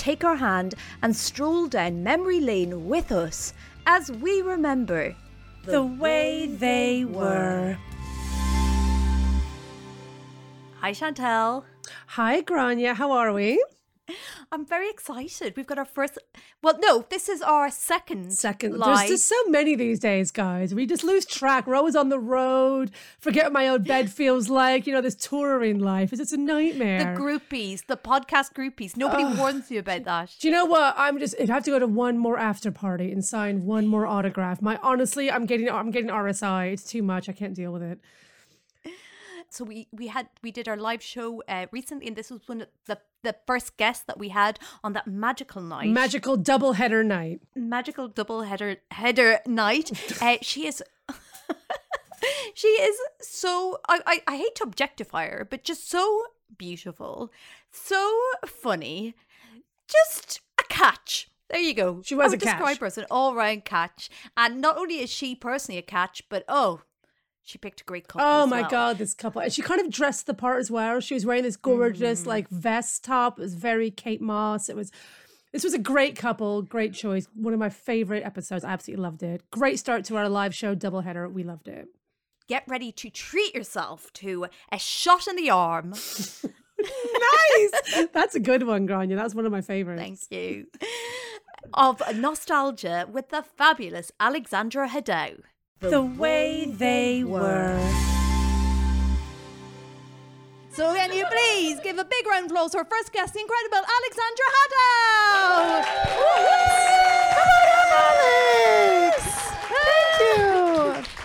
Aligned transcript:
take 0.00 0.24
our 0.24 0.36
hand 0.36 0.74
and 1.02 1.14
stroll 1.14 1.66
down 1.68 2.02
memory 2.02 2.40
lane 2.40 2.88
with 2.88 3.12
us 3.12 3.52
as 3.84 4.10
we 4.10 4.40
remember 4.40 5.14
The 5.66 5.82
way 5.82 6.46
they 6.46 7.04
were. 7.04 7.76
Hi, 10.80 10.94
Chantal. 10.94 11.66
Hi, 12.16 12.40
Gráinne. 12.40 12.94
How 12.94 13.12
are 13.12 13.34
we? 13.34 13.62
I'm 14.52 14.64
very 14.66 14.88
excited. 14.90 15.56
We've 15.56 15.66
got 15.66 15.78
our 15.78 15.84
first. 15.84 16.18
Well, 16.62 16.78
no, 16.80 17.04
this 17.10 17.28
is 17.28 17.42
our 17.42 17.70
second. 17.70 18.32
Second. 18.32 18.78
live. 18.78 18.98
There's 18.98 19.20
just 19.20 19.28
so 19.28 19.36
many 19.48 19.74
these 19.74 19.98
days, 19.98 20.30
guys. 20.30 20.74
We 20.74 20.86
just 20.86 21.04
lose 21.04 21.24
track. 21.24 21.66
We're 21.66 21.74
always 21.76 21.96
on 21.96 22.08
the 22.08 22.18
road. 22.18 22.90
Forget 23.18 23.44
what 23.44 23.52
my 23.52 23.68
old 23.68 23.84
bed 23.84 24.10
feels 24.20 24.48
like. 24.48 24.86
You 24.86 24.92
know, 24.92 25.00
this 25.00 25.14
touring 25.14 25.78
life 25.78 26.12
is 26.12 26.20
it's 26.20 26.32
a 26.32 26.36
nightmare. 26.36 27.14
the 27.14 27.20
groupies, 27.20 27.86
the 27.86 27.96
podcast 27.96 28.52
groupies. 28.52 28.96
Nobody 28.96 29.24
warns 29.24 29.70
you 29.70 29.80
about 29.80 30.04
that. 30.04 30.34
Do 30.38 30.48
you 30.48 30.52
know 30.52 30.64
what? 30.66 30.94
I'm 30.96 31.18
just. 31.18 31.34
I'd 31.40 31.48
have 31.48 31.64
to 31.64 31.70
go 31.70 31.78
to 31.78 31.86
one 31.86 32.18
more 32.18 32.38
after 32.38 32.70
party 32.70 33.12
and 33.12 33.24
sign 33.24 33.64
one 33.64 33.86
more 33.86 34.06
autograph. 34.06 34.60
My 34.62 34.78
honestly, 34.82 35.30
I'm 35.30 35.46
getting. 35.46 35.68
I'm 35.70 35.90
getting 35.90 36.10
RSI. 36.10 36.72
It's 36.72 36.84
too 36.84 37.02
much. 37.02 37.28
I 37.28 37.32
can't 37.32 37.54
deal 37.54 37.72
with 37.72 37.82
it. 37.82 38.00
So 39.52 39.64
we 39.64 39.88
we 39.92 40.06
had 40.06 40.28
we 40.42 40.52
did 40.52 40.68
our 40.68 40.76
live 40.76 41.02
show 41.02 41.42
uh, 41.48 41.66
recently, 41.72 42.06
and 42.06 42.16
this 42.16 42.30
was 42.30 42.46
one 42.46 42.60
of 42.62 42.68
the 42.86 42.98
the 43.22 43.34
first 43.46 43.76
guest 43.76 44.06
that 44.06 44.18
we 44.18 44.28
had 44.30 44.58
on 44.84 44.92
that 44.94 45.06
magical 45.06 45.60
night. 45.60 45.90
Magical 45.90 46.36
double 46.36 46.74
header 46.74 47.02
night. 47.04 47.40
magical 47.56 48.08
double 48.08 48.42
header 48.42 48.76
header 48.92 49.40
night. 49.46 49.90
uh, 50.22 50.36
she 50.40 50.66
is. 50.66 50.82
she 52.54 52.68
is 52.68 52.96
so 53.20 53.78
I, 53.88 54.00
I 54.06 54.22
I 54.26 54.36
hate 54.36 54.54
to 54.56 54.64
objectify 54.64 55.26
her, 55.28 55.46
but 55.50 55.64
just 55.64 55.88
so 55.90 56.22
beautiful, 56.56 57.32
so 57.70 58.20
funny, 58.46 59.14
just 59.88 60.40
a 60.60 60.64
catch. 60.68 61.28
There 61.48 61.58
you 61.60 61.74
go. 61.74 62.00
She 62.04 62.14
was 62.14 62.26
I 62.26 62.28
would 62.30 62.42
a 62.42 62.44
catch. 62.44 62.58
describe 62.58 62.78
her 62.78 62.86
as 62.86 62.98
an 62.98 63.06
all 63.10 63.34
round 63.34 63.64
catch, 63.64 64.08
and 64.36 64.60
not 64.60 64.78
only 64.78 65.00
is 65.00 65.10
she 65.10 65.34
personally 65.34 65.78
a 65.78 65.82
catch, 65.82 66.22
but 66.28 66.44
oh, 66.48 66.82
she 67.42 67.58
picked 67.58 67.80
a 67.80 67.84
great 67.84 68.08
couple. 68.08 68.26
Oh 68.26 68.46
my 68.46 68.62
well. 68.62 68.70
god, 68.70 68.98
this 68.98 69.14
couple. 69.14 69.40
And 69.40 69.52
she 69.52 69.62
kind 69.62 69.80
of 69.80 69.90
dressed 69.90 70.26
the 70.26 70.34
part 70.34 70.60
as 70.60 70.70
well. 70.70 71.00
She 71.00 71.14
was 71.14 71.26
wearing 71.26 71.42
this 71.42 71.56
gorgeous 71.56 72.22
mm. 72.22 72.26
like 72.26 72.48
vest 72.48 73.04
top. 73.04 73.38
It 73.38 73.42
was 73.42 73.54
very 73.54 73.90
Kate 73.90 74.20
Moss. 74.20 74.68
It 74.68 74.76
was 74.76 74.92
this 75.52 75.64
was 75.64 75.74
a 75.74 75.78
great 75.78 76.16
couple, 76.16 76.62
great 76.62 76.94
choice. 76.94 77.26
One 77.34 77.52
of 77.52 77.58
my 77.58 77.70
favorite 77.70 78.24
episodes. 78.24 78.64
I 78.64 78.70
absolutely 78.70 79.02
loved 79.02 79.22
it. 79.22 79.50
Great 79.50 79.78
start 79.78 80.04
to 80.06 80.16
our 80.16 80.28
live 80.28 80.54
show 80.54 80.76
doubleheader. 80.76 81.30
We 81.32 81.42
loved 81.42 81.66
it. 81.66 81.88
Get 82.48 82.64
ready 82.68 82.92
to 82.92 83.10
treat 83.10 83.54
yourself 83.54 84.12
to 84.14 84.46
a 84.70 84.78
shot 84.78 85.26
in 85.26 85.36
the 85.36 85.50
arm. 85.50 85.94
nice. 86.80 88.06
That's 88.12 88.34
a 88.34 88.40
good 88.40 88.66
one, 88.66 88.86
Gráinne. 88.86 89.14
That's 89.16 89.34
one 89.34 89.46
of 89.46 89.52
my 89.52 89.60
favorites. 89.60 90.00
Thank 90.02 90.20
you. 90.30 90.66
Of 91.74 92.02
nostalgia 92.16 93.06
with 93.10 93.28
the 93.28 93.42
fabulous 93.42 94.10
Alexandra 94.18 94.88
Haddow. 94.88 95.42
The 95.80 96.02
way 96.02 96.66
they 96.66 97.24
were. 97.24 97.80
So 100.72 100.94
can 100.94 101.10
you 101.10 101.24
please 101.24 101.80
give 101.80 101.96
a 101.98 102.04
big 102.04 102.26
round 102.26 102.44
of 102.44 102.50
applause 102.50 102.72
to 102.72 102.78
our 102.78 102.84
first 102.84 103.14
guest, 103.14 103.32
the 103.32 103.40
incredible 103.40 103.78
Alexandra 103.78 104.44
Haddow? 104.56 105.84
Come 107.32 107.48
on 107.48 107.68
up, 107.80 107.92
Alex! 108.04 109.24
Thank 109.72 110.20
you. 110.20 110.44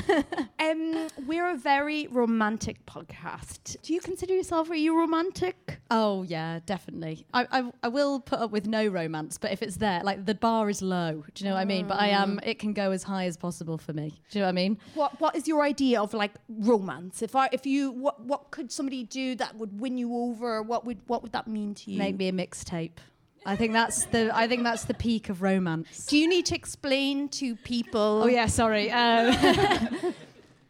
um, 0.71 1.08
we're 1.29 1.51
a 1.51 1.57
very 1.57 2.09
romantic 2.09 2.85
podcast. 2.87 3.77
Do 3.83 3.93
you 3.93 4.01
consider 4.01 4.35
yourself 4.35 4.71
are 4.71 4.75
you 4.75 4.99
romantic? 4.99 5.79
Oh 5.91 6.23
yeah, 6.23 6.61
definitely. 6.65 7.27
I, 7.35 7.47
I 7.53 7.73
I 7.83 7.89
will 7.89 8.19
put 8.19 8.41
up 8.41 8.51
with 8.51 8.67
no 8.67 8.87
romance, 8.89 9.37
but 9.39 9.53
if 9.53 9.63
it's 9.63 9.77
there, 9.77 10.01
like 10.03 10.25
the 10.25 10.35
bar 10.35 10.71
is 10.71 10.81
low. 10.81 11.25
Do 11.35 11.45
you 11.45 11.51
know 11.51 11.55
what 11.55 11.61
I 11.61 11.67
mean? 11.67 11.87
But 11.87 12.01
I 12.01 12.09
am. 12.09 12.41
It 12.43 12.59
can 12.59 12.73
go 12.73 12.91
as 12.91 13.03
high 13.03 13.27
as 13.27 13.37
possible 13.37 13.77
for 13.79 13.93
me. 13.93 14.21
Do 14.31 14.39
you 14.39 14.41
know 14.41 14.47
what 14.47 14.51
I 14.51 14.53
mean? 14.53 14.79
What 14.95 15.21
What 15.21 15.37
is 15.37 15.47
your 15.47 15.63
idea 15.63 16.01
of 16.01 16.15
like 16.15 16.33
romance? 16.49 17.23
If 17.23 17.37
I 17.37 17.49
if 17.53 17.67
you 17.67 17.91
what 17.91 18.21
what 18.25 18.51
could 18.51 18.73
somebody 18.73 19.05
do 19.05 19.35
that 19.37 19.55
would 19.57 19.79
win 19.79 19.99
you 19.99 20.15
over? 20.17 20.63
What 20.63 20.87
would 20.87 20.99
what 21.07 21.23
would 21.23 21.33
that 21.33 21.47
mean 21.47 21.75
to 21.75 21.91
you? 21.93 21.99
Make 21.99 22.17
me 22.17 22.29
a 22.29 22.33
mixtape. 22.33 22.99
I 23.47 23.57
think 23.57 23.73
that's 23.73 24.07
the 24.07 24.31
I 24.35 24.49
think 24.49 24.63
that's 24.63 24.85
the 24.85 24.95
peak 24.95 25.29
of 25.29 25.43
romance. 25.43 26.07
Do 26.07 26.17
you 26.19 26.29
need 26.29 26.47
to 26.47 26.55
explain 26.55 27.29
to 27.31 27.55
people? 27.57 28.23
Oh 28.25 28.27
yeah, 28.27 28.47
sorry. 28.47 28.91
Um, 28.91 29.35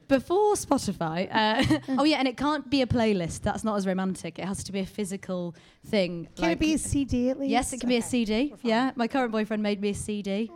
before 0.09 0.55
Spotify, 0.55 1.29
uh, 1.31 1.79
oh 1.99 2.05
yeah, 2.05 2.17
and 2.17 2.27
it 2.27 2.37
can't 2.37 2.69
be 2.69 2.83
a 2.83 2.87
playlist. 2.87 3.43
That's 3.43 3.63
not 3.63 3.77
as 3.77 3.87
romantic. 3.87 4.39
It 4.39 4.45
has 4.45 4.65
to 4.65 4.73
be 4.73 4.81
a 4.81 4.87
physical 4.87 5.55
thing. 5.87 6.29
Can 6.37 6.51
it 6.51 6.59
be 6.59 6.75
a 6.75 6.79
CD 6.79 7.31
at 7.31 7.39
least? 7.39 7.51
Yes, 7.51 7.73
it 7.73 7.81
can 7.81 7.89
be 7.89 7.97
a 7.97 8.03
CD. 8.03 8.55
Yeah, 8.63 8.93
my 8.97 9.07
current 9.07 9.33
boyfriend 9.33 9.63
made 9.63 9.81
me 9.81 9.91
a 9.91 9.95
CD 9.95 10.51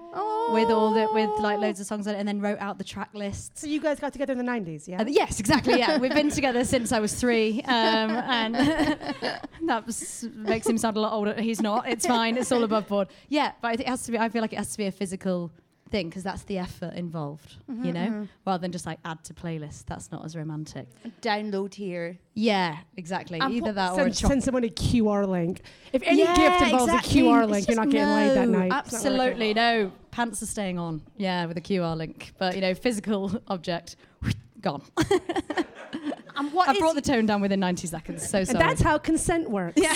with 0.51 0.71
all 0.71 0.93
the 0.93 1.09
with 1.13 1.31
like 1.39 1.59
loads 1.59 1.81
of 1.81 1.87
songs 1.87 2.07
on 2.07 2.15
it, 2.15 2.19
and 2.19 2.27
then 2.27 2.41
wrote 2.41 2.59
out 2.61 2.79
the 2.79 2.85
track 2.85 3.11
list. 3.15 3.59
So 3.59 3.67
you 3.67 3.81
guys 3.81 4.01
got 4.01 4.13
together 4.13 4.33
in 4.33 4.39
the 4.39 4.45
nineties, 4.45 4.89
yeah? 4.89 5.03
Uh, 5.03 5.05
yes, 5.07 5.39
exactly. 5.39 5.79
Yeah, 5.79 5.99
we've 5.99 6.15
been 6.15 6.31
together 6.31 6.65
since 6.65 6.93
I 6.93 7.01
was 7.01 7.15
three, 7.15 7.63
um, 7.63 8.11
and 8.11 8.55
that 9.67 9.87
was, 9.87 10.27
makes 10.35 10.67
him 10.67 10.79
sound 10.79 10.97
a 10.97 11.01
lot 11.01 11.13
older. 11.13 11.35
He's 11.41 11.61
not. 11.61 11.89
It's 11.89 12.07
fine. 12.07 12.37
It's 12.37 12.51
all 12.53 12.65
above 12.65 12.89
board. 12.89 13.09
Yeah, 13.29 13.53
but 13.61 13.69
I 13.69 13.77
think 13.77 13.89
it 13.89 13.91
has 13.91 14.03
to 14.05 14.13
be. 14.13 14.19
I 14.19 14.29
feel 14.29 14.43
like 14.43 14.53
it 14.53 14.59
has 14.59 14.73
to 14.73 14.79
be 14.79 14.87
a 14.87 14.93
physical 14.93 15.53
thing 15.93 16.09
because 16.09 16.25
that's 16.25 16.43
the 16.45 16.59
effort 16.59 16.95
involved. 16.95 17.57
you 17.69 17.75
mm-hmm, 17.75 17.93
know, 17.93 18.07
mm-hmm. 18.07 18.25
rather 18.45 18.61
than 18.61 18.73
just 18.73 18.87
like 18.87 18.99
add 19.05 19.23
to 19.25 19.35
playlist. 19.35 19.85
That's 19.87 20.11
not 20.11 20.25
as 20.25 20.35
romantic. 20.35 20.89
Download 21.21 21.73
here. 21.73 22.19
Yeah, 22.35 22.79
exactly. 22.97 23.39
And 23.39 23.53
Either 23.53 23.73
that 23.73 23.93
or 23.93 23.97
Send, 23.97 24.15
chocolate. 24.15 24.31
send 24.31 24.45
someone 24.45 24.65
a 24.65 24.69
QR 24.69 25.29
link. 25.29 25.61
If 25.93 26.03
any 26.05 26.23
Yeah, 26.23 26.35
gift 26.35 26.63
involves 26.63 26.93
exactly. 26.93 27.21
a 27.21 27.25
QR 27.25 27.49
link, 27.49 27.69
you're 27.69 27.77
not 27.77 27.91
getting 27.91 28.09
laid 28.09 28.35
that 28.37 28.49
night. 28.49 28.73
It's 28.87 28.93
not 28.93 29.03
working. 29.03 29.21
Absolutely 29.21 29.55
no. 29.55 29.93
Pants 30.11 30.43
are 30.43 30.47
staying 30.47 30.79
on. 30.79 31.03
Yeah, 31.17 31.47
with 31.47 31.57
a 31.59 31.61
QR 31.61 31.97
link. 31.97 32.33
But 32.39 32.57
you 32.57 32.63
know, 32.63 32.75
physical 32.75 33.31
object 33.49 33.97
gone. 34.61 34.83
And 36.35 36.53
what 36.53 36.69
I 36.69 36.79
brought 36.79 36.95
the 36.95 37.03
tone 37.03 37.27
down 37.27 37.43
within 37.43 37.61
90 37.61 37.87
seconds. 37.87 38.29
So 38.29 38.39
And 38.39 38.49
sorry. 38.49 38.59
that's 38.65 38.81
how 38.81 38.97
consent 38.99 39.51
works. 39.51 39.81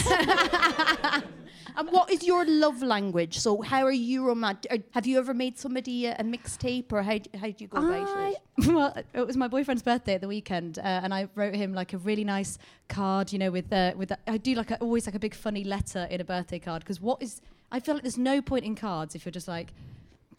and 1.77 1.91
what 1.91 2.11
is 2.11 2.25
your 2.25 2.45
love 2.45 2.83
language? 2.83 3.39
So 3.39 3.63
how 3.63 3.85
are 3.85 3.93
you 3.93 4.27
romantic? 4.27 4.85
Have 4.93 5.07
you 5.07 5.19
ever 5.19 5.35
made 5.35 5.59
somebody 5.59 6.07
a, 6.07 6.17
a 6.19 6.23
mixtape, 6.25 6.93
or 6.93 7.03
how 7.03 7.19
d- 7.19 7.31
how 7.39 7.47
do 7.49 7.55
you 7.59 7.67
go 7.69 7.79
about 7.79 8.33
it? 8.59 8.67
well, 8.69 8.97
it 9.15 9.27
was 9.27 9.37
my 9.37 9.49
boyfriend's 9.49 9.83
birthday 9.83 10.15
at 10.15 10.21
the 10.21 10.29
weekend, 10.29 10.79
uh, 10.79 10.83
and 10.83 11.13
I 11.13 11.29
wrote 11.35 11.55
him 11.55 11.73
like 11.75 11.93
a 11.93 11.99
really 11.99 12.25
nice 12.25 12.59
card. 12.89 13.33
You 13.33 13.39
know, 13.39 13.51
with 13.51 13.73
uh, 13.73 13.93
with 13.97 14.13
I 14.27 14.37
do 14.39 14.55
like 14.55 14.71
a, 14.71 14.79
always 14.79 15.07
like 15.07 15.15
a 15.15 15.19
big 15.19 15.35
funny 15.35 15.65
letter 15.65 16.07
in 16.11 16.21
a 16.21 16.25
birthday 16.25 16.59
card 16.59 16.83
because 16.83 17.01
what 17.01 17.23
is 17.23 17.41
I 17.71 17.81
feel 17.81 17.95
like 17.95 18.03
there's 18.03 18.19
no 18.19 18.41
point 18.41 18.65
in 18.65 18.75
cards 18.75 19.15
if 19.15 19.25
you're 19.25 19.33
just 19.33 19.49
like, 19.49 19.73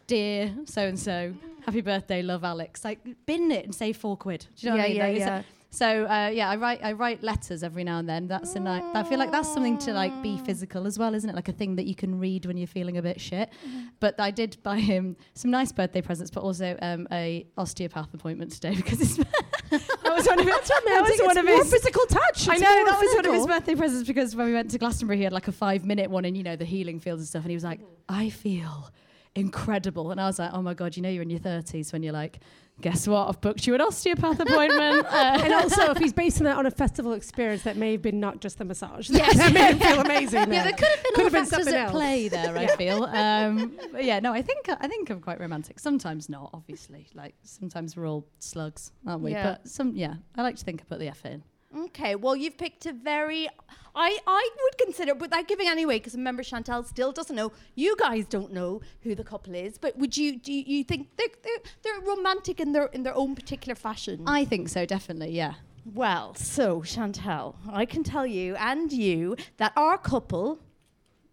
dear 0.07 0.53
so 0.65 0.87
and 0.87 0.97
so, 0.99 1.33
happy 1.65 1.81
birthday, 1.81 2.21
love 2.21 2.43
Alex. 2.43 2.83
Like 2.83 2.99
bin 3.25 3.51
it 3.51 3.65
and 3.65 3.75
say 3.75 3.93
four 3.93 4.17
quid. 4.17 4.47
Do 4.55 4.67
you 4.67 4.71
know 4.71 4.77
what 4.77 4.85
I 4.85 4.87
mean? 4.87 4.97
yeah, 4.97 5.07
Like, 5.07 5.17
yeah. 5.17 5.41
So 5.77 6.05
uh, 6.05 6.31
yeah, 6.33 6.49
I 6.49 6.55
write 6.55 6.79
I 6.83 6.93
write 6.93 7.21
letters 7.21 7.61
every 7.61 7.83
now 7.83 7.99
and 7.99 8.09
then. 8.09 8.27
That's 8.27 8.55
a 8.55 8.59
nice. 8.59 8.83
I 8.95 9.03
feel 9.03 9.19
like 9.19 9.31
that's 9.31 9.53
something 9.53 9.77
to 9.79 9.93
like 9.93 10.23
be 10.23 10.39
physical 10.39 10.87
as 10.87 10.97
well, 10.97 11.13
isn't 11.13 11.29
it? 11.29 11.35
Like 11.35 11.49
a 11.49 11.53
thing 11.53 11.75
that 11.75 11.85
you 11.85 11.93
can 11.93 12.17
read 12.17 12.47
when 12.47 12.57
you're 12.57 12.65
feeling 12.65 12.97
a 12.97 13.01
bit 13.03 13.21
shit. 13.21 13.51
But 13.99 14.19
I 14.19 14.31
did 14.31 14.57
buy 14.63 14.79
him 14.79 15.15
some 15.35 15.51
nice 15.51 15.71
birthday 15.71 16.01
presents, 16.01 16.31
but 16.31 16.41
also 16.41 16.75
um, 16.81 17.07
a 17.11 17.45
osteopath 17.59 18.11
appointment 18.15 18.53
today 18.53 18.73
because 18.81 18.99
it's 19.01 19.17
that 19.69 20.15
was 20.15 20.25
one 20.25 20.39
of 20.39 20.47
his, 20.47 20.67
that 20.67 21.07
was 21.07 21.21
one 21.21 21.37
of 21.37 21.47
his 21.47 21.71
physical 21.71 22.05
touch. 22.07 22.49
I 22.49 22.55
know 22.55 22.85
that 22.85 22.99
was 22.99 23.15
one 23.15 23.25
of 23.27 23.33
his 23.33 23.45
birthday 23.45 23.75
presents 23.75 24.07
because 24.07 24.35
when 24.35 24.47
we 24.47 24.53
went 24.53 24.71
to 24.71 24.79
Glastonbury, 24.79 25.17
he 25.17 25.25
had 25.25 25.33
like 25.33 25.47
a 25.47 25.51
five 25.51 25.85
minute 25.85 26.09
one 26.09 26.25
in 26.25 26.33
you 26.33 26.41
know 26.41 26.55
the 26.55 26.65
healing 26.65 26.99
fields 26.99 27.21
and 27.21 27.27
stuff, 27.27 27.43
and 27.43 27.51
he 27.51 27.55
was 27.55 27.63
like, 27.63 27.81
"I 28.09 28.31
feel 28.31 28.89
incredible," 29.37 30.11
and 30.11 30.19
I 30.19 30.25
was 30.27 30.39
like, 30.39 30.51
"Oh 30.53 30.61
my 30.61 30.73
god, 30.73 30.95
you 30.97 31.01
know 31.03 31.09
you're 31.09 31.23
in 31.23 31.29
your 31.29 31.39
thirties 31.39 31.93
when 31.93 32.03
you're 32.03 32.13
like, 32.13 32.39
guess 32.79 33.07
what? 33.07 33.27
I've 33.27 33.41
booked 33.41 33.65
you 33.65 33.73
an 33.75 33.81
osteopath 33.81 34.39
appointment." 34.39 35.05
Uh, 35.17 35.39
And 35.43 35.53
also, 35.53 35.91
if 35.91 35.97
he's 35.97 36.13
basing 36.23 36.43
that 36.45 36.57
on 36.57 36.65
a 36.65 36.71
festival 36.71 37.13
experience, 37.13 37.63
that 37.63 37.77
may 37.77 37.93
have 37.93 38.01
been 38.01 38.19
not 38.19 38.39
just 38.41 38.57
the 38.57 38.65
massage. 38.65 39.09
Yes, 39.09 39.37
that 39.37 39.53
made 39.53 39.71
him 39.75 39.79
feel 39.79 39.99
amazing. 40.01 40.39
yeah, 40.39 40.45
then. 40.45 40.63
there 40.65 40.73
could 40.73 40.87
have 40.87 41.03
been 41.03 41.13
Could 41.13 41.13
other 41.13 41.23
have 41.23 41.31
been 41.33 41.45
factors 41.45 41.65
something 41.65 41.73
at 41.75 41.81
else. 41.85 41.91
play 41.91 42.27
there. 42.27 42.57
I 42.57 42.67
feel. 42.75 43.03
Um, 43.05 43.79
but 43.91 44.03
yeah, 44.03 44.19
no, 44.19 44.33
I 44.33 44.41
think 44.41 44.67
I 44.69 44.87
think 44.87 45.09
I'm 45.09 45.21
quite 45.21 45.39
romantic. 45.39 45.79
Sometimes 45.79 46.29
not, 46.29 46.49
obviously. 46.53 47.07
Like 47.13 47.35
sometimes 47.43 47.95
we're 47.95 48.07
all 48.07 48.25
slugs, 48.39 48.91
aren't 49.07 49.23
we? 49.23 49.31
Yeah. 49.31 49.43
But 49.43 49.67
some, 49.67 49.95
yeah, 49.95 50.15
I 50.35 50.41
like 50.43 50.55
to 50.57 50.65
think 50.65 50.81
I 50.81 50.83
put 50.85 50.99
the 50.99 51.07
effort 51.07 51.29
in. 51.33 51.43
Okay, 51.75 52.15
well, 52.15 52.35
you've 52.35 52.57
picked 52.57 52.85
a 52.85 52.93
very. 52.93 53.49
I, 53.99 54.19
I 54.27 54.49
would 54.63 54.77
consider, 54.77 55.15
without 55.15 55.47
giving 55.47 55.67
anyway, 55.67 55.97
because 55.97 56.13
remember, 56.13 56.43
Chantal 56.43 56.83
still 56.83 57.11
doesn't 57.11 57.35
know. 57.35 57.51
You 57.73 57.95
guys 57.97 58.27
don't 58.27 58.53
know 58.53 58.81
who 59.01 59.15
the 59.15 59.23
couple 59.23 59.55
is, 59.55 59.79
but 59.79 59.97
would 59.97 60.15
you 60.15 60.37
do 60.37 60.53
you, 60.53 60.83
think 60.83 61.09
they're, 61.17 61.27
they're, 61.43 61.61
they're 61.81 62.01
romantic 62.01 62.59
in 62.59 62.73
their 62.73 62.85
in 62.87 63.01
their 63.01 63.15
own 63.15 63.33
particular 63.33 63.73
fashion? 63.73 64.23
I 64.27 64.45
think 64.45 64.69
so, 64.69 64.85
definitely. 64.85 65.31
Yeah. 65.35 65.55
well, 65.95 66.35
so 66.35 66.83
Chantal, 66.83 67.55
I 67.71 67.85
can 67.85 68.03
tell 68.03 68.27
you 68.27 68.55
and 68.57 68.91
you 68.91 69.35
that 69.57 69.73
our 69.75 69.97
couple, 69.97 70.59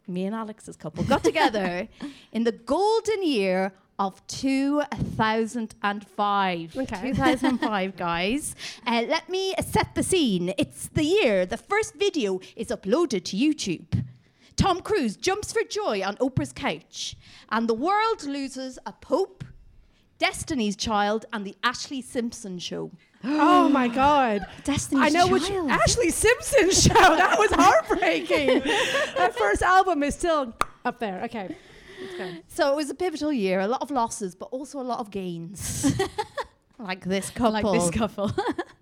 me 0.09 0.25
and 0.25 0.35
Alex's 0.35 0.77
couple, 0.77 1.05
got 1.05 1.23
together 1.31 1.89
in 2.33 2.45
the 2.45 2.53
golden 2.53 3.23
year 3.25 3.73
of 3.99 4.25
2005. 4.27 6.77
Okay. 6.77 7.01
2005, 7.13 7.97
guys. 7.97 8.55
Uh, 8.87 9.05
let 9.09 9.29
me 9.29 9.55
set 9.67 9.95
the 9.95 10.03
scene. 10.03 10.53
It's 10.59 10.89
the 10.89 11.05
year 11.05 11.47
the 11.47 11.57
first 11.57 11.95
video 11.95 12.41
is 12.57 12.69
uploaded 12.69 13.25
to 13.25 13.37
YouTube. 13.37 14.05
Tom 14.57 14.81
Cruise 14.81 15.17
jumps 15.17 15.53
for 15.53 15.63
joy 15.65 16.03
on 16.05 16.17
Oprah's 16.17 16.53
couch, 16.53 17.17
and 17.51 17.69
the 17.69 17.75
world 17.75 18.23
loses 18.25 18.79
a 18.87 18.93
pope, 18.93 19.43
Destiny's 20.19 20.77
Child, 20.77 21.27
and 21.33 21.45
the 21.45 21.57
Ashlee 21.65 22.05
Simpson 22.05 22.59
show. 22.59 22.91
Oh 23.27 23.71
my 23.71 23.89
God. 23.89 24.45
Destiny's 24.65 25.07
I 25.07 25.09
know 25.09 25.29
which 25.29 25.45
Ashlee 25.45 26.13
Simpson 26.13 26.71
show. 26.71 26.93
That 26.93 27.39
was 27.39 27.51
heartbreaking. 27.53 28.61
that 29.17 29.35
first 29.35 29.63
album 29.63 30.03
is 30.03 30.15
still 30.15 30.53
up 30.85 30.99
there. 30.99 31.23
Okay. 31.25 31.57
So 32.49 32.73
it 32.73 32.77
was 32.77 32.91
a 32.91 32.95
pivotal 32.95 33.33
year, 33.33 33.61
a 33.61 33.67
lot 33.67 33.83
of 33.83 33.91
losses, 33.91 34.35
but 34.35 34.47
also 34.47 34.81
a 34.81 34.83
lot 34.83 35.01
of 35.01 35.11
gains. 35.11 35.95
like 36.79 37.05
this 37.05 37.31
couple. 37.31 37.73
Like 37.73 37.81
this 37.81 37.91
couple. 37.91 38.33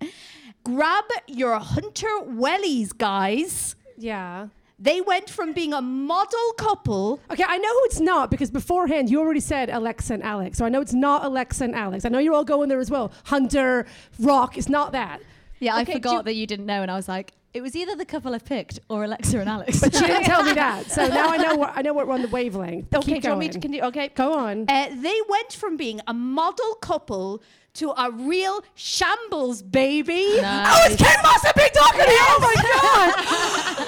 Grab 0.63 1.05
your 1.27 1.59
Hunter 1.59 2.07
Wellies, 2.25 2.97
guys. 2.97 3.75
Yeah. 3.97 4.47
They 4.79 5.01
went 5.01 5.29
from 5.29 5.53
being 5.53 5.73
a 5.73 5.81
model 5.81 6.53
couple. 6.57 7.19
Okay, 7.31 7.43
I 7.47 7.57
know 7.57 7.69
who 7.69 7.81
it's 7.85 7.99
not 7.99 8.29
because 8.31 8.51
beforehand 8.51 9.09
you 9.09 9.19
already 9.19 9.39
said 9.39 9.69
Alexa 9.69 10.13
and 10.13 10.23
Alex. 10.23 10.57
So 10.57 10.65
I 10.65 10.69
know 10.69 10.81
it's 10.81 10.93
not 10.93 11.23
Alexa 11.23 11.63
and 11.63 11.75
Alex. 11.75 12.05
I 12.05 12.09
know 12.09 12.19
you're 12.19 12.33
all 12.33 12.43
going 12.43 12.69
there 12.69 12.79
as 12.79 12.91
well. 12.91 13.11
Hunter, 13.25 13.85
Rock, 14.19 14.57
it's 14.57 14.69
not 14.69 14.91
that. 14.93 15.21
Yeah, 15.63 15.75
I 15.75 15.81
Okay, 15.81 15.93
do 15.93 15.97
forgot 15.99 16.13
you- 16.17 16.23
that 16.23 16.35
you 16.35 16.47
didn't 16.47 16.65
know, 16.65 16.81
and 16.81 16.91
I 16.91 16.95
was 16.95 17.07
like, 17.07 17.31
it 17.53 17.61
was 17.61 17.75
either 17.75 17.95
the 17.95 18.05
couple 18.05 18.33
I 18.33 18.39
picked 18.39 18.79
or 18.89 19.03
Alexa 19.03 19.39
and 19.39 19.47
Alex. 19.47 19.79
But 19.79 19.93
she 19.93 20.05
didn't 20.05 20.23
tell 20.23 20.43
me 20.43 20.53
that. 20.53 20.89
So 20.89 21.07
now 21.19 21.29
I 21.29 21.37
know 21.37 21.55
what 21.55 21.73
I 21.75 21.81
know 21.83 21.93
what 21.93 22.07
we're 22.07 22.13
on 22.15 22.23
the 22.23 22.27
wavelength. 22.27 22.93
Okay, 22.95 23.13
Keep 23.13 23.23
do 23.23 23.29
me 23.29 23.35
going. 23.35 23.41
to 23.49 23.53
continue? 23.59 23.81
Okay. 23.83 24.07
Go 24.15 24.33
on. 24.33 24.65
Uh, 24.67 24.89
they 24.89 25.19
went 25.29 25.53
from 25.53 25.77
being 25.77 26.01
a 26.07 26.13
model 26.15 26.73
couple 26.81 27.43
to 27.75 27.91
a 27.95 28.09
real 28.11 28.63
shambles 28.73 29.61
baby. 29.61 30.41
Nice. 30.41 30.67
Oh, 30.67 30.91
it's 30.91 30.95
Kate 31.01 31.17
Moss 31.23 31.43
and 31.45 31.53
Big 31.55 31.73
Dog 31.73 31.91
Oh 31.95 32.39
my 32.41 32.55
god! 32.63 33.13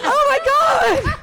Oh 0.06 0.26
my 0.30 0.40
god! 0.46 1.16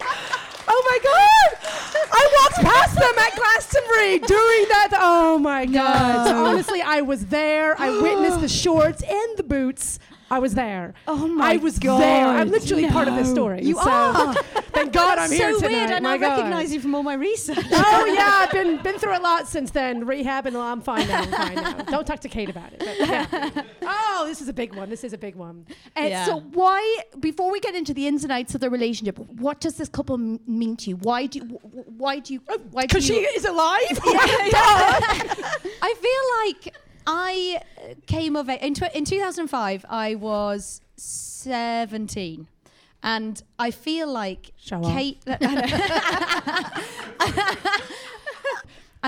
Oh 0.69 0.83
my 0.91 0.99
god! 1.03 1.69
I 2.15 2.41
walked 2.41 2.65
past 2.67 2.95
them 2.95 3.19
at 3.19 3.37
Glastonbury 3.37 4.19
during 4.19 4.69
that. 4.69 4.91
Oh 4.95 5.39
my 5.39 5.67
god! 5.67 6.27
So 6.27 6.45
honestly, 6.45 6.83
I 6.83 7.01
was 7.03 7.27
there. 7.27 7.81
I 7.81 7.91
witnessed 8.03 8.41
the 8.41 8.49
shorts 8.49 9.03
and 9.03 9.37
the 9.37 9.43
boots. 9.43 9.99
I 10.33 10.39
was 10.39 10.55
there. 10.55 10.95
Oh 11.07 11.29
my 11.29 11.53
I 11.53 11.57
was 11.59 11.79
God. 11.79 12.01
there. 12.01 12.27
I'm 12.27 12.51
literally 12.51 12.89
part 12.89 13.07
of 13.07 13.15
this 13.17 13.31
story. 13.31 13.63
You 13.63 13.75
so 13.75 13.91
are. 13.91 14.35
Thank 14.73 14.93
God 14.95 15.19
I'm 15.19 15.29
so 15.29 15.35
here 15.37 15.53
tonight. 15.57 15.69
weird. 15.71 15.91
I 15.91 16.01
my 16.01 16.17
now 16.17 16.27
God. 16.27 16.37
recognise 16.39 16.73
you 16.73 16.81
from 16.81 16.95
all 16.95 17.03
my 17.03 17.15
research. 17.15 17.59
Oh 17.71 18.05
yeah, 18.07 18.31
I've 18.47 18.51
been 18.51 18.83
been 18.83 18.99
through 18.99 19.17
a 19.17 19.21
lot 19.21 19.47
since 19.47 19.71
then. 19.71 20.07
Rehab 20.07 20.47
and 20.47 20.57
I'm 20.57 20.81
fine 20.81 21.07
now. 21.07 21.21
I'm 21.21 21.31
fine 21.31 21.55
now. 21.57 21.73
Don't 21.95 22.07
talk 22.07 22.21
to 22.21 22.29
Kate 22.31 22.49
about 22.49 22.73
it. 22.73 22.79
But, 22.79 22.99
yeah. 22.99 23.63
Oh, 23.83 24.25
this 24.27 24.41
is 24.41 24.49
a 24.49 24.53
big 24.55 24.75
one. 24.75 24.89
This 24.89 25.05
is 25.05 25.13
a 25.13 25.19
big 25.19 25.35
one. 25.37 25.67
Uh, 25.97 26.01
Yeah. 26.03 26.25
So 26.25 26.41
why, 26.41 26.81
before 27.21 27.51
we 27.53 27.61
get 27.61 27.75
into 27.75 27.93
the 27.93 28.07
ins 28.07 28.23
and 28.25 28.33
outs 28.33 28.55
of 28.55 28.61
the 28.63 28.71
relationship, 28.71 29.19
what 29.19 29.61
does 29.61 29.77
this 29.77 29.89
couple 29.91 30.15
m- 30.15 30.41
mean 30.47 30.77
to 30.79 30.91
you? 30.91 30.97
Why 30.97 31.27
do 31.27 31.41
you, 31.41 31.45
wh- 31.45 31.67
wh- 31.67 32.01
why 32.01 32.19
do 32.21 32.33
you, 32.35 32.41
why 32.71 32.83
do 32.83 32.89
Because 32.89 33.05
she 33.07 33.19
is 33.21 33.45
alive. 33.45 33.99
I 35.83 35.95
feel 36.01 36.65
like 36.65 36.75
I 37.07 37.61
came 38.07 38.37
of 38.37 38.49
it 38.49 38.63
in, 38.63 38.75
tw- 38.75 38.95
in 38.95 39.05
2005. 39.05 39.85
I 39.89 40.15
was 40.15 40.81
17. 40.97 42.47
And 43.03 43.43
I 43.59 43.71
feel 43.71 44.11
like 44.11 44.53
Show. 44.57 44.81
Kate. 44.83 45.19
and 45.27 45.41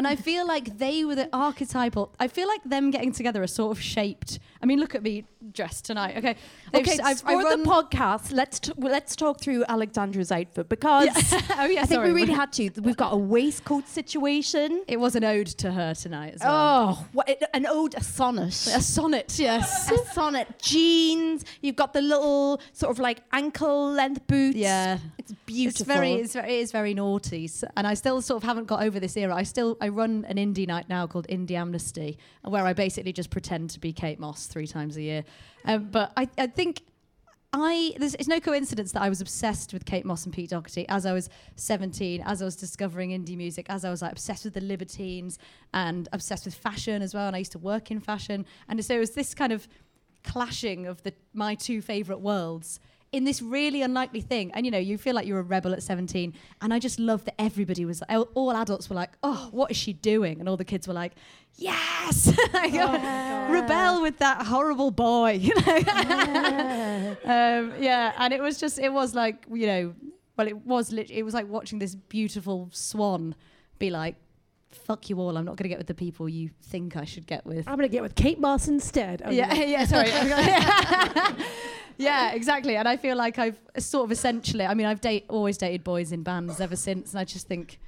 I 0.07 0.17
feel 0.17 0.47
like 0.47 0.79
they 0.79 1.05
were 1.05 1.15
the 1.15 1.29
archetypal. 1.33 2.13
I 2.19 2.29
feel 2.29 2.49
like 2.49 2.65
them 2.65 2.91
getting 2.91 3.13
together 3.13 3.43
are 3.43 3.47
sort 3.47 3.77
of 3.77 3.83
shaped. 3.83 4.39
I 4.61 4.67
mean, 4.67 4.81
look 4.81 4.95
at 4.95 5.03
me 5.03 5.25
dress 5.55 5.81
tonight. 5.81 6.17
Okay. 6.19 6.37
They've 6.73 6.83
Okay, 6.87 6.99
I've- 7.03 7.21
for 7.21 7.43
the 7.43 7.63
podcast, 7.65 8.33
let's 8.33 8.61
t- 8.61 8.73
let's 8.77 9.17
talk 9.17 9.41
through 9.41 9.65
Alexandra's 9.69 10.31
outfit 10.33 10.69
because 10.69 11.09
oh 11.33 11.65
yeah, 11.67 11.83
I 11.83 11.87
think 11.87 11.89
sorry. 11.89 12.13
we 12.13 12.21
really 12.21 12.33
had 12.43 12.53
to. 12.55 12.71
We've 12.83 12.97
got 12.97 13.13
a 13.13 13.17
waistcoat 13.17 13.89
situation. 13.89 14.85
It 14.89 14.99
was 14.99 15.15
an 15.17 15.25
ode 15.25 15.47
to 15.47 15.71
her 15.73 15.95
tonight 15.95 16.35
as 16.35 16.41
well. 16.41 16.99
Oh, 17.01 17.07
what, 17.13 17.31
an 17.55 17.67
ode, 17.67 17.95
a 17.95 18.03
sonnet. 18.03 18.49
a 18.49 18.81
sonnet, 18.83 19.39
yes. 19.39 19.91
a 19.93 19.99
sonnet, 20.13 20.59
jeans. 20.61 21.45
You've 21.63 21.77
got 21.77 21.93
the 21.93 22.03
little 22.03 22.61
sort 22.73 22.91
of 22.91 22.99
like 22.99 23.23
ankle 23.33 23.91
length 23.93 24.27
boots. 24.27 24.57
Yeah. 24.57 24.99
it's 25.19 25.33
beautiful. 25.47 25.83
It's 25.83 25.99
very, 26.01 26.13
it's 26.15 26.33
very, 26.35 26.53
it 26.55 26.61
is 26.61 26.73
very 26.73 26.95
naughty, 26.95 27.45
S- 27.45 27.65
and 27.77 27.87
I 27.87 27.95
still 27.95 28.21
sort 28.21 28.43
of 28.43 28.47
haven't 28.49 28.67
got 28.67 28.83
over 28.83 28.99
this 29.01 29.17
era. 29.17 29.35
I 29.35 29.45
still, 29.45 29.77
I 29.81 29.89
run 29.89 30.25
an 30.29 30.37
indie 30.37 30.67
night 30.67 30.89
now 30.89 31.07
called 31.07 31.27
Indie 31.29 31.53
Amnesty, 31.53 32.19
where 32.43 32.67
I 32.67 32.73
basically 32.73 33.13
just 33.13 33.31
pretend 33.31 33.71
to 33.71 33.81
be 33.81 33.93
Kate 33.93 34.19
Moss 34.19 34.47
three 34.47 34.67
times 34.67 34.97
a 34.97 35.03
year. 35.03 35.25
Um, 35.65 35.89
but 35.91 36.13
I, 36.17 36.29
I 36.39 36.47
think 36.47 36.83
I, 37.57 37.93
it's 38.01 38.27
no 38.27 38.41
coincidence 38.41 38.91
that 38.93 39.03
I 39.03 39.09
was 39.09 39.21
obsessed 39.21 39.73
with 39.73 39.85
Kate 39.85 40.05
Moss 40.05 40.25
and 40.25 40.35
Pete 40.35 40.51
Doherty 40.51 40.87
as 40.89 41.07
I 41.07 41.13
was 41.13 41.31
17, 41.55 42.21
as 42.27 42.43
I 42.43 42.45
was 42.45 42.57
discovering 42.57 43.11
indie 43.11 43.37
music, 43.37 43.67
as 43.69 43.85
I 43.85 43.91
was 43.91 44.03
like 44.03 44.11
obsessed 44.11 44.45
with 44.45 44.55
the 44.55 44.61
Libertines 44.61 45.39
and 45.73 46.09
obsessed 46.13 46.47
with 46.47 46.55
fashion 46.55 47.01
as 47.01 47.15
well. 47.15 47.29
And 47.29 47.37
I 47.37 47.39
used 47.39 47.53
to 47.53 47.59
work 47.59 47.93
in 47.93 48.01
fashion, 48.01 48.45
and 48.69 48.85
so 48.85 48.97
it 48.97 48.99
was 48.99 49.13
this 49.13 49.35
kind 49.35 49.53
of 49.53 49.69
clashing 50.25 50.87
of 50.87 51.03
the 51.05 51.13
my 51.33 51.55
two 51.55 51.81
favorite 51.81 52.21
worlds 52.21 52.81
in 53.15 53.23
this 53.25 53.41
really 53.41 53.81
unlikely 53.81 54.21
thing. 54.21 54.51
And 54.55 54.67
you 54.67 54.73
know, 54.73 54.79
you 54.79 54.99
feel 54.99 55.15
like 55.15 55.27
you're 55.27 55.39
a 55.39 55.43
rebel 55.43 55.73
at 55.73 55.83
17. 55.85 56.35
And 56.61 56.75
I 56.75 56.81
just 56.81 56.99
love 56.99 57.25
that 57.27 57.41
everybody 57.41 57.85
was 57.85 58.03
all 58.11 58.51
adults 58.51 58.91
were 58.91 58.97
like, 58.97 59.13
"Oh, 59.23 59.49
what 59.53 59.71
is 59.71 59.77
she 59.77 59.93
doing?" 59.93 60.41
And 60.41 60.49
all 60.49 60.57
the 60.57 60.65
kids 60.65 60.89
were 60.89 60.95
like, 60.95 61.13
"Yes, 61.55 62.33
rebel 62.53 64.03
with 64.03 64.19
that 64.19 64.47
horrible 64.47 64.91
boy." 64.91 65.41
You 65.45 65.55
know, 65.55 67.17
um, 67.25 67.73
yeah. 67.81 68.13
And 68.19 68.33
it 68.33 68.41
was 68.43 68.59
just, 68.59 68.79
it 68.79 68.93
was 68.93 69.15
like, 69.15 69.47
you 69.53 69.67
know, 69.67 69.95
well, 70.37 70.49
it 70.49 70.67
was 70.67 70.91
lit- 70.91 71.11
it 71.11 71.23
was 71.23 71.35
like 71.35 71.49
watching 71.49 71.79
this 71.79 71.95
beautiful 71.95 72.69
swan 72.73 73.35
be 73.79 73.91
like. 73.91 74.17
Fuck 74.77 75.09
you 75.11 75.21
all! 75.21 75.37
I'm 75.37 75.45
not 75.45 75.57
going 75.57 75.65
to 75.65 75.69
get 75.69 75.79
with 75.79 75.87
the 75.87 75.95
people 75.95 76.29
you 76.29 76.51
think 76.63 76.97
I 76.97 77.05
should 77.05 77.27
get 77.27 77.45
with. 77.47 77.67
I'm 77.69 77.77
gonna 77.77 77.89
get 77.89 78.03
with 78.03 78.15
Kate 78.15 78.39
Moss 78.41 78.69
instead. 78.69 79.23
Oh, 79.25 79.31
Yeah, 79.31 79.53
yeah, 79.55 79.85
sorry. 79.87 80.09
yeah, 81.99 82.33
exactly. 82.33 82.77
And 82.77 82.89
I 82.89 82.97
feel 82.97 83.17
like 83.17 83.39
I've 83.39 83.59
sort 83.79 84.05
of 84.05 84.13
essentially, 84.13 84.65
I 84.65 84.75
mean, 84.75 84.87
I've 84.87 85.01
date, 85.01 85.27
always 85.29 85.57
dated 85.57 85.85
boys 85.85 86.13
in 86.13 86.23
bands 86.23 86.61
ever 86.61 86.77
since. 86.77 87.13
And 87.13 87.21
I 87.21 87.25
just 87.25 87.47
think 87.47 87.79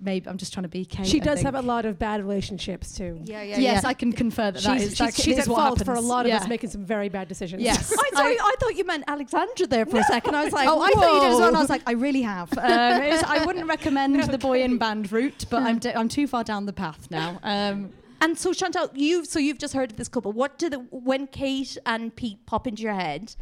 maybe 0.00 0.28
I'm 0.28 0.36
just 0.38 0.52
trying 0.52 0.64
to 0.64 0.68
be 0.68 0.84
Kate. 0.84 1.06
She 1.06 1.20
I 1.20 1.24
does 1.24 1.34
think. 1.38 1.46
have 1.46 1.54
a 1.54 1.62
lot 1.66 1.84
of 1.84 1.98
bad 1.98 2.20
relationships 2.22 2.96
too. 2.96 3.18
Yeah, 3.24 3.42
yeah, 3.42 3.58
Yes, 3.58 3.82
yeah. 3.82 3.88
I 3.88 3.94
can 3.94 4.12
confer 4.12 4.50
that 4.50 4.62
that 4.62 4.80
she's 4.80 4.98
that 4.98 5.14
she's, 5.14 5.24
she's 5.24 5.38
is 5.38 5.44
at 5.46 5.48
what 5.48 5.56
fault 5.78 5.84
for 5.84 5.94
a 5.94 6.00
lot 6.00 6.26
of 6.26 6.30
Yeah. 6.30 6.36
us 6.38 6.48
making 6.48 6.70
some 6.70 6.84
very 6.84 7.08
bad 7.08 7.28
decisions. 7.28 7.62
Yes. 7.62 7.92
I 7.98 8.10
thought, 8.14 8.24
I, 8.24 8.54
thought 8.60 8.76
you 8.76 8.84
meant 8.84 9.04
Alexandra 9.08 9.66
there 9.66 9.86
for 9.86 9.98
a 9.98 10.04
second. 10.04 10.34
I 10.34 10.44
was 10.44 10.52
like, 10.52 10.68
Oh, 10.68 10.80
I 10.80 10.90
thought 10.90 11.14
you 11.14 11.20
did 11.20 11.32
as 11.32 11.38
well. 11.38 11.48
And 11.48 11.56
I 11.56 11.60
was 11.60 11.70
like, 11.70 11.82
I 11.86 11.92
really 11.92 12.22
have. 12.22 12.52
Um, 12.58 12.64
was- 13.08 13.22
I 13.24 13.44
wouldn't 13.44 13.66
recommend 13.66 14.22
the 14.30 14.38
boy 14.38 14.62
in 14.62 14.78
band 14.78 15.10
route, 15.12 15.44
but 15.50 15.62
I'm, 15.62 15.78
d- 15.78 15.92
I'm 15.94 16.08
too 16.08 16.26
far 16.26 16.44
down 16.44 16.66
the 16.66 16.72
path 16.72 17.08
now. 17.10 17.38
Um, 17.42 17.90
And 18.20 18.38
so 18.38 18.52
Chantal, 18.54 18.88
you 18.94 19.24
so 19.26 19.38
you've 19.38 19.58
just 19.58 19.74
heard 19.74 19.90
of 19.90 19.96
this 19.98 20.08
couple. 20.08 20.32
What 20.32 20.58
do 20.58 20.70
the 20.70 20.78
when 20.90 21.26
Kate 21.26 21.76
and 21.84 22.14
Pete 22.14 22.44
pop 22.46 22.66
into 22.66 22.82
your 22.82 22.94
head? 22.94 23.34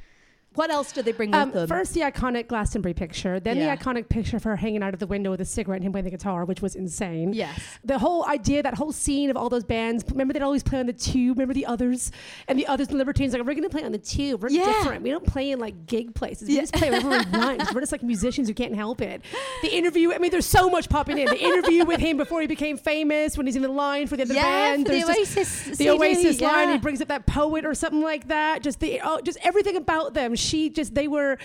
What 0.55 0.71
else 0.71 0.93
did 0.93 1.05
they 1.05 1.13
bring 1.13 1.35
Um, 1.35 1.47
with 1.51 1.55
them? 1.55 1.67
first, 1.69 1.95
the 1.95 2.01
iconic 2.01 2.47
Glastonbury 2.49 2.95
picture, 2.95 3.41
then 3.41 3.57
Yeah. 3.57 3.75
the 3.75 3.83
iconic 3.83 4.09
picture 4.09 4.37
of 4.37 4.45
her 4.45 4.57
hanging 4.57 4.83
out 4.83 4.93
of 4.95 5.01
the 5.01 5.07
window 5.07 5.31
with 5.31 5.41
a 5.41 5.45
cigarette 5.45 5.79
and 5.79 5.87
him 5.87 5.93
playing 5.93 6.05
the 6.05 6.11
guitar, 6.11 6.45
which 6.45 6.61
was 6.61 6.75
insane. 6.75 7.33
yes. 7.33 7.59
The 7.85 7.99
whole 7.99 8.25
idea, 8.27 8.63
that 8.63 8.75
whole 8.75 8.93
scene 8.93 9.31
of 9.31 9.37
all 9.37 9.49
those 9.49 9.65
bands. 9.65 10.05
Remember, 10.11 10.33
they'd 10.35 10.43
always 10.43 10.63
play 10.63 10.79
on 10.81 10.87
the 10.87 10.93
tube. 10.93 11.39
Remember 11.39 11.55
the 11.55 11.67
others 11.67 12.11
and 12.49 12.59
the 12.59 12.67
others, 12.67 12.89
the 12.89 12.97
Libertines. 12.97 13.33
Like, 13.33 13.43
we're 13.45 13.55
going 13.55 13.63
to 13.63 13.69
play 13.71 13.85
on 13.85 13.93
the 13.93 13.99
tube. 13.99 14.43
We're 14.43 14.51
Yeah. 14.51 14.65
different. 14.67 15.03
We 15.03 15.11
don't 15.11 15.27
play 15.27 15.51
in 15.51 15.59
like 15.59 15.87
gig 15.87 16.15
places. 16.15 16.49
We 16.49 16.55
Yeah. 16.57 16.61
just 16.63 16.75
play 16.75 16.91
wherever 16.91 17.09
we 17.09 17.17
want. 17.39 17.75
We're 17.75 17.81
just 17.81 17.93
like 17.93 18.03
musicians 18.03 18.49
who 18.49 18.55
can't 18.55 18.75
help 18.75 19.01
it. 19.01 19.23
The 19.63 19.75
interview. 19.75 20.13
I 20.13 20.19
mean, 20.19 20.31
there's 20.31 20.47
so 20.47 20.69
much 20.69 20.89
popping 20.89 21.19
in. 21.19 21.27
The 21.27 21.43
interview 21.43 21.85
with 21.85 22.01
him 22.01 22.17
before 22.17 22.41
he 22.41 22.47
became 22.47 22.77
famous, 22.77 23.37
when 23.37 23.47
he's 23.47 23.57
in 23.57 23.63
the 23.63 23.69
line 23.69 24.07
for 24.07 24.17
the 24.17 24.25
other 24.25 24.35
Yeah, 24.35 24.43
band. 24.43 24.87
for 24.87 24.93
the 24.93 25.01
just- 25.01 25.19
Oasis 25.19 25.79
the 25.79 25.89
Oasis 25.91 26.41
line. 26.41 26.71
He 26.73 26.79
brings 26.79 27.01
up 27.01 27.09
that 27.09 27.27
poet 27.27 27.65
or 27.65 27.75
something 27.75 28.03
like 28.03 28.29
that. 28.29 28.63
Just 28.63 28.81
the 28.81 29.01
oh, 29.03 29.21
just 29.23 29.39
everything 29.43 29.77
about 29.77 30.15
them. 30.15 30.35
She 30.43 30.71
just 30.71 30.95
they 30.95 31.09
were. 31.09 31.39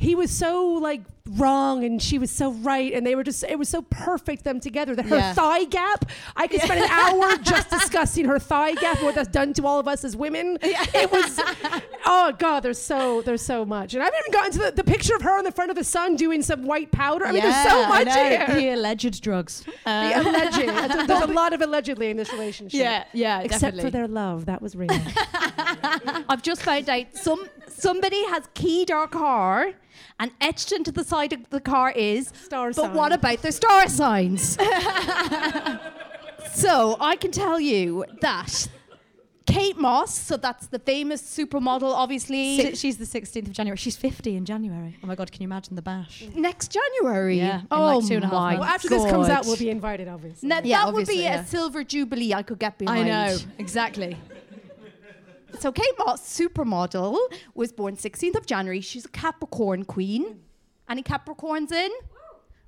He 0.00 0.14
was 0.14 0.30
so 0.30 0.74
like 0.80 1.00
wrong 1.32 1.84
and 1.84 2.00
she 2.00 2.18
was 2.18 2.30
so 2.30 2.52
right 2.52 2.94
and 2.94 3.04
they 3.06 3.14
were 3.14 3.24
just 3.24 3.42
it 3.44 3.58
was 3.58 3.68
so 3.68 3.82
perfect 3.82 4.44
them 4.44 4.60
together 4.60 4.94
that 4.94 5.04
her 5.06 5.16
Yeah. 5.16 5.34
thigh 5.34 5.64
gap 5.64 6.06
I 6.36 6.46
could 6.46 6.62
spend 6.62 6.80
an 6.84 6.88
hour 6.88 7.36
just 7.42 7.68
discussing 7.68 8.24
her 8.26 8.38
thigh 8.38 8.72
gap 8.74 8.96
and 8.98 9.04
what 9.04 9.14
that's 9.16 9.28
done 9.28 9.52
to 9.54 9.66
all 9.66 9.78
of 9.78 9.86
us 9.86 10.04
as 10.04 10.16
women 10.16 10.56
it 10.62 11.10
was 11.12 11.38
oh 12.06 12.32
god 12.38 12.60
there's 12.60 12.78
so 12.80 13.20
there's 13.22 13.42
so 13.42 13.66
much 13.66 13.92
and 13.92 14.02
I 14.02 14.06
haven't 14.06 14.20
even 14.20 14.32
gotten 14.32 14.52
to 14.52 14.58
the, 14.58 14.70
the 14.70 14.84
picture 14.84 15.14
of 15.16 15.20
her 15.22 15.36
on 15.36 15.44
the 15.44 15.52
front 15.52 15.70
of 15.70 15.76
the 15.76 15.84
sun 15.84 16.16
doing 16.16 16.40
some 16.42 16.62
white 16.64 16.90
powder 16.92 17.26
I 17.26 17.32
mean 17.32 17.42
there's 17.42 17.62
so 17.62 17.86
much 17.88 18.08
here 18.14 18.46
The 18.48 18.68
alleged 18.70 19.20
drugs. 19.22 19.64
Uh, 19.84 20.08
the 20.22 20.30
alleged 20.30 20.56
there's 21.08 21.22
a 21.22 21.26
lot 21.26 21.52
of 21.52 21.60
allegedly 21.60 22.08
in 22.08 22.16
this 22.16 22.32
relationship 22.32 22.80
yeah, 22.80 23.04
yeah, 23.12 23.40
except 23.40 23.60
definitely. 23.76 23.82
for 23.82 23.90
their 23.90 24.08
love 24.08 24.46
that 24.46 24.62
was 24.62 24.74
real 24.76 24.88
I've 26.28 26.42
just 26.42 26.62
found 26.62 26.88
out 26.88 27.06
some 27.14 27.46
somebody 27.80 28.24
has 28.26 28.48
keyed 28.54 28.90
our 28.90 29.06
car 29.08 29.72
and 30.20 30.30
etched 30.40 30.72
into 30.72 30.90
the 30.92 31.04
side 31.04 31.32
of 31.32 31.48
the 31.50 31.60
car 31.60 31.90
is 31.92 32.32
Star 32.44 32.68
But 32.68 32.76
sign. 32.76 32.94
what 32.94 33.12
about 33.12 33.42
their 33.42 33.52
star 33.52 33.88
signs? 33.88 34.56
so 36.52 36.96
I 37.00 37.16
can 37.16 37.30
tell 37.30 37.60
you 37.60 38.04
that 38.20 38.68
Kate 39.46 39.78
Moss, 39.78 40.14
so 40.14 40.36
that's 40.36 40.66
the 40.66 40.78
famous 40.78 41.22
supermodel, 41.22 41.90
obviously. 41.94 42.60
Si- 42.60 42.74
She's 42.76 42.98
the 42.98 43.06
16th 43.06 43.46
of 43.46 43.52
January. 43.52 43.78
She's 43.78 43.96
50 43.96 44.36
in 44.36 44.44
January. 44.44 44.98
Oh 45.02 45.06
my 45.06 45.14
God, 45.14 45.32
can 45.32 45.40
you 45.40 45.46
imagine 45.48 45.74
the 45.74 45.80
bash? 45.80 46.22
Next 46.34 46.70
January. 46.70 47.38
Yeah, 47.38 47.60
in 47.60 47.66
oh 47.70 47.96
like 47.98 48.06
two 48.06 48.16
and 48.16 48.24
a 48.24 48.26
half 48.26 48.34
oh 48.34 48.36
my 48.40 48.50
months. 48.56 48.60
well 48.60 48.68
after 48.74 48.88
this 48.90 49.04
comes 49.10 49.28
out 49.30 49.46
we'll 49.46 49.56
be 49.56 49.70
invited 49.70 50.06
obviously 50.06 50.48
Now, 50.48 50.60
Yeah, 50.62 50.84
that 50.84 50.92
would 50.92 51.06
be 51.06 51.22
yeah. 51.22 51.40
a 51.40 51.46
silver 51.46 51.82
jubilee 51.82 52.34
I 52.34 52.42
could 52.42 52.58
get 52.58 52.76
behind. 52.76 53.08
I 53.10 53.28
know, 53.28 53.36
exactly. 53.58 54.18
So 55.60 55.72
Kate 55.72 55.86
Moss, 55.98 56.20
supermodel, 56.20 57.18
was 57.54 57.72
born 57.72 57.96
16th 57.96 58.36
of 58.36 58.46
January. 58.46 58.80
She's 58.80 59.04
a 59.04 59.08
Capricorn 59.08 59.84
queen. 59.84 60.40
Any 60.88 61.02
Capricorns 61.02 61.72
in? 61.72 61.90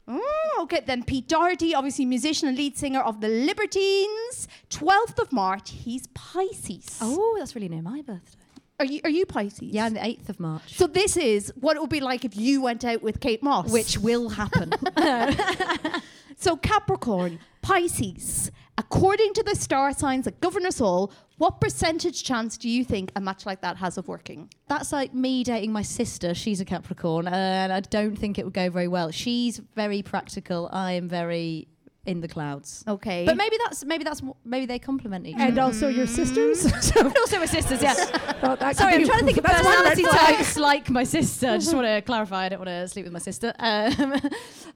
Oh, 0.09 0.59
okay. 0.63 0.83
Then 0.85 1.05
Pete 1.05 1.29
Doherty, 1.29 1.75
obviously 1.75 2.05
musician 2.05 2.49
and 2.49 2.57
lead 2.57 2.77
singer 2.77 3.01
of 3.01 3.21
the 3.21 3.29
Libertines. 3.29 4.49
12th 4.71 5.21
of 5.21 5.33
March, 5.33 5.71
he's 5.71 6.09
Pisces. 6.09 6.99
Oh, 7.01 7.37
that's 7.39 7.55
really 7.55 7.69
near 7.69 7.83
my 7.83 8.03
birthday. 8.03 8.39
Are 8.81 8.87
you 8.87 9.01
are 9.05 9.11
you 9.11 9.27
Pisces? 9.27 9.69
Yeah, 9.69 9.85
on 9.85 9.93
the 9.93 10.01
8th 10.01 10.31
of 10.31 10.41
March. 10.41 10.77
So 10.77 10.87
this 10.87 11.17
is 11.17 11.53
what 11.61 11.77
it 11.77 11.81
would 11.81 11.91
be 11.91 12.01
like 12.01 12.25
if 12.25 12.35
you 12.35 12.63
went 12.63 12.85
out 12.85 13.03
with 13.03 13.21
Kate 13.21 13.43
Moss. 13.43 13.71
Which 13.71 13.99
will 13.99 14.31
happen. 14.31 14.73
so 16.37 16.57
Capricorn, 16.57 17.39
Pisces. 17.61 18.51
According 18.81 19.35
to 19.35 19.43
the 19.43 19.55
star 19.55 19.93
signs 19.93 20.25
that 20.25 20.41
govern 20.41 20.65
us 20.65 20.81
all, 20.81 21.13
what 21.37 21.61
percentage 21.61 22.25
chance 22.25 22.57
do 22.57 22.69
you 22.69 22.83
think 22.85 23.13
a 23.15 23.21
match 23.21 23.45
like 23.45 23.61
that 23.61 23.77
has 23.77 23.99
of 23.99 24.09
working? 24.09 24.49
That's 24.69 24.91
like 24.93 25.13
me 25.15 25.45
dating 25.45 25.73
my 25.73 25.83
sister. 25.83 26.35
She's 26.35 26.61
a 26.61 26.65
Capricorn, 26.65 27.29
and 27.29 27.73
I 27.73 27.81
don't 27.81 28.17
think 28.17 28.39
it 28.39 28.45
would 28.47 28.55
go 28.55 28.71
very 28.71 28.89
well. 28.89 29.11
She's 29.11 29.59
very 29.77 30.01
practical. 30.03 30.69
I 30.73 30.93
am 30.93 31.09
very 31.09 31.69
in 32.07 32.23
the 32.23 32.29
clouds. 32.29 32.83
Okay. 32.89 33.27
But 33.27 33.37
maybe 33.37 33.57
that's 33.65 33.85
maybe 33.85 34.03
that's 34.05 34.23
what- 34.23 34.37
maybe 34.45 34.65
they 34.65 34.79
complement 34.79 35.27
each 35.27 35.35
other. 35.35 35.45
and 35.45 35.59
also 35.59 35.89
your 35.89 36.07
sisters 36.07 36.65
And 36.97 37.15
also 37.19 37.39
my 37.39 37.45
sisters, 37.47 37.83
yeah. 37.83 37.95
Well, 38.43 38.57
that 38.57 38.77
Sorry, 38.77 38.95
I'm 38.95 39.01
be- 39.03 39.07
trying 39.07 39.21
to 39.21 39.27
think 39.27 39.37
of 39.37 39.45
that's 39.45 39.63
one 39.63 39.85
red 39.85 39.95
personality 39.95 40.05
flag. 40.05 40.37
types 40.39 40.57
like 40.57 40.89
my 40.89 41.05
sister. 41.05 41.49
I 41.51 41.59
just 41.59 41.75
want 41.75 41.87
to 41.87 42.01
clarify. 42.01 42.47
I 42.47 42.49
don't 42.49 42.61
want 42.65 42.71
to 42.71 42.89
sleep 42.89 43.05
with 43.05 43.13
my 43.13 43.19
sister. 43.31 43.53
Um, 43.59 44.13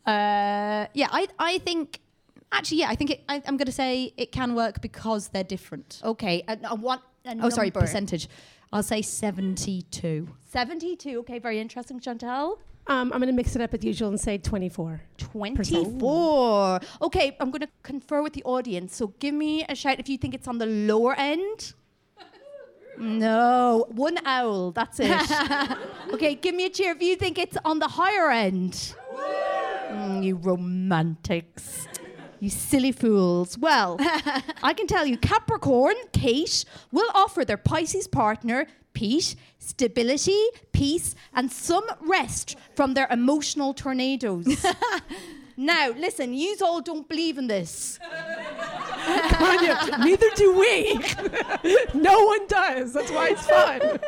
uh, 0.07 0.87
yeah, 0.93 1.09
I 1.11 1.27
I 1.39 1.59
think 1.59 2.01
actually 2.55 2.79
yeah, 2.79 2.89
I 2.89 2.95
think 2.95 3.11
it, 3.11 3.25
I, 3.29 3.43
I'm 3.47 3.57
going 3.57 3.67
to 3.67 3.73
say 3.73 4.13
it 4.17 4.33
can 4.33 4.55
work 4.55 4.81
because 4.81 5.29
they're 5.29 5.45
different. 5.45 6.01
Okay, 6.05 6.43
and 6.49 6.65
uh, 6.65 6.77
what? 6.77 7.03
A 7.27 7.37
Oh, 7.41 7.49
sorry, 7.51 7.69
number? 7.69 7.81
percentage. 7.81 8.29
I'll 8.73 8.83
say 8.83 9.03
72. 9.03 10.29
72. 10.51 11.19
Okay, 11.21 11.39
very 11.39 11.59
interesting, 11.61 12.01
Chantal. 12.01 12.59
Um, 12.87 13.13
I'm 13.15 13.19
going 13.21 13.29
to 13.29 13.33
mix 13.33 13.57
it 13.57 13.63
up 13.63 13.73
as 13.73 13.83
usual 13.83 14.09
and 14.11 14.21
say 14.21 14.37
24. 14.37 15.01
24. 15.17 16.81
Okay, 17.03 17.37
I'm 17.41 17.51
going 17.51 17.63
to 17.63 17.69
confer 17.83 18.23
with 18.23 18.35
the 18.35 18.43
audience. 18.45 18.95
So 18.97 19.07
give 19.21 19.35
me 19.35 19.65
a 19.69 19.75
shout 19.75 20.01
if 20.01 20.09
you 20.09 20.19
think 20.19 20.35
it's 20.35 20.47
on 20.49 20.59
the 20.59 20.67
lower 20.67 21.15
end. 21.15 21.73
No, 22.97 23.87
one 23.91 24.19
owl, 24.25 24.71
that's 24.71 25.01
it. 25.01 25.11
okay, 26.13 26.37
give 26.37 26.55
me 26.55 26.67
a 26.67 26.71
cheer 26.71 26.93
if 26.93 27.03
you 27.03 27.17
think 27.17 27.39
it's 27.39 27.57
on 27.65 27.81
the 27.81 27.89
higher 27.89 28.31
end. 28.31 28.95
Mm, 29.91 30.23
you 30.23 30.37
romantics. 30.37 31.89
You 32.45 32.51
silly 32.51 32.93
fools. 32.93 33.57
Well, 33.57 33.97
I 34.63 34.75
can 34.75 34.87
tell 34.87 35.07
you, 35.07 35.17
Capricorn, 35.17 35.95
Kate, 36.13 36.67
will 36.93 37.09
offer 37.15 37.43
their 37.43 37.57
Pisces 37.57 38.07
partner, 38.07 38.67
Pete, 38.93 39.35
stability, 39.59 40.39
peace, 40.71 41.15
and 41.33 41.51
some 41.51 41.87
rest 42.03 42.59
from 42.75 42.93
their 42.93 43.07
emotional 43.11 43.73
tornadoes. 43.73 44.63
now, 45.57 45.89
listen, 45.97 46.35
you 46.35 46.55
all 46.63 46.83
don't 46.83 47.09
believe 47.09 47.39
in 47.39 47.47
this. 47.47 47.99
Gráinne, 49.07 50.05
neither 50.05 50.29
do 50.37 50.53
we. 50.53 51.01
no 51.95 52.27
one 52.27 52.47
does. 52.47 52.93
That's 52.93 53.11
why 53.11 53.29
it's 53.31 53.47
fun. 53.47 53.99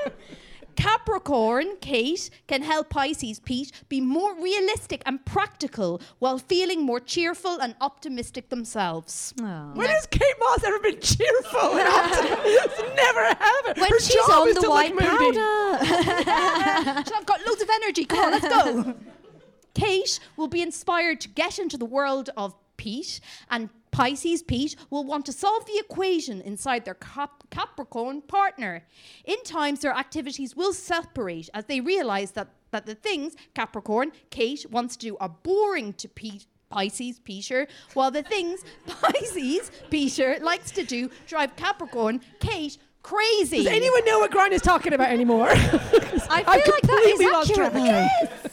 Capricorn, 0.77 1.77
Kate, 1.81 2.31
can 2.47 2.63
help 2.63 2.91
Pisces, 2.91 3.41
Pete, 3.41 3.73
be 3.89 4.01
more 4.01 4.35
realistic 4.41 5.03
and 5.07 5.25
practical 5.25 6.01
while 6.19 6.39
feeling 6.39 6.83
more 6.85 7.01
cheerful 7.01 7.59
and 7.61 7.75
optimistic 7.81 8.49
themselves. 8.51 9.35
Oh. 9.41 9.71
When 9.75 9.89
has 9.89 10.07
Kate 10.07 10.23
Moss 10.39 10.65
ever 10.65 10.79
been 10.81 11.01
cheerful? 11.01 11.77
and 11.79 11.89
optimistic? 11.95 12.39
it's 12.45 12.97
never 12.97 13.25
happened. 13.25 13.79
When 13.79 13.91
Her 13.91 14.01
she's 14.01 14.29
on 14.29 14.55
the 14.55 14.71
white 14.71 14.95
look 14.95 15.05
powder. 15.05 17.03
So 17.07 17.15
I've 17.15 17.27
got 17.27 17.41
loads 17.47 17.63
of 17.63 17.69
energy. 17.71 18.05
Come 18.05 18.19
on, 18.21 18.33
let's 18.33 18.49
go. 18.49 18.95
Kate 19.75 20.21
will 20.37 20.49
be 20.49 20.63
inspired 20.63 21.21
to 21.23 21.29
get 21.29 21.59
into 21.59 21.77
the 21.77 21.85
world 21.85 22.31
of 22.37 22.55
Pete, 22.77 23.21
and 23.51 23.71
Pisces 23.97 24.43
Pete 24.43 24.77
will 24.91 25.05
want 25.05 25.25
to 25.25 25.33
solve 25.33 25.65
the 25.65 25.79
equation 25.79 26.43
inside 26.43 26.85
their 26.85 26.93
Cap- 26.95 27.45
Capricorn 27.49 28.21
partner. 28.21 28.85
In 29.25 29.43
times, 29.43 29.81
their 29.81 29.95
activities 29.95 30.55
will 30.55 30.75
separate 30.75 31.49
as 31.55 31.65
they 31.65 31.81
realize 31.81 32.33
that, 32.33 32.49
that 32.73 32.85
the 32.85 32.95
things 32.95 33.37
Capricorn 33.55 34.13
Kate 34.29 34.67
wants 34.71 34.97
to 34.99 35.07
do 35.07 35.17
are 35.17 35.31
boring 35.31 35.95
to 35.95 36.09
Pete. 36.09 36.47
Pisces 36.69 37.21
Peter, 37.21 37.69
while 37.95 38.11
the 38.11 38.25
things 38.25 38.65
Pisces 38.89 39.71
Peter 39.89 40.37
likes 40.43 40.73
to 40.73 40.83
do 40.83 41.09
drive 41.29 41.55
Capricorn 41.55 42.21
Kate 42.41 42.77
crazy. 43.05 43.59
Does 43.59 43.69
anyone 43.69 44.05
know 44.05 44.19
what 44.19 44.33
Grant 44.33 44.53
is 44.53 44.63
talking 44.63 44.93
about 44.93 45.11
anymore? 45.11 45.49
I 45.53 45.57
feel 45.57 46.29
I've 46.29 46.45
like 46.45 46.83
that 46.83 47.03
is 47.07 47.51
accurate. 47.51 47.73
though. 47.73 48.09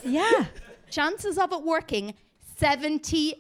Yeah. 0.10 0.46
Chances 0.92 1.40
of 1.40 1.52
it 1.54 1.64
working 1.64 2.14
76%. 2.60 3.36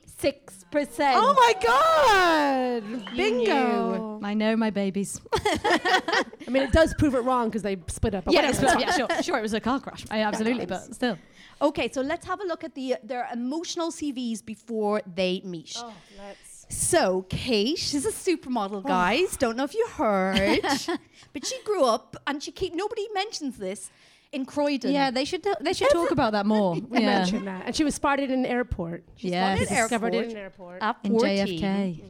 oh 1.15 1.33
my 1.33 1.53
god! 1.63 3.15
Bingo. 3.15 4.19
I 4.23 4.33
know 4.33 4.55
my 4.55 4.69
babies. 4.69 5.21
I 5.33 6.25
mean, 6.47 6.63
it 6.63 6.71
does 6.71 6.93
prove 6.95 7.15
it 7.15 7.19
wrong 7.19 7.49
because 7.49 7.61
they 7.61 7.77
split 7.87 8.15
up. 8.15 8.23
yeah, 8.29 8.49
whatever. 8.49 8.79
yeah, 8.79 8.91
sure, 8.91 9.07
sure. 9.23 9.37
It 9.37 9.41
was 9.41 9.53
a 9.53 9.59
car 9.59 9.79
crash. 9.79 10.05
I, 10.09 10.21
absolutely, 10.21 10.65
but 10.65 10.93
still. 10.93 11.17
Okay, 11.61 11.89
so 11.91 12.01
let's 12.01 12.25
have 12.25 12.41
a 12.41 12.45
look 12.45 12.63
at 12.63 12.75
the 12.75 12.95
their 13.03 13.27
emotional 13.31 13.91
CVs 13.91 14.43
before 14.45 15.01
they 15.15 15.41
meet. 15.43 15.75
Oh, 15.77 15.93
let's. 16.17 16.65
So 16.69 17.25
Kate 17.29 17.93
is 17.93 18.05
a 18.05 18.11
supermodel, 18.11 18.77
oh. 18.77 18.81
guys. 18.81 19.37
Don't 19.37 19.57
know 19.57 19.63
if 19.63 19.75
you 19.75 19.87
heard, 19.89 20.61
but 21.33 21.45
she 21.45 21.61
grew 21.63 21.83
up 21.83 22.15
and 22.25 22.41
she 22.41 22.51
keep 22.51 22.73
nobody 22.73 23.07
mentions 23.13 23.57
this 23.57 23.91
in 24.33 24.45
Croydon. 24.45 24.91
Yeah, 24.91 25.11
they 25.11 25.25
should. 25.25 25.45
They 25.61 25.73
should 25.73 25.89
talk 25.91 26.11
about 26.11 26.31
that 26.33 26.45
more. 26.45 26.75
I 26.75 26.77
yeah. 26.99 26.99
mentioned 27.19 27.47
that, 27.47 27.63
and 27.65 27.75
she 27.75 27.83
was 27.83 27.95
spotted 27.95 28.31
in 28.31 28.39
an 28.39 28.45
airport. 28.45 29.03
She's 29.15 29.31
Yes. 29.31 29.57
spotted 29.59 29.71
An 29.71 29.81
discovered 29.83 30.13
in 30.15 30.15
airport. 30.15 30.31
an 30.31 30.37
airport. 30.37 30.83
at 30.83 30.97
In 31.03 31.11
14. 31.11 31.47
JFK. 31.47 31.61
Mm-hmm. 31.63 32.09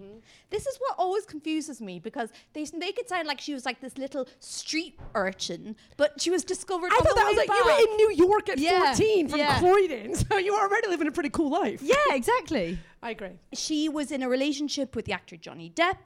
This 0.50 0.68
is 0.68 0.78
what 0.78 0.94
always 1.00 1.26
confuses 1.26 1.82
me 1.82 1.98
because 1.98 2.30
they 2.54 2.64
make 2.76 3.00
it 3.00 3.10
sound 3.10 3.28
like 3.28 3.42
she 3.42 3.56
was 3.56 3.66
like 3.66 3.82
this 3.82 3.98
little 3.98 4.28
street 4.40 5.00
urchin, 5.16 5.76
but 5.98 6.22
she 6.22 6.30
was 6.30 6.44
discovered. 6.44 6.92
I 6.92 6.96
on 6.98 7.02
thought 7.04 7.10
the 7.10 7.22
that 7.22 7.26
was 7.26 7.38
way 7.38 7.46
like 7.48 7.58
you 7.58 7.66
were 7.66 7.92
in 7.92 7.98
New 7.98 8.12
York 8.28 8.50
at 8.50 8.60
Yeah, 8.60 8.94
14 8.94 9.30
from 9.30 9.40
yeah. 9.40 9.58
Croydon, 9.60 10.14
so 10.30 10.38
you 10.38 10.54
were 10.54 10.60
already 10.62 10.90
living 10.90 11.08
a 11.08 11.12
pretty 11.12 11.32
cool 11.32 11.50
life. 11.50 11.82
Yeah, 11.82 11.96
exactly. 12.12 12.78
I 13.02 13.10
agree. 13.10 13.32
she 13.54 13.90
was 13.90 14.12
in 14.12 14.22
a 14.22 14.30
relationship 14.30 14.96
with 14.96 15.06
the 15.06 15.14
actor 15.14 15.38
Johnny 15.38 15.72
Depp 15.76 15.98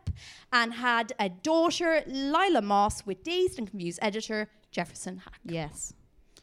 and 0.53 0.73
had 0.73 1.11
a 1.19 1.27
daughter, 1.27 2.03
Lila 2.07 2.61
Moss, 2.61 3.05
with 3.05 3.23
Dazed 3.23 3.59
and 3.59 3.69
Confused 3.69 3.99
editor 4.01 4.49
Jefferson 4.71 5.17
Hack. 5.17 5.39
Yes. 5.43 5.93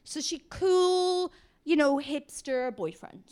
So 0.04 0.20
she 0.20 0.42
cool, 0.50 1.32
you 1.64 1.76
know, 1.76 1.96
hipster 1.98 2.74
boyfriend. 2.74 3.24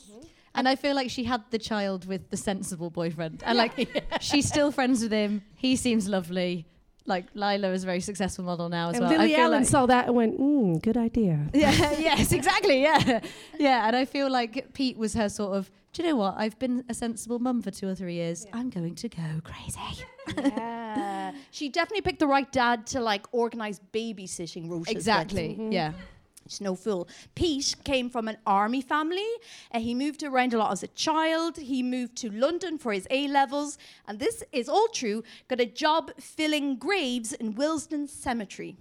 And 0.54 0.68
I 0.68 0.76
feel 0.76 0.94
like 0.94 1.08
she 1.10 1.24
had 1.24 1.42
the 1.50 1.58
child 1.58 2.06
with 2.06 2.28
the 2.30 2.36
sensible 2.36 2.90
boyfriend. 2.90 3.42
And 3.46 3.56
like 3.56 4.04
she's 4.20 4.46
still 4.48 4.70
friends 4.72 5.02
with 5.02 5.12
him. 5.12 5.42
He 5.54 5.76
seems 5.76 6.08
lovely. 6.08 6.66
Like 7.04 7.26
Lila 7.34 7.72
is 7.72 7.82
a 7.82 7.86
very 7.86 8.00
successful 8.00 8.44
model 8.44 8.68
now 8.68 8.90
as 8.90 8.96
And 8.96 9.06
well. 9.06 9.18
Lily 9.18 9.34
Allen 9.34 9.60
like- 9.60 9.68
saw 9.68 9.86
that 9.86 10.06
and 10.06 10.14
went, 10.14 10.38
mm, 10.40 10.80
good 10.82 10.96
idea. 10.96 11.48
Yeah, 11.54 11.70
yes, 11.98 12.32
exactly. 12.32 12.82
Yeah. 12.82 13.20
Yeah. 13.58 13.86
And 13.86 13.96
I 13.96 14.04
feel 14.04 14.30
like 14.30 14.72
Pete 14.72 14.96
was 14.96 15.14
her 15.14 15.28
sort 15.28 15.56
of, 15.56 15.70
do 15.92 16.02
you 16.02 16.08
know 16.10 16.16
what? 16.16 16.34
I've 16.38 16.58
been 16.58 16.84
a 16.88 16.94
sensible 16.94 17.38
mum 17.38 17.60
for 17.60 17.70
two 17.70 17.88
or 17.88 17.94
three 17.94 18.14
years. 18.14 18.46
I'm 18.52 18.70
going 18.70 18.94
to 18.96 19.08
go 19.08 19.40
crazy. 19.44 20.04
Yeah. 20.38 21.32
she 21.50 21.68
definitely 21.68 22.02
picked 22.02 22.20
the 22.20 22.28
right 22.28 22.50
dad 22.52 22.86
to 22.88 23.00
like 23.00 23.26
organize 23.32 23.80
babysitting 23.92 24.68
with. 24.68 24.88
Exactly. 24.88 25.58
Yeah. 25.70 25.92
She's 26.52 26.60
no 26.60 26.74
fool. 26.74 27.08
Pete 27.34 27.74
came 27.84 28.10
from 28.10 28.28
an 28.28 28.36
army 28.46 28.82
family 28.82 29.26
and 29.70 29.82
he 29.82 29.94
moved 29.94 30.22
around 30.22 30.52
a 30.52 30.58
lot 30.58 30.72
as 30.72 30.82
a 30.82 30.88
child. 30.88 31.56
He 31.56 31.82
moved 31.82 32.16
to 32.16 32.30
London 32.30 32.76
for 32.76 32.92
his 32.92 33.06
A 33.10 33.26
levels, 33.28 33.78
and 34.06 34.18
this 34.18 34.44
is 34.52 34.68
all 34.68 34.88
true. 34.88 35.24
Got 35.48 35.60
a 35.60 35.66
job 35.66 36.12
filling 36.20 36.76
graves 36.76 37.32
in 37.32 37.54
Willesden 37.54 38.06
Cemetery. 38.06 38.76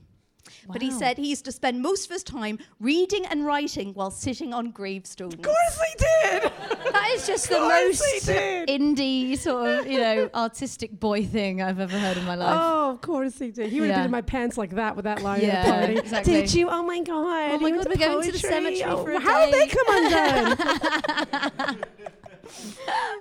But 0.68 0.82
he 0.82 0.92
said 0.92 1.18
he 1.18 1.27
used 1.30 1.46
to 1.46 1.51
spend 1.51 1.82
most 1.82 2.06
of 2.06 2.12
his 2.12 2.24
time 2.24 2.60
reading 2.80 3.25
and 3.27 3.46
writing 3.46 3.94
while 3.94 4.12
sitting 4.12 4.54
on 4.54 4.72
gravestones. 4.72 5.34
Of 5.36 5.42
course 5.42 5.80
he 5.80 5.98
did. 5.98 6.51
That 6.94 7.12
is 7.14 7.25
just 7.27 7.50
the 7.50 7.60
most 7.60 8.04
indie 8.27 9.38
sort 9.38 9.68
of, 9.80 9.88
you 9.88 10.00
know, 10.00 10.30
artistic 10.34 11.00
boy 11.00 11.25
thing 11.25 11.62
I've 11.62 11.80
ever 11.80 11.98
heard 11.98 12.18
in 12.18 12.25
my 12.25 12.36
life. 12.36 12.58
Oh, 12.62 12.92
of 12.92 13.01
course 13.01 13.38
he 13.40 13.51
did. 13.51 13.72
He 13.72 13.80
would 13.80 13.90
have 13.90 13.98
Yeah. 13.98 14.00
been 14.01 14.06
in 14.06 14.12
my 14.12 14.22
pants 14.22 14.58
like 14.58 14.72
that 14.72 14.96
with 14.96 15.06
that 15.06 15.22
line 15.22 15.42
Yeah, 15.42 15.48
at 15.48 15.66
the 15.66 15.72
party. 15.72 15.98
exactly. 15.98 16.34
Did 16.34 16.54
you? 16.54 16.70
Oh 16.70 16.84
my 16.84 17.01
god! 17.01 17.51
Oh 17.51 17.60
my 17.60 17.72
God, 17.72 17.88
we're 17.88 17.96
going 17.96 18.24
to 18.25 18.32
the 18.32 18.40
cemetery 18.40 18.84
Oh, 18.84 19.04
for 19.04 19.12
a 19.14 19.20
How 19.20 19.46
did 19.46 19.54
they 19.54 19.68
come 19.68 19.86
undone? 19.90 21.77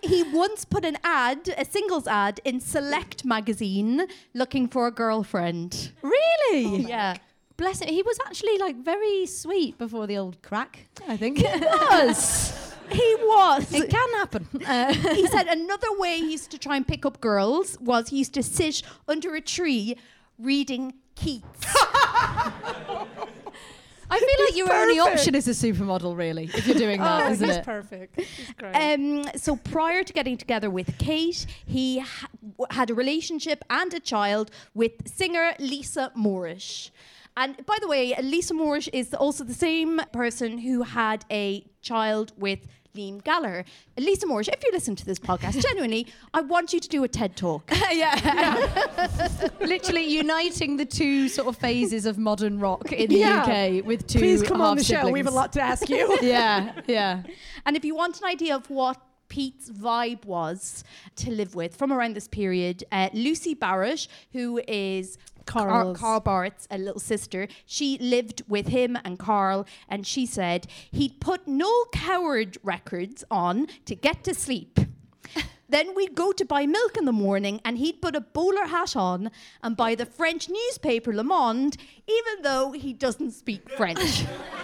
He 0.02 0.22
once 0.22 0.64
put 0.64 0.84
an 0.84 0.96
ad, 1.04 1.54
a 1.56 1.64
singles 1.64 2.06
ad, 2.06 2.40
in 2.44 2.60
Select 2.60 3.24
magazine 3.24 4.06
looking 4.34 4.68
for 4.68 4.86
a 4.86 4.90
girlfriend. 4.90 5.92
Really? 6.02 6.82
Yeah. 6.82 7.16
Bless 7.56 7.80
him. 7.80 7.88
He 7.88 8.02
was 8.02 8.18
actually 8.26 8.56
like 8.58 8.76
very 8.76 9.26
sweet 9.26 9.76
before 9.76 10.06
the 10.06 10.16
old 10.16 10.40
crack, 10.42 10.86
I 11.06 11.16
think. 11.16 11.38
He 11.38 11.44
was. 11.60 12.74
He 12.90 13.16
was. 13.20 13.72
it 13.72 13.90
can 13.90 14.10
happen. 14.14 14.48
Uh, 14.66 14.92
he 15.14 15.26
said 15.26 15.46
another 15.46 15.88
way 15.98 16.18
he 16.18 16.32
used 16.32 16.50
to 16.50 16.58
try 16.58 16.76
and 16.76 16.86
pick 16.88 17.04
up 17.06 17.20
girls 17.20 17.78
was 17.80 18.08
he 18.08 18.18
used 18.18 18.34
to 18.34 18.42
sit 18.42 18.82
under 19.06 19.34
a 19.34 19.40
tree 19.40 19.96
reading 20.38 20.94
Keats. 21.14 21.66
I 24.10 24.18
feel 24.18 24.44
like 24.46 24.56
your 24.56 24.72
only 24.72 24.98
option 24.98 25.34
is 25.34 25.46
a 25.46 25.52
supermodel, 25.52 26.16
really, 26.16 26.50
if 26.52 26.66
you're 26.66 26.76
doing 26.76 27.00
that, 27.06 27.26
oh, 27.26 27.30
isn't 27.30 27.46
he's 27.48 27.56
it? 27.58 27.64
perfect. 27.64 28.20
He's 28.20 28.52
great. 28.58 28.74
Um, 28.74 29.24
so 29.36 29.56
prior 29.56 30.02
to 30.02 30.12
getting 30.12 30.36
together 30.36 30.68
with 30.70 30.98
Kate, 30.98 31.46
he 31.66 32.00
ha- 32.00 32.28
had 32.70 32.90
a 32.90 32.94
relationship 32.94 33.64
and 33.70 33.92
a 33.94 34.00
child 34.00 34.50
with 34.74 34.92
singer 35.08 35.54
Lisa 35.58 36.10
Moorish. 36.14 36.90
And 37.36 37.64
by 37.64 37.76
the 37.80 37.86
way, 37.88 38.14
Lisa 38.20 38.54
Moorish 38.54 38.88
is 38.92 39.14
also 39.14 39.44
the 39.44 39.54
same 39.54 40.00
person 40.12 40.58
who 40.58 40.82
had 40.82 41.24
a 41.30 41.64
child 41.80 42.32
with 42.36 42.66
Liam 42.94 43.22
Gallagher. 43.22 43.64
Lisa 43.98 44.26
Moorish, 44.26 44.48
if 44.48 44.62
you 44.64 44.70
listen 44.72 44.96
to 44.96 45.06
this 45.06 45.18
podcast, 45.18 45.62
genuinely, 45.68 46.06
I 46.34 46.40
want 46.40 46.72
you 46.72 46.80
to 46.80 46.88
do 46.88 47.04
a 47.04 47.08
TED 47.08 47.36
talk. 47.36 47.70
yeah. 47.92 49.48
Literally 49.60 50.04
uniting 50.06 50.76
the 50.76 50.84
two 50.84 51.28
sort 51.28 51.48
of 51.48 51.56
phases 51.56 52.06
of 52.06 52.18
modern 52.18 52.58
rock 52.58 52.92
in 52.92 53.08
the 53.10 53.16
Yeah. 53.18 53.42
UK 53.42 53.84
with 53.86 54.06
two 54.06 54.18
Please 54.18 54.42
come 54.42 54.60
on 54.60 54.76
the 54.76 54.84
show. 54.84 55.08
We 55.10 55.18
have 55.18 55.28
a 55.28 55.30
lot 55.30 55.52
to 55.54 55.60
ask 55.60 55.88
you. 55.88 56.18
yeah, 56.22 56.80
yeah. 56.86 57.22
And 57.66 57.76
if 57.76 57.84
you 57.84 57.94
want 57.94 58.20
an 58.20 58.26
idea 58.28 58.54
of 58.56 58.68
what 58.70 59.00
Pete's 59.28 59.70
vibe 59.70 60.24
was 60.24 60.82
to 61.14 61.30
live 61.30 61.54
with 61.54 61.76
from 61.76 61.92
around 61.92 62.14
this 62.16 62.26
period, 62.26 62.82
uh, 62.90 63.08
Lucie 63.12 63.54
Barât, 63.54 64.08
who 64.32 64.60
is 64.66 65.18
Carl 65.50 66.20
Barât's 66.20 66.68
a 66.70 66.78
little 66.78 67.00
sister, 67.00 67.48
she 67.66 67.98
lived 67.98 68.42
with 68.48 68.68
him 68.68 68.96
and 69.04 69.18
Carl, 69.18 69.66
and 69.88 70.06
she 70.06 70.24
said 70.24 70.66
he'd 70.90 71.20
put 71.20 71.48
Noel 71.48 71.86
Coward 71.92 72.58
records 72.62 73.24
on 73.30 73.66
to 73.86 73.94
get 73.94 74.24
to 74.24 74.34
sleep. 74.34 74.78
Then 75.68 75.94
we'd 75.94 76.16
go 76.16 76.32
to 76.32 76.44
buy 76.44 76.66
milk 76.66 76.96
in 76.96 77.04
the 77.04 77.12
morning, 77.12 77.60
and 77.64 77.78
he'd 77.78 78.02
put 78.02 78.16
a 78.16 78.20
bowler 78.20 78.66
hat 78.66 78.96
on 78.96 79.30
and 79.62 79.76
buy 79.76 79.94
the 79.94 80.04
French 80.04 80.48
newspaper 80.48 81.14
Le 81.14 81.22
Monde, 81.22 81.76
even 82.08 82.42
though 82.42 82.72
he 82.72 82.92
doesn't 82.92 83.30
speak 83.30 83.70
French. 83.70 84.24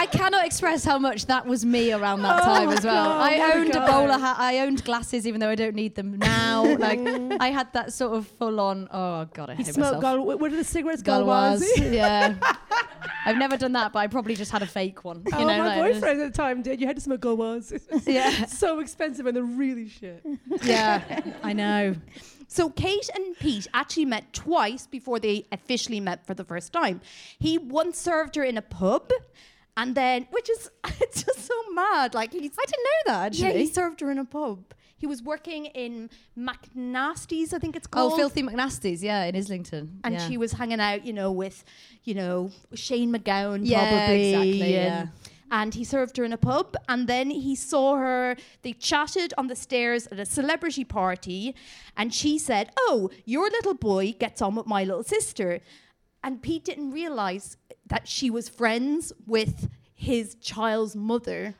I 0.00 0.06
cannot 0.06 0.46
express 0.46 0.82
how 0.82 0.98
much 0.98 1.26
that 1.26 1.44
was 1.44 1.62
me 1.66 1.92
around 1.92 2.22
that 2.22 2.40
Oh 2.40 2.44
time 2.44 2.70
as 2.70 2.84
well. 2.84 3.04
God, 3.04 3.20
I 3.20 3.38
oh 3.38 3.52
owned 3.58 3.72
God. 3.72 3.88
a 3.88 3.92
bowler 3.92 4.18
hat. 4.18 4.36
I 4.38 4.60
owned 4.60 4.82
glasses, 4.82 5.26
even 5.26 5.40
though 5.40 5.50
I 5.50 5.54
don't 5.54 5.74
need 5.74 5.94
them 5.94 6.16
now. 6.18 6.64
like 6.78 7.00
I 7.38 7.48
had 7.48 7.70
that 7.74 7.92
sort 7.92 8.16
of 8.16 8.26
full 8.26 8.60
on. 8.60 8.88
Oh 8.90 9.26
god, 9.34 9.50
I 9.50 9.56
He 9.56 9.62
hate 9.62 9.74
smoked. 9.74 10.00
myself. 10.00 10.02
Gal- 10.02 10.38
what 10.38 10.52
are 10.52 10.56
the 10.56 10.64
cigarettes? 10.64 11.02
Gauloise. 11.02 11.60
Gauloise. 11.76 11.92
yeah. 11.92 12.34
I've 13.26 13.36
never 13.36 13.58
done 13.58 13.72
that, 13.72 13.92
but 13.92 13.98
I 13.98 14.06
probably 14.06 14.34
just 14.34 14.50
had 14.50 14.62
a 14.62 14.66
fake 14.66 15.04
one. 15.04 15.22
You 15.26 15.32
oh, 15.34 15.38
know, 15.40 15.58
my 15.58 15.76
like, 15.76 15.92
boyfriend 15.92 16.22
at 16.22 16.32
the 16.32 16.36
time 16.36 16.62
did. 16.62 16.80
You 16.80 16.86
had 16.86 16.96
to 16.96 17.02
smoke 17.02 17.20
Gauloise. 17.20 17.72
Yeah. 18.06 18.46
so 18.46 18.80
expensive 18.80 19.26
and 19.26 19.36
they're 19.36 19.42
really 19.44 19.88
shit. 19.88 20.24
Yeah, 20.62 21.20
I 21.42 21.52
know. 21.52 21.94
So 22.48 22.70
Kate 22.70 23.08
and 23.14 23.36
Pete 23.38 23.68
actually 23.74 24.06
met 24.06 24.32
twice 24.32 24.86
before 24.86 25.20
they 25.20 25.46
officially 25.52 26.00
met 26.00 26.26
for 26.26 26.34
the 26.34 26.44
first 26.44 26.72
time. 26.72 27.00
He 27.38 27.58
once 27.58 27.98
served 27.98 28.34
her 28.36 28.42
in 28.42 28.56
a 28.56 28.62
pub, 28.62 29.12
and 29.76 29.94
then, 29.94 30.26
which 30.30 30.50
is 30.50 30.70
it's 31.00 31.22
just 31.24 31.46
so 31.46 31.54
mad. 31.72 32.14
Like 32.14 32.32
he's, 32.32 32.52
I 32.58 32.64
didn't 32.64 32.84
know 32.84 33.12
that 33.12 33.34
yeah, 33.34 33.52
he 33.52 33.66
served 33.66 34.00
her 34.00 34.10
in 34.10 34.18
a 34.18 34.24
pub. 34.24 34.74
He 34.96 35.06
was 35.06 35.22
working 35.22 35.64
in 35.66 36.10
McNasty's, 36.36 37.54
I 37.54 37.58
think 37.58 37.74
it's 37.74 37.88
oh, 37.90 37.94
called. 37.94 38.12
Oh. 38.12 38.16
Filthy 38.16 38.42
McNasty's, 38.42 39.02
yeah, 39.02 39.24
in 39.24 39.34
Islington. 39.34 39.98
and 40.04 40.14
yeah. 40.14 40.28
she 40.28 40.36
was 40.36 40.52
hanging 40.52 40.78
out, 40.78 41.06
you 41.06 41.14
know, 41.14 41.32
with, 41.32 41.64
you 42.04 42.12
know, 42.12 42.50
Shane 42.74 43.10
MacGowan 43.10 43.60
Yeah, 43.64 43.88
probably. 43.88 44.34
exactly, 44.34 44.76
and, 44.76 45.10
and 45.50 45.74
he 45.74 45.84
served 45.84 46.18
her 46.18 46.24
in 46.24 46.34
a 46.34 46.36
pub, 46.36 46.76
and 46.88 47.08
then 47.08 47.30
he 47.30 47.56
saw 47.56 47.96
her. 47.96 48.36
They 48.60 48.74
chatted 48.74 49.32
on 49.38 49.46
the 49.46 49.56
stairs 49.56 50.06
at 50.08 50.18
a 50.20 50.26
celebrity 50.26 50.84
party, 50.84 51.54
and 51.96 52.14
she 52.14 52.38
said, 52.38 52.70
"Oh, 52.76 53.10
your 53.24 53.50
little 53.50 53.74
boy 53.74 54.12
gets 54.12 54.40
on 54.42 54.54
with 54.54 54.66
my 54.66 54.84
little 54.84 55.02
sister," 55.02 55.60
and 56.22 56.42
Pete 56.42 56.64
didn't 56.64 56.90
realize 56.90 57.56
that 57.86 58.06
she 58.08 58.30
was 58.30 58.48
friends 58.48 59.12
with 59.26 59.68
his 60.00 60.34
child's 60.36 60.96
mother, 60.96 61.54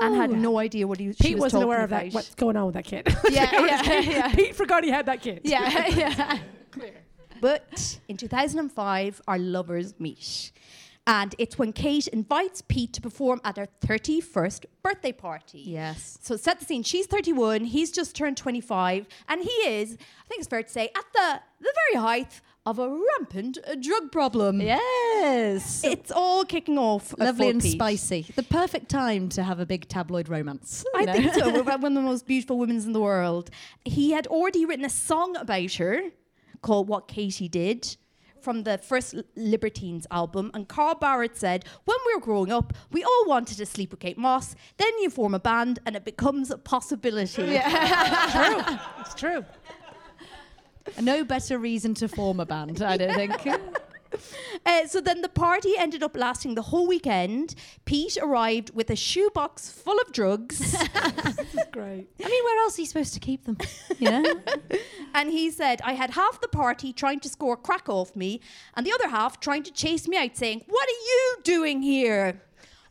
and 0.00 0.14
had 0.14 0.30
no 0.30 0.54
oh. 0.54 0.58
idea 0.58 0.86
what 0.86 1.00
he 1.00 1.08
was. 1.08 1.16
she 1.16 1.28
Pete 1.28 1.34
was 1.34 1.52
wasn't 1.52 1.62
talking 1.62 1.64
aware 1.64 1.84
of 1.84 1.90
about. 1.90 2.04
that. 2.04 2.14
What's 2.14 2.34
going 2.36 2.56
on 2.56 2.66
with 2.66 2.74
that 2.74 2.84
kid? 2.84 3.08
Yeah, 3.30 3.50
yeah, 3.52 4.00
yeah. 4.00 4.34
Pete 4.34 4.54
forgot 4.54 4.84
he 4.84 4.90
had 4.90 5.06
that 5.06 5.20
kid. 5.20 5.40
yeah, 5.44 5.86
yeah. 5.88 6.38
But 7.40 7.98
in 8.08 8.16
2005, 8.16 9.22
our 9.26 9.38
lovers 9.38 9.94
meet. 9.98 10.52
And 11.06 11.34
it's 11.38 11.58
when 11.58 11.72
Kate 11.72 12.06
invites 12.08 12.62
Pete 12.62 12.92
to 12.92 13.00
perform 13.00 13.40
at 13.42 13.56
her 13.56 13.66
31st 13.84 14.66
birthday 14.82 15.12
party. 15.12 15.58
Yes. 15.66 16.18
So 16.22 16.36
set 16.36 16.60
the 16.60 16.66
scene. 16.66 16.84
She's 16.84 17.06
31, 17.06 17.64
he's 17.64 17.90
just 17.90 18.14
turned 18.14 18.36
25, 18.36 19.08
and 19.28 19.42
he 19.42 19.50
is, 19.50 19.94
I 19.94 20.28
think 20.28 20.40
it's 20.40 20.48
fair 20.48 20.62
to 20.62 20.68
say, 20.68 20.90
at 20.94 21.04
the, 21.12 21.40
the 21.60 21.74
very 21.88 22.00
height 22.00 22.40
of 22.70 22.78
a 22.78 22.88
rampant 22.88 23.58
uh, 23.66 23.74
drug 23.74 24.10
problem. 24.12 24.60
Yes. 24.60 25.82
It's 25.84 26.10
all 26.10 26.44
kicking 26.44 26.78
off. 26.78 27.12
at 27.14 27.18
Lovely 27.18 27.50
and 27.50 27.60
Pete. 27.60 27.72
spicy. 27.72 28.26
The 28.36 28.42
perfect 28.42 28.88
time 28.88 29.28
to 29.30 29.42
have 29.42 29.60
a 29.60 29.66
big 29.66 29.88
tabloid 29.88 30.28
romance. 30.28 30.84
you 30.94 31.00
I 31.00 31.04
know? 31.04 31.12
think 31.12 31.34
so. 31.34 31.50
We're 31.52 31.62
one 31.64 31.84
of 31.84 31.94
the 31.94 32.00
most 32.00 32.26
beautiful 32.26 32.58
women 32.58 32.76
in 32.76 32.92
the 32.92 33.00
world. 33.00 33.50
He 33.84 34.12
had 34.12 34.26
already 34.28 34.64
written 34.64 34.84
a 34.84 34.90
song 34.90 35.36
about 35.36 35.72
her 35.74 36.02
called 36.62 36.88
What 36.88 37.08
Katie 37.08 37.48
Did 37.48 37.96
from 38.40 38.62
the 38.62 38.78
first 38.78 39.14
L- 39.14 39.22
Libertines 39.36 40.06
album. 40.10 40.50
And 40.54 40.66
Carl 40.66 40.94
Barât 40.94 41.36
said, 41.36 41.64
When 41.84 41.96
we 42.06 42.14
were 42.14 42.20
growing 42.22 42.50
up, 42.52 42.72
we 42.90 43.02
all 43.04 43.24
wanted 43.26 43.58
to 43.58 43.66
sleep 43.66 43.90
with 43.90 44.00
Kate 44.00 44.16
Moss. 44.16 44.54
Then 44.78 44.92
you 45.00 45.10
form 45.10 45.34
a 45.34 45.38
band 45.40 45.78
and 45.84 45.94
it 45.96 46.04
becomes 46.06 46.50
a 46.50 46.56
possibility. 46.56 47.42
Yeah. 47.42 48.78
It's 49.00 49.14
true. 49.14 49.44
No 51.00 51.24
better 51.24 51.58
reason 51.58 51.94
to 51.94 52.08
form 52.08 52.40
a 52.40 52.46
band, 52.46 52.82
I 52.82 52.96
don't 52.96 53.14
think. 53.14 53.48
Uh, 54.66 54.86
so 54.86 55.00
then 55.00 55.22
the 55.22 55.28
party 55.28 55.74
ended 55.78 56.02
up 56.02 56.16
lasting 56.16 56.54
the 56.54 56.62
whole 56.62 56.86
weekend. 56.86 57.54
Pete 57.84 58.18
arrived 58.20 58.74
with 58.74 58.90
a 58.90 58.96
shoebox 58.96 59.70
full 59.70 59.98
of 59.98 60.12
drugs. 60.12 60.76
Great. 61.72 62.08
I 62.22 62.28
mean, 62.28 62.44
where 62.44 62.62
else 62.62 62.78
are 62.78 62.82
you 62.82 62.86
supposed 62.86 63.14
to 63.14 63.20
keep 63.20 63.44
them? 63.44 63.56
You 63.98 64.10
know? 64.10 64.34
And 65.12 65.30
he 65.30 65.50
said, 65.50 65.80
I 65.82 65.94
had 65.94 66.10
half 66.10 66.40
the 66.40 66.46
party 66.46 66.92
trying 66.92 67.18
to 67.20 67.28
score 67.28 67.56
crack 67.56 67.88
off 67.88 68.14
me, 68.14 68.40
and 68.74 68.86
the 68.86 68.92
other 68.92 69.08
half 69.08 69.40
trying 69.40 69.64
to 69.64 69.72
chase 69.72 70.06
me 70.06 70.16
out, 70.16 70.36
saying, 70.36 70.62
What 70.68 70.88
are 70.88 71.02
you 71.04 71.36
doing 71.42 71.82
here? 71.82 72.42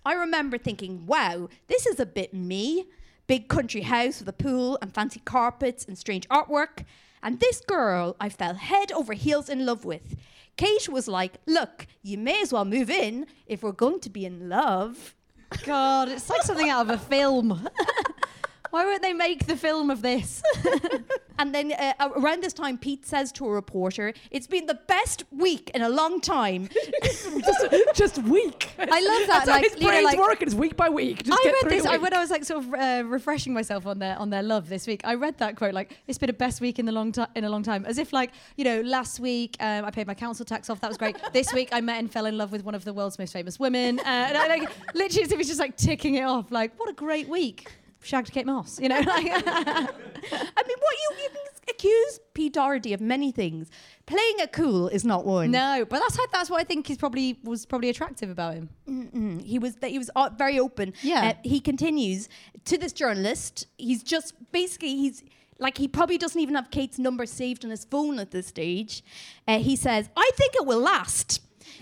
I 0.06 0.16
remember 0.16 0.58
thinking, 0.58 1.06
Wow, 1.06 1.48
this 1.68 1.86
is 1.86 1.98
a 1.98 2.06
bit 2.06 2.34
me. 2.34 2.88
Big 3.28 3.48
country 3.48 3.82
house 3.82 4.20
with 4.20 4.28
a 4.28 4.34
pool 4.34 4.78
and 4.82 4.94
fancy 4.94 5.22
carpets 5.24 5.86
and 5.86 5.98
strange 5.98 6.28
artwork. 6.28 6.84
And 7.22 7.40
this 7.40 7.62
girl 7.62 8.16
I 8.20 8.30
fell 8.30 8.56
head 8.56 8.92
over 8.92 9.14
heels 9.14 9.50
in 9.50 9.66
love 9.66 9.86
with. 9.86 10.16
Kate 10.58 10.90
was 10.90 11.08
like, 11.08 11.36
Look, 11.46 11.88
you 12.02 12.18
may 12.18 12.42
as 12.42 12.52
well 12.52 12.66
move 12.66 12.90
in 12.90 13.28
if 13.48 13.64
we're 13.64 13.72
going 13.72 14.00
to 14.02 14.10
be 14.10 14.26
in 14.26 14.50
love. 14.50 15.16
God, 15.64 16.10
it's 16.10 16.30
like 16.30 16.44
something 16.44 16.70
out 16.70 16.90
of 16.90 16.90
a 16.90 16.98
film. 16.98 17.68
Why 18.72 18.86
won't 18.86 19.02
they 19.02 19.14
make 19.14 19.48
the 19.48 19.58
film 19.58 19.90
of 19.90 20.02
this? 20.02 20.42
And 21.40 21.56
then 21.56 21.72
uh, 21.72 22.10
around 22.18 22.44
this 22.44 22.52
time, 22.52 22.78
Pete 22.78 23.06
says 23.06 23.32
to 23.32 23.46
a 23.46 23.50
reporter, 23.50 24.14
It's 24.30 24.46
been 24.46 24.66
the 24.66 24.80
best 24.88 25.24
week 25.32 25.72
in 25.74 25.82
a 25.82 25.88
long 25.88 26.20
time. 26.20 26.68
just, 27.04 27.96
just 27.96 28.18
weak. 28.24 28.70
I 28.78 28.84
love 28.84 29.28
that. 29.28 29.46
That's 29.46 29.48
like, 29.48 29.64
his 29.64 29.82
brain's 29.82 30.04
like, 30.04 30.20
working. 30.20 30.48
It's 30.48 30.56
week 30.56 30.76
by 30.76 30.90
week. 30.90 31.24
Just 31.24 31.40
I 31.42 31.50
read 31.50 31.72
this 31.72 31.84
the 31.84 31.92
I, 31.92 31.98
when 31.98 32.14
I 32.14 32.20
was 32.20 32.30
like 32.30 32.44
sort 32.44 32.66
of 32.66 32.74
uh, 32.74 33.04
refreshing 33.08 33.54
myself 33.54 33.88
on 33.88 34.00
their 34.00 34.20
on 34.20 34.30
their 34.30 34.44
love 34.44 34.68
this 34.68 34.86
week. 34.86 35.00
I 35.06 35.14
read 35.14 35.38
that 35.38 35.56
quote 35.56 35.74
like 35.74 35.98
it's 36.08 36.18
been 36.18 36.30
a 36.30 36.34
best 36.34 36.60
week 36.60 36.78
in 36.78 36.86
the 36.86 36.92
long 36.92 37.14
time 37.14 37.30
in 37.36 37.46
a 37.46 37.50
long 37.50 37.64
time, 37.64 37.86
as 37.86 37.98
if 37.98 38.12
like 38.12 38.32
you 38.58 38.66
know 38.66 38.82
last 38.82 39.22
week 39.22 39.56
um, 39.62 39.86
I 39.86 39.92
paid 39.92 40.08
my 40.08 40.16
council 40.16 40.46
tax 40.46 40.70
off. 40.70 40.82
That 40.82 40.90
was 40.90 40.98
great. 40.98 41.16
this 41.32 41.54
week 41.54 41.70
I 41.72 41.80
met 41.80 42.00
and 42.00 42.12
fell 42.12 42.26
in 42.26 42.38
love 42.38 42.52
with 42.52 42.66
one 42.66 42.76
of 42.76 42.84
the 42.84 42.92
world's 42.92 43.18
most 43.18 43.32
famous 43.32 43.58
women. 43.58 44.00
Uh, 44.00 44.04
and 44.04 44.38
I, 44.38 44.48
like 44.48 44.70
literally 44.94 45.24
as 45.24 45.32
if 45.32 45.40
it's 45.40 45.48
just 45.48 45.62
like 45.62 45.78
ticking 45.78 46.16
it 46.16 46.24
off. 46.24 46.52
Like 46.52 46.78
what 46.78 46.90
a 46.90 46.94
great 46.94 47.30
week. 47.30 47.72
Shagged 48.02 48.32
Kate 48.32 48.46
Moss, 48.46 48.80
you 48.80 48.90
know. 48.90 49.00
Like, 49.06 49.26
I 49.46 50.64
mean, 50.68 50.78
what 50.80 50.96
you, 50.98 51.24
you 51.24 51.30
can 51.30 51.70
accuse 51.70 52.20
Pete 52.34 52.54
Doherty 52.54 52.94
of 52.94 53.02
many 53.02 53.32
things. 53.32 53.70
Playing 54.06 54.36
it 54.40 54.52
cool 54.52 54.88
is 54.90 55.06
not 55.06 55.26
one. 55.26 55.52
no, 55.52 55.86
but 55.90 56.00
that's 56.00 56.18
how, 56.18 56.26
that's 56.32 56.50
what 56.50 56.60
I 56.60 56.64
think 56.64 56.90
is 56.90 56.98
probably 56.98 57.40
was 57.44 57.66
probably 57.66 57.90
attractive 57.90 58.30
about 58.30 58.54
him. 58.56 58.70
Mm, 58.88 59.42
he 59.44 59.60
was 59.60 59.76
he 59.84 59.98
was 59.98 60.10
uh, 60.16 60.30
very 60.38 60.60
open. 60.60 60.94
Yeah. 61.02 61.30
Uh, 61.30 61.34
he 61.44 61.60
continues 61.60 62.28
to 62.66 62.78
this 62.78 62.92
journalist. 62.94 63.68
He's 63.78 64.04
just 64.04 64.34
basically 64.52 64.96
he's 64.98 65.24
like 65.58 65.78
he 65.78 65.88
probably 65.88 66.18
doesn't 66.18 66.40
even 66.40 66.56
have 66.56 66.70
Kate's 66.72 67.00
number 67.00 67.26
saved 67.26 67.64
on 67.64 67.72
his 67.72 67.86
phone 67.86 68.20
at 68.20 68.32
this 68.32 68.48
stage. 68.48 69.04
Uh, 69.48 69.60
he 69.60 69.76
says, 69.76 70.10
"I 70.18 70.30
think 70.36 70.56
it 70.56 70.66
will 70.66 70.82
last." 70.82 71.42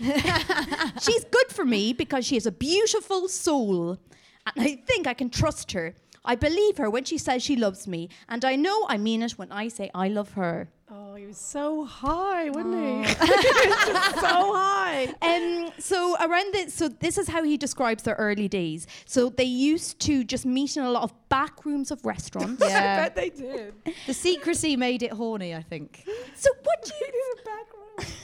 She's 1.00 1.24
good 1.24 1.48
for 1.50 1.64
me 1.64 1.92
because 1.92 2.24
she 2.26 2.34
has 2.36 2.46
a 2.46 2.52
beautiful 2.52 3.28
soul, 3.28 3.98
and 4.46 4.64
I 4.64 4.82
think 4.86 5.06
I 5.06 5.14
can 5.14 5.28
trust 5.30 5.72
her. 5.72 5.94
I 6.24 6.34
believe 6.34 6.76
her 6.78 6.90
when 6.90 7.04
she 7.04 7.18
says 7.18 7.42
she 7.42 7.56
loves 7.56 7.86
me, 7.86 8.08
and 8.28 8.44
I 8.44 8.56
know 8.56 8.86
I 8.88 8.96
mean 8.98 9.22
it 9.22 9.32
when 9.32 9.50
I 9.52 9.68
say 9.68 9.90
I 9.94 10.08
love 10.08 10.32
her. 10.32 10.68
oh, 10.90 11.14
he 11.14 11.26
was 11.26 11.36
so 11.38 11.84
high, 11.84 12.48
wasn't 12.50 12.74
he? 12.74 13.14
He 13.26 13.68
was 13.68 13.86
just 13.86 14.14
so 14.20 14.54
high. 14.54 15.14
Um, 15.20 15.70
so 15.78 16.16
around 16.20 16.54
this, 16.54 16.72
so 16.74 16.88
this 16.88 17.18
is 17.18 17.28
how 17.28 17.42
he 17.42 17.56
describes 17.56 18.02
their 18.04 18.14
early 18.16 18.48
days. 18.48 18.86
So 19.04 19.28
they 19.28 19.44
used 19.44 20.00
to 20.00 20.24
just 20.24 20.46
meet 20.46 20.76
in 20.76 20.82
a 20.84 20.90
lot 20.90 21.02
of 21.02 21.12
back 21.28 21.64
rooms 21.66 21.90
of 21.90 22.04
restaurants. 22.04 22.62
I 22.64 22.68
bet 22.68 23.14
they 23.16 23.30
did. 23.30 23.74
the 24.06 24.14
secrecy 24.14 24.76
made 24.76 25.02
it 25.02 25.12
horny. 25.12 25.54
I 25.54 25.62
think. 25.62 26.04
So 26.34 26.50
what 26.64 26.78
do 26.84 26.92
you? 27.00 27.34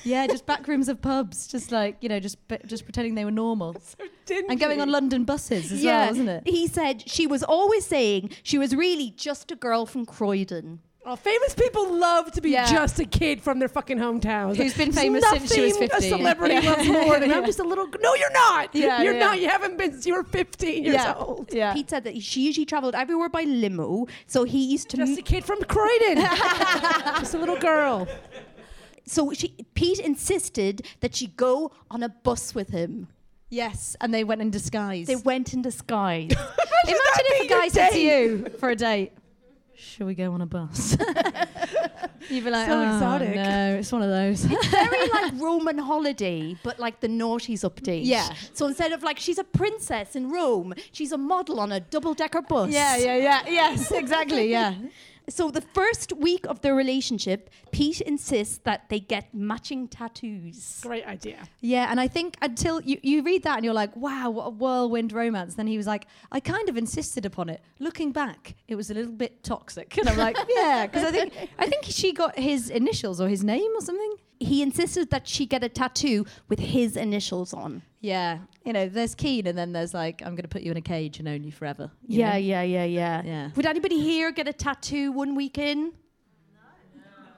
Yeah, 0.05 0.27
just 0.27 0.47
back 0.47 0.69
rooms 0.69 0.89
of 0.89 1.01
pubs, 1.01 1.47
just 1.47 1.73
like 1.73 1.97
you 2.01 2.09
know, 2.09 2.21
just 2.21 2.37
just 2.67 2.85
pretending 2.85 3.15
they 3.15 3.25
were 3.25 3.31
normal. 3.31 3.77
So 3.97 4.05
dingy. 4.27 4.47
And 4.49 4.59
going 4.59 4.81
on 4.81 4.91
London 4.91 5.25
buses 5.25 5.71
as 5.71 5.85
well, 5.85 6.09
wasn't 6.09 6.31
it? 6.31 6.43
He 6.47 6.67
said 6.67 7.07
she 7.07 7.27
was 7.27 7.43
always 7.43 7.85
saying 7.85 8.31
she 8.43 8.57
was 8.57 8.75
really 8.75 9.11
just 9.17 9.51
a 9.51 9.57
girl 9.57 9.85
from 9.85 10.07
Croydon. 10.07 10.81
Oh, 11.07 11.17
famous 11.17 11.55
people 11.55 11.95
love 11.95 12.33
to 12.33 12.41
be 12.41 12.51
Yeah. 12.53 12.65
just 12.71 12.99
a 12.99 13.05
kid 13.05 13.43
from 13.43 13.59
their 13.59 13.69
fucking 13.69 13.99
hometowns. 13.99 14.57
Who's 14.57 14.73
been 14.73 14.91
There's 14.91 15.05
famous 15.05 15.23
since 15.29 15.55
she 15.55 15.61
was 15.61 15.75
nothing 15.75 15.89
15. 15.91 16.13
A 16.15 16.17
celebrity 16.17 16.55
Yeah. 16.55 16.71
loves 16.71 16.89
more 16.89 17.21
than 17.21 17.31
I'm 17.31 17.45
just 17.45 17.59
a 17.59 17.65
little. 17.65 17.87
No, 18.01 18.15
you're 18.15 18.33
not. 18.33 18.75
Yeah, 18.75 19.03
you're 19.03 19.13
yeah. 19.13 19.19
not. 19.19 19.39
You 19.41 19.51
haven't 19.51 19.77
been 19.77 19.93
since 19.93 20.07
you 20.07 20.15
were 20.15 20.25
15 20.25 20.83
years 20.85 20.95
yeah. 20.95 21.15
old. 21.15 21.53
Yeah. 21.53 21.75
Pete 21.75 21.91
said 21.91 22.05
that 22.05 22.23
she 22.23 22.41
usually 22.47 22.65
travelled 22.65 22.95
everywhere 22.95 23.29
by 23.29 23.43
limo. 23.43 24.07
So 24.27 24.45
he 24.45 24.65
used 24.65 24.89
to. 24.91 24.97
Just 24.97 25.13
m- 25.13 25.19
a 25.19 25.23
kid 25.23 25.45
from 25.45 25.61
Croydon. 25.65 26.17
just 27.21 27.35
a 27.35 27.39
little 27.39 27.59
girl. 27.59 28.09
So 29.07 29.33
she, 29.33 29.49
Pete 29.75 29.99
insisted 29.99 30.87
that 31.01 31.15
she 31.15 31.27
go 31.29 31.73
on 31.91 32.03
a 32.03 32.09
bus 32.09 32.55
with 32.55 32.71
him. 32.71 33.09
Yes, 33.51 33.97
and 34.01 34.13
they 34.13 34.25
went 34.25 34.41
in 34.41 34.51
disguise. 34.51 35.07
They 35.07 35.17
went 35.17 35.53
in 35.55 35.63
disguise. 35.63 36.31
Imagine 36.87 36.99
if 37.37 37.45
a 37.45 37.49
guy 37.49 37.69
said 37.69 37.91
to 37.91 38.01
you 38.01 38.47
for 38.59 38.71
a 38.71 38.77
date, 38.77 39.13
"Shall 39.77 40.07
we 40.07 40.15
go 40.15 40.33
on 40.33 40.41
a 40.41 40.47
bus?" 40.47 40.97
You'd 42.31 42.45
be 42.45 42.51
like, 42.51 42.67
So 42.67 42.79
"Oh, 42.79 42.83
exotic." 42.83 43.35
No, 43.37 43.77
it's 43.79 43.93
one 43.93 44.03
of 44.03 44.09
those. 44.09 44.45
very 44.71 45.09
like 45.11 45.35
Roman 45.41 45.79
holiday, 45.79 46.57
but 46.65 46.81
like 46.81 47.01
the 47.01 47.09
naughties 47.09 47.61
update. 47.69 48.01
Yeah. 48.05 48.33
So 48.55 48.67
instead 48.67 48.93
of 48.93 49.03
like 49.03 49.19
she's 49.19 49.39
a 49.39 49.45
princess 49.45 50.17
in 50.17 50.31
Rome, 50.31 50.75
she's 50.91 51.13
a 51.13 51.19
model 51.19 51.61
on 51.61 51.71
a 51.71 51.81
double 51.81 52.15
decker 52.15 52.43
bus. 52.43 52.71
yeah, 52.71 52.97
yeah, 52.97 53.17
yeah. 53.17 53.43
Yes, 53.47 53.93
exactly. 53.93 54.51
Yeah. 54.51 54.75
So 55.29 55.51
the 55.51 55.61
first 55.61 56.13
week 56.13 56.47
of 56.47 56.61
their 56.61 56.75
relationship, 56.75 57.49
Pete 57.73 58.01
insists 58.03 58.59
that 58.65 58.89
they 58.91 59.01
get 59.01 59.35
matching 59.35 59.89
tattoos. 59.89 60.81
Great 60.83 61.07
idea. 61.07 61.49
Yeah, 61.61 61.87
and 61.91 61.99
I 61.99 62.09
think 62.09 62.37
until 62.43 62.81
you, 62.83 62.99
you 63.03 63.23
read 63.23 63.43
that 63.45 63.57
and 63.57 63.65
you're 63.65 63.75
like, 63.75 63.97
wow, 63.97 64.29
what 64.31 64.45
a 64.45 64.51
whirlwind 64.51 65.13
romance. 65.13 65.55
Then 65.55 65.67
he 65.67 65.77
was 65.79 65.87
like, 65.87 66.07
I 66.31 66.41
kind 66.41 66.69
of 66.69 66.77
insisted 66.77 67.25
upon 67.25 67.49
it. 67.49 67.63
Looking 67.79 68.13
back, 68.13 68.55
it 68.69 68.75
was 68.75 68.91
a 68.91 68.95
little 68.95 69.13
bit 69.13 69.43
toxic. 69.43 69.97
And 69.97 70.09
I'm 70.09 70.19
like, 70.19 70.37
yeah, 70.49 70.87
because 70.87 71.05
I 71.05 71.11
think 71.11 71.33
I 71.59 71.67
think 71.69 71.85
she 71.85 72.13
got 72.13 72.39
his 72.39 72.69
initials 72.69 73.21
or 73.21 73.29
his 73.29 73.43
name 73.43 73.71
or 73.75 73.81
something. 73.81 74.17
He 74.45 74.63
insisted 74.63 75.11
that 75.11 75.27
she 75.27 75.47
get 75.47 75.65
a 75.65 75.69
tattoo 75.69 76.27
with 76.49 76.59
his 76.59 76.97
initials 76.97 77.53
on. 77.55 77.83
Yeah, 78.01 78.39
you 78.65 78.73
know, 78.75 78.87
there's 78.89 79.15
Keen, 79.15 79.47
and 79.47 79.57
then 79.57 79.73
there's 79.73 79.95
like, 79.95 80.21
I'm 80.21 80.33
going 80.35 80.43
to 80.43 80.49
put 80.49 80.63
you 80.63 80.71
in 80.71 80.77
a 80.77 80.83
cage 80.83 81.19
and 81.19 81.27
own 81.27 81.43
you 81.43 81.51
forever. 81.53 81.91
you 82.07 82.21
Yeah, 82.21 82.33
know? 82.33 82.37
yeah, 82.39 82.63
yeah, 82.63 82.85
yeah, 82.85 83.23
Yeah. 83.25 83.51
Would 83.57 83.65
anybody 83.67 83.99
here 84.01 84.31
get 84.31 84.47
a 84.47 84.53
tattoo 84.53 85.11
one 85.13 85.35
week 85.35 85.57
in? 85.59 85.93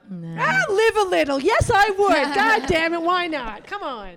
Ah, 0.09 0.63
live 0.69 0.97
a 0.97 1.09
little. 1.09 1.39
Yes, 1.39 1.69
I 1.73 1.89
would. 1.89 2.35
God 2.35 2.67
damn 2.67 2.93
it. 2.93 3.01
Why 3.01 3.27
not? 3.27 3.65
Come 3.67 3.83
on. 3.83 4.13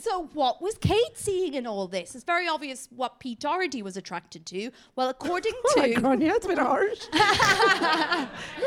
So, 0.00 0.30
what 0.32 0.62
was 0.62 0.78
Kate 0.78 1.16
seeing 1.16 1.54
in 1.54 1.66
all 1.66 1.86
this? 1.86 2.14
It's 2.14 2.24
very 2.24 2.48
obvious 2.48 2.88
what 2.94 3.20
Pete 3.20 3.40
Doherty 3.40 3.82
was 3.82 3.96
attracted 3.96 4.46
to. 4.46 4.70
Well, 4.96 5.10
according 5.10 5.52
Oh 5.64 5.74
my 5.76 5.88
to 5.92 6.00
God, 6.00 6.22
yeah, 6.22 6.32
it's 6.36 6.46
been 6.46 6.58
harsh. 6.58 7.00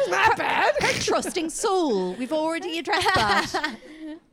That 0.09 0.35
bad? 0.37 0.73
her 0.81 0.99
trusting 1.01 1.49
soul, 1.49 2.13
we've 2.15 2.33
already 2.33 2.79
addressed 2.79 3.13
that. 3.15 3.75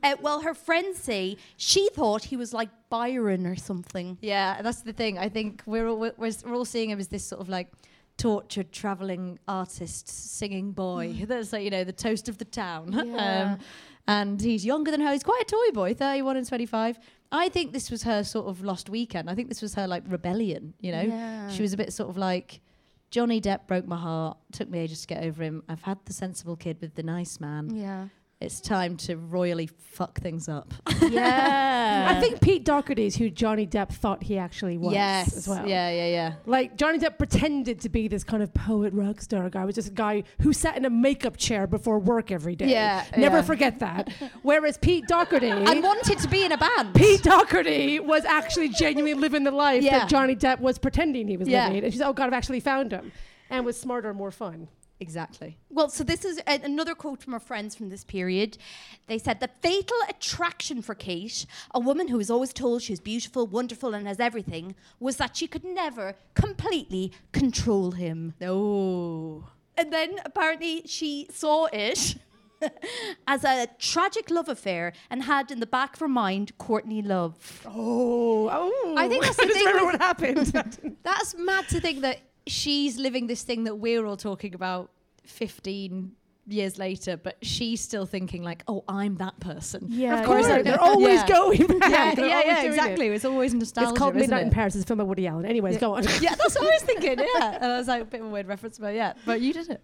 Uh, 0.03 0.15
well, 0.21 0.41
her 0.41 0.53
friends 0.53 0.97
say 0.97 1.37
she 1.55 1.87
thought 1.93 2.25
he 2.25 2.35
was 2.35 2.53
like 2.53 2.69
Byron 2.89 3.47
or 3.47 3.55
something. 3.55 4.17
Yeah, 4.21 4.61
that's 4.61 4.81
the 4.81 4.91
thing. 4.93 5.17
I 5.17 5.29
think 5.29 5.63
we're 5.65 5.87
all, 5.87 5.97
we're, 5.97 6.13
we're 6.17 6.53
all 6.53 6.65
seeing 6.65 6.89
him 6.89 6.99
as 6.99 7.07
this 7.07 7.23
sort 7.23 7.39
of 7.39 7.47
like 7.47 7.71
tortured 8.17 8.71
traveling 8.71 9.39
artist 9.47 10.07
singing 10.09 10.71
boy. 10.73 11.23
That's 11.25 11.53
like, 11.53 11.63
you 11.63 11.69
know, 11.69 11.83
the 11.83 11.93
toast 11.93 12.27
of 12.29 12.37
the 12.37 12.45
town. 12.45 12.91
Yeah. 12.91 13.53
um, 13.53 13.59
and 14.07 14.41
he's 14.41 14.65
younger 14.65 14.91
than 14.91 15.01
her. 15.01 15.11
He's 15.11 15.23
quite 15.23 15.41
a 15.41 15.45
toy 15.45 15.71
boy, 15.73 15.93
31 15.93 16.37
and 16.37 16.47
25. 16.47 16.99
I 17.31 17.49
think 17.49 17.71
this 17.71 17.89
was 17.89 18.03
her 18.03 18.23
sort 18.23 18.47
of 18.47 18.63
lost 18.63 18.89
weekend. 18.89 19.29
I 19.29 19.35
think 19.35 19.49
this 19.49 19.61
was 19.61 19.75
her 19.75 19.87
like 19.87 20.03
rebellion, 20.07 20.73
you 20.79 20.91
know? 20.91 21.01
Yeah. 21.01 21.49
She 21.49 21.61
was 21.61 21.71
a 21.73 21.77
bit 21.77 21.93
sort 21.93 22.09
of 22.09 22.17
like, 22.17 22.61
Johnny 23.09 23.41
Depp 23.41 23.67
broke 23.67 23.85
my 23.85 23.97
heart. 23.97 24.37
Took 24.51 24.69
me 24.69 24.79
ages 24.79 25.01
to 25.01 25.07
get 25.07 25.23
over 25.23 25.43
him. 25.43 25.63
I've 25.67 25.83
had 25.83 25.97
the 26.05 26.13
sensible 26.13 26.55
kid 26.55 26.77
with 26.81 26.95
the 26.95 27.03
nice 27.03 27.39
man. 27.39 27.75
Yeah. 27.75 28.07
It's 28.41 28.59
time 28.59 28.97
to 28.97 29.17
royally 29.17 29.67
fuck 29.67 30.19
things 30.19 30.49
up. 30.49 30.73
Yeah. 31.11 32.07
I 32.15 32.21
think 32.21 32.39
Pete 32.41 32.63
Doherty 32.63 33.05
is 33.07 33.15
who 33.17 33.29
Johnny 33.29 33.67
Depp 33.67 33.91
thought 33.91 34.23
he 34.23 34.37
actually 34.37 34.77
was 34.77 34.93
yes. 34.93 35.35
as 35.35 35.47
well. 35.47 35.67
Yeah, 35.67 35.89
yeah, 35.89 36.07
yeah. 36.07 36.33
Like 36.45 36.77
Johnny 36.77 36.99
Depp 36.99 37.17
pretended 37.17 37.81
to 37.81 37.89
be 37.89 38.07
this 38.07 38.23
kind 38.23 38.41
of 38.41 38.53
poet 38.53 38.93
rock 38.93 39.19
star 39.19 39.49
guy. 39.49 39.65
Was 39.65 39.75
just 39.75 39.89
a 39.89 39.93
guy 39.93 40.23
who 40.41 40.53
sat 40.53 40.77
in 40.77 40.85
a 40.85 40.89
makeup 40.89 41.35
chair 41.37 41.67
before 41.67 41.99
work 41.99 42.31
every 42.31 42.55
day. 42.55 42.69
Yeah, 42.69 43.03
Never 43.17 43.37
yeah. 43.37 43.41
forget 43.41 43.79
that. 43.79 44.13
Whereas 44.43 44.77
Pete 44.77 45.07
Doherty 45.07 45.49
And 45.49 45.83
wanted 45.83 46.19
to 46.19 46.27
be 46.29 46.45
in 46.45 46.51
a 46.53 46.57
band. 46.57 46.93
Pete 46.93 47.23
Doherty 47.23 47.99
was 47.99 48.23
actually 48.23 48.69
genuinely 48.69 49.15
living 49.19 49.43
the 49.43 49.51
life 49.51 49.83
Yeah. 49.83 49.99
that 49.99 50.09
Johnny 50.09 50.35
Depp 50.35 50.59
was 50.61 50.77
pretending 50.79 51.27
he 51.27 51.35
was 51.35 51.47
Yeah. 51.49 51.67
living. 51.67 51.83
And 51.83 51.91
she's, 51.93 52.01
oh 52.01 52.13
God, 52.13 52.27
I've 52.27 52.33
actually 52.33 52.61
found 52.61 52.91
him. 52.93 53.11
And 53.49 53.65
was 53.65 53.77
smarter 53.77 54.07
and 54.09 54.17
more 54.17 54.31
fun. 54.31 54.69
Exactly. 55.01 55.57
Well, 55.71 55.89
so 55.89 56.03
this 56.03 56.23
is 56.23 56.37
a- 56.45 56.61
another 56.63 56.93
quote 56.93 57.23
from 57.23 57.33
our 57.33 57.39
friends 57.39 57.75
from 57.75 57.89
this 57.89 58.03
period. 58.03 58.59
They 59.07 59.17
said 59.17 59.39
the 59.39 59.49
fatal 59.59 59.97
attraction 60.07 60.83
for 60.83 60.93
Kate, 60.93 61.47
a 61.73 61.79
woman 61.79 62.07
who 62.07 62.17
was 62.17 62.29
always 62.29 62.53
told 62.53 62.83
she's 62.83 62.99
beautiful, 62.99 63.47
wonderful, 63.47 63.95
and 63.95 64.05
has 64.07 64.19
everything, 64.19 64.75
was 64.99 65.17
that 65.17 65.35
she 65.35 65.47
could 65.47 65.63
never 65.63 66.13
completely 66.35 67.11
control 67.31 67.91
him. 67.91 68.35
Oh. 68.43 69.49
And 69.75 69.91
then 69.91 70.19
apparently 70.23 70.83
she 70.85 71.27
saw 71.31 71.67
it 71.73 72.17
as 73.27 73.43
a 73.43 73.67
tragic 73.79 74.29
love 74.29 74.49
affair 74.49 74.93
and 75.09 75.23
had 75.23 75.49
in 75.49 75.59
the 75.59 75.65
back 75.65 75.95
of 75.95 75.99
her 76.01 76.07
mind 76.07 76.55
Courtney 76.59 77.01
Love. 77.01 77.63
Oh, 77.65 78.49
oh. 78.51 78.95
I 78.99 79.07
think 79.07 79.23
that's 79.23 79.35
the 79.37 79.43
I 79.43 79.47
just 79.47 79.57
thing 79.57 79.65
remember 79.65 79.91
what 79.91 79.99
happened. 79.99 80.97
That's 81.03 81.33
mad 81.35 81.67
to 81.69 81.81
think 81.81 82.01
that 82.01 82.19
she's 82.47 82.97
living 82.97 83.27
this 83.27 83.43
thing 83.43 83.65
that 83.65 83.75
we're 83.75 84.05
all 84.05 84.17
talking 84.17 84.53
about 84.55 84.91
15 85.25 86.11
years 86.47 86.77
later, 86.77 87.17
but 87.17 87.37
she's 87.41 87.81
still 87.81 88.05
thinking 88.05 88.43
like, 88.43 88.63
oh, 88.67 88.83
I'm 88.87 89.15
that 89.17 89.39
person. 89.39 89.85
Yeah, 89.89 90.19
of 90.19 90.25
course, 90.25 90.47
yeah. 90.47 90.55
they're, 90.55 90.63
they're 90.63 90.81
always 90.81 91.21
Yeah. 91.21 91.27
going 91.27 91.67
back. 91.79 92.17
Yeah, 92.17 92.25
yeah, 92.25 92.41
yeah, 92.45 92.63
exactly. 92.63 93.07
it. 93.07 93.13
It's 93.13 93.25
always 93.25 93.53
nostalgia. 93.53 93.89
It's 93.91 93.97
called 93.97 94.15
Midnight 94.15 94.41
it? 94.41 94.47
in 94.47 94.51
Paris. 94.51 94.75
It's 94.75 94.83
a 94.83 94.87
film 94.87 94.97
by 94.97 95.03
Woody 95.03 95.27
Allen. 95.27 95.45
Anyways, 95.45 95.77
go 95.77 95.95
on. 95.95 96.03
Yeah, 96.21 96.35
that's 96.35 96.55
what 96.55 96.67
I 96.67 96.71
was 96.71 96.83
thinking. 96.83 97.19
Yeah, 97.19 97.55
and 97.61 97.65
I 97.73 97.77
was 97.77 97.87
like 97.87 98.01
a 98.01 98.05
bit 98.05 98.21
of 98.21 98.27
a 98.27 98.29
weird 98.29 98.47
reference, 98.47 98.77
but 98.79 98.93
yeah, 98.95 99.13
but 99.25 99.41
you 99.41 99.53
did 99.53 99.69
it. 99.69 99.81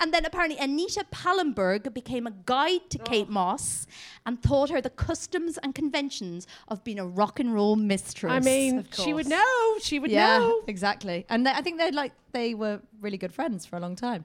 And 0.00 0.14
then 0.14 0.24
apparently 0.24 0.58
Anita 0.58 1.04
Pallenberg 1.12 1.92
became 1.92 2.26
a 2.26 2.30
guide 2.46 2.88
to 2.88 2.98
Kate 2.98 3.26
oh. 3.28 3.32
Moss 3.32 3.86
and 4.24 4.42
taught 4.42 4.70
her 4.70 4.80
the 4.80 4.90
customs 4.90 5.58
and 5.58 5.74
conventions 5.74 6.46
of 6.68 6.82
being 6.82 6.98
a 6.98 7.06
rock 7.06 7.38
and 7.38 7.52
roll 7.52 7.76
mistress. 7.76 8.32
I 8.32 8.40
mean, 8.40 8.78
of 8.78 8.88
she 8.92 9.12
would 9.12 9.28
know. 9.28 9.78
She 9.82 9.98
would 9.98 10.10
yeah, 10.10 10.38
know. 10.38 10.62
exactly. 10.66 11.26
And 11.28 11.46
they, 11.46 11.50
I 11.50 11.60
think 11.60 11.78
they 11.78 11.90
like 11.90 12.12
they 12.32 12.54
were 12.54 12.80
really 13.00 13.18
good 13.18 13.34
friends 13.34 13.66
for 13.66 13.76
a 13.76 13.80
long 13.80 13.94
time. 13.94 14.24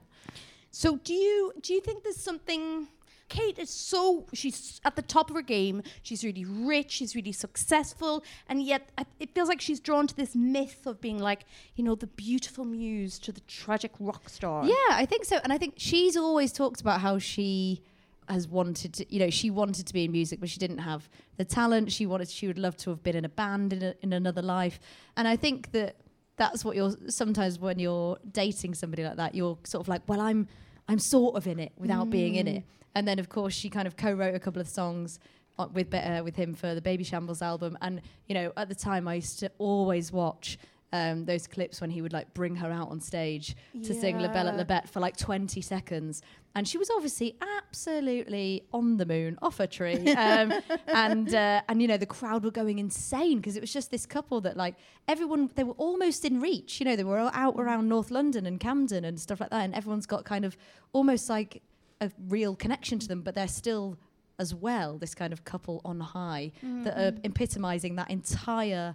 So 0.72 0.98
do 0.98 1.14
you 1.14 1.54
do 1.62 1.74
you 1.74 1.82
think 1.82 2.04
there's 2.04 2.18
something 2.18 2.88
Kate 3.28 3.58
is 3.58 3.70
so 3.70 4.26
she's 4.34 4.80
at 4.86 4.96
the 4.96 5.02
top 5.02 5.30
of 5.30 5.36
her 5.36 5.42
game. 5.42 5.82
She's 6.04 6.24
really 6.24 6.46
rich, 6.46 6.92
she's 6.92 7.16
really 7.16 7.32
successful, 7.32 8.24
and 8.48 8.62
yet 8.62 8.90
I- 8.98 9.06
it 9.20 9.34
feels 9.34 9.50
like 9.50 9.62
she's 9.62 9.80
drawn 9.80 10.08
to 10.08 10.16
this 10.16 10.36
myth 10.36 10.86
of 10.86 11.02
being 11.02 11.20
like, 11.20 11.46
you 11.76 11.84
know, 11.84 11.96
the 11.96 12.08
beautiful 12.08 12.66
muse 12.66 13.18
to 13.20 13.32
the 13.32 13.42
tragic 13.42 13.92
rock 14.00 14.30
star. 14.30 14.66
Yeah, 14.66 14.74
I 14.92 15.06
think 15.06 15.26
so. 15.26 15.40
And 15.44 15.52
I 15.52 15.58
think 15.58 15.76
she's 15.78 16.16
always 16.16 16.52
talked 16.52 16.82
about 16.82 17.02
how 17.02 17.18
she 17.18 17.82
has 18.30 18.48
wanted 18.48 18.94
to, 18.94 19.14
you 19.14 19.20
know, 19.20 19.30
she 19.30 19.50
wanted 19.50 19.86
to 19.88 19.94
be 19.94 20.06
in 20.06 20.12
music, 20.12 20.40
but 20.40 20.50
she 20.50 20.60
didn't 20.60 20.80
have 20.80 21.10
the 21.38 21.46
talent. 21.46 21.92
She 21.92 22.06
wanted, 22.06 22.30
she 22.30 22.48
would 22.48 22.58
love 22.58 22.76
to 22.78 22.90
have 22.92 23.04
been 23.04 23.16
in 23.16 23.26
a 23.26 23.30
band 23.30 23.74
in, 23.74 23.84
a, 23.84 23.96
in 24.02 24.14
another 24.14 24.42
life. 24.42 24.80
And 25.16 25.28
I 25.28 25.36
think 25.36 25.72
that 25.72 25.96
that's 26.38 26.66
what 26.66 26.76
you're 26.76 26.96
sometimes 27.08 27.60
when 27.60 27.80
you're 27.80 28.18
dating 28.32 28.74
somebody 28.74 29.04
like 29.04 29.18
that, 29.18 29.36
you're 29.36 29.58
sort 29.64 29.82
of 29.82 29.88
like, 29.88 30.02
well, 30.08 30.22
I'm, 30.22 30.48
I'm 30.88 31.00
sort 31.00 31.36
of 31.36 31.48
in 31.48 31.60
it 31.60 31.72
without 31.78 32.10
being 32.10 32.36
in 32.36 32.48
mm. 32.48 32.58
it. 32.58 32.64
And 32.96 33.08
then, 33.08 33.20
of 33.20 33.30
course, 33.30 33.54
she 33.54 33.70
kind 33.70 33.88
of 33.88 33.98
co-wrote 33.98 34.36
a 34.36 34.40
couple 34.40 34.62
of 34.62 34.68
songs 34.68 35.20
uh, 35.60 35.68
with 35.74 35.94
uh, 35.94 36.22
with 36.24 36.36
him 36.36 36.54
for 36.54 36.74
the 36.74 36.82
Babyshambles 36.82 37.42
album. 37.42 37.78
And 37.82 38.02
you 38.28 38.36
know, 38.36 38.54
at 38.58 38.70
the 38.70 38.76
time, 38.76 39.08
I 39.08 39.16
used 39.16 39.40
to 39.40 39.52
always 39.58 40.12
watch 40.12 40.58
um, 40.96 41.26
those 41.26 41.48
clips 41.48 41.82
when 41.82 41.90
he 41.90 42.02
would 42.02 42.14
like 42.14 42.34
bring 42.34 42.56
her 42.56 42.72
out 42.72 42.90
on 42.90 43.00
stage 43.02 43.56
to 43.84 43.94
sing 43.94 44.20
La 44.20 44.30
Belle 44.30 44.48
et 44.48 44.56
la 44.56 44.64
Bête 44.64 44.88
for 44.88 45.00
like 45.00 45.18
20 45.18 45.60
seconds. 45.62 46.22
And 46.56 46.66
she 46.66 46.78
was 46.78 46.90
obviously 46.90 47.36
absolutely 47.58 48.64
on 48.72 48.96
the 48.96 49.06
moon, 49.06 49.38
off 49.42 49.60
a 49.60 49.68
tree. 49.68 50.14
Um, 50.26 50.54
and, 50.88 51.36
uh, 51.36 51.62
and, 51.68 51.82
you 51.82 51.88
know, 51.88 51.98
the 51.98 52.06
crowd 52.06 52.44
were 52.44 52.52
going 52.52 52.80
insane 52.80 53.38
because 53.38 53.58
it 53.58 53.62
was 53.62 53.72
just 53.72 53.92
this 53.92 54.06
couple 54.06 54.42
that, 54.42 54.56
like, 54.56 54.76
everyone, 55.08 55.52
they 55.56 55.64
were 55.64 55.74
almost 55.74 56.24
in 56.26 56.40
reach. 56.40 56.80
You 56.80 56.86
know, 56.86 56.96
they 56.96 57.04
were 57.04 57.20
all 57.20 57.32
out 57.34 57.56
around 57.58 57.90
North 57.90 58.12
London 58.12 58.46
and 58.46 58.60
Camden 58.60 59.04
and 59.04 59.20
stuff 59.20 59.40
like 59.42 59.50
that. 59.50 59.62
And 59.62 59.76
everyone's 59.76 60.06
got 60.06 60.24
kind 60.24 60.46
of 60.46 60.58
almost 60.94 61.30
like 61.30 61.62
a 62.02 62.12
real 62.28 62.56
connection 62.56 63.00
to 63.00 63.08
them, 63.08 63.22
but 63.22 63.36
they're 63.36 63.48
still 63.48 63.98
as 64.38 64.54
well 64.54 64.98
this 64.98 65.16
kind 65.16 65.32
of 65.32 65.46
couple 65.46 65.82
on 65.86 66.00
high 66.00 66.52
that 66.62 66.98
are 66.98 67.12
mm-hmm. 67.12 67.26
epitomizing 67.26 67.96
that 67.96 68.10
entire 68.10 68.94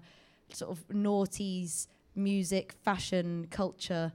sort 0.53 0.71
of 0.71 0.87
noughties 0.89 1.87
music, 2.15 2.75
fashion, 2.85 3.47
culture. 3.51 4.13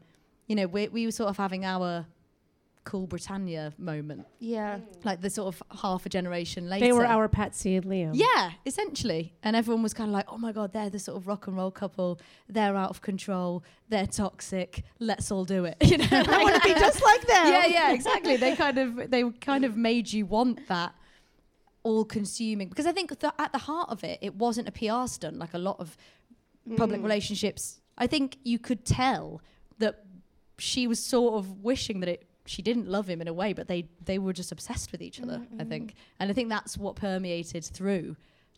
You 0.47 0.55
know, 0.55 0.67
we 0.67 0.87
we 0.89 1.05
were 1.05 1.11
sort 1.11 1.29
of 1.29 1.37
having 1.37 1.65
our 1.65 2.05
cool 2.85 3.07
Britannia 3.07 3.73
moment, 3.77 4.25
Yeah. 4.39 4.79
like 5.03 5.19
the 5.19 5.29
sort 5.29 5.53
of 5.53 5.63
half 5.79 6.05
a 6.05 6.09
generation 6.09 6.69
later. 6.69 6.85
They 6.85 6.93
were 6.93 7.05
our 7.05 7.27
Patsy 7.27 7.75
and 7.75 7.85
Liam. 7.85 8.11
Yeah, 8.13 8.51
essentially. 8.65 9.33
And 9.43 9.55
everyone 9.55 9.83
was 9.83 9.93
kind 9.93 10.09
of 10.09 10.13
like, 10.13 10.25
oh 10.29 10.37
my 10.37 10.51
God, 10.51 10.71
they're 10.71 10.89
the 10.89 10.99
sort 10.99 11.17
of 11.17 11.27
rock 11.27 11.47
and 11.47 11.57
roll 11.57 11.71
couple. 11.71 12.19
They're 12.47 12.77
out 12.77 12.91
of 12.91 13.01
control. 13.01 13.63
They're 13.89 14.07
toxic. 14.07 14.83
Let's 14.99 15.31
all 15.31 15.45
do 15.45 15.65
it. 15.65 15.75
You 15.95 15.99
know, 15.99 16.07
I 16.11 16.43
want 16.43 16.55
to 16.55 16.61
be 16.61 16.73
just 16.79 17.01
like 17.01 17.21
them. 17.21 17.47
Yeah, 17.47 17.65
yeah, 17.67 17.91
exactly. 17.93 18.37
They 18.37 18.55
kind 18.55 18.77
of, 18.77 19.09
they 19.11 19.29
kind 19.31 19.63
of 19.63 19.77
made 19.77 20.11
you 20.11 20.25
want 20.25 20.67
that 20.67 20.93
all 21.83 22.03
consuming. 22.03 22.67
Because 22.67 22.85
I 22.85 22.91
think 22.91 23.17
the, 23.19 23.33
at 23.39 23.51
the 23.51 23.59
heart 23.59 23.89
of 23.89 24.03
it, 24.03 24.19
it 24.21 24.35
wasn't 24.35 24.67
a 24.67 24.71
PR 24.71 25.07
stunt 25.07 25.37
like 25.37 25.53
a 25.53 25.57
lot 25.57 25.79
of 25.79 25.95
public 26.75 26.99
mm. 26.99 27.03
relationships. 27.03 27.79
I 27.97 28.07
think 28.07 28.37
you 28.43 28.59
could 28.59 28.85
tell 28.85 29.41
that 29.77 30.03
she 30.57 30.87
was 30.87 30.99
sort 30.99 31.35
of 31.35 31.63
wishing 31.63 31.99
that 32.01 32.09
it 32.09 32.27
she 32.45 32.61
didn't 32.61 32.87
love 32.87 33.09
him 33.09 33.21
in 33.21 33.27
a 33.27 33.33
way, 33.33 33.53
but 33.53 33.67
they 33.67 33.87
they 34.03 34.19
were 34.19 34.33
just 34.33 34.51
obsessed 34.51 34.91
with 34.91 35.01
each 35.01 35.21
other. 35.21 35.41
I 35.51 35.55
mm-hmm. 35.55 35.69
think, 35.69 35.95
and 36.19 36.29
I 36.29 36.33
think 36.33 36.49
that's 36.49 36.77
what 36.77 36.95
permeated 36.95 37.65
through 37.65 38.15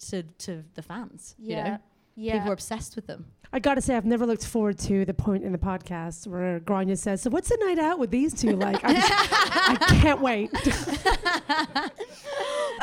to 0.10 0.23
to 0.23 0.63
the 0.76 0.82
fans. 0.82 1.36
You 1.38 1.56
know, 1.56 1.78
Yeah. 2.19 2.34
people 2.34 2.47
were 2.47 2.53
obsessed 2.53 2.95
with 2.97 3.08
them. 3.08 3.25
I 3.53 3.60
gotta 3.60 3.80
say, 3.82 3.95
I've 3.95 4.06
never 4.06 4.25
looked 4.25 4.45
forward 4.45 4.77
to 4.80 5.06
the 5.06 5.13
point 5.13 5.43
in 5.45 5.53
the 5.53 5.58
podcast 5.58 6.27
where 6.27 6.60
Gráinne 6.60 6.97
says, 6.97 7.21
"So 7.21 7.30
what's 7.30 7.47
the 7.47 7.58
night 7.65 7.80
out 7.80 7.97
with 7.97 8.12
these 8.12 8.34
two 8.34 8.58
like?" 8.58 8.82
I'm 8.84 8.97
I 8.97 9.75
can't 10.01 10.19
wait. 10.21 10.51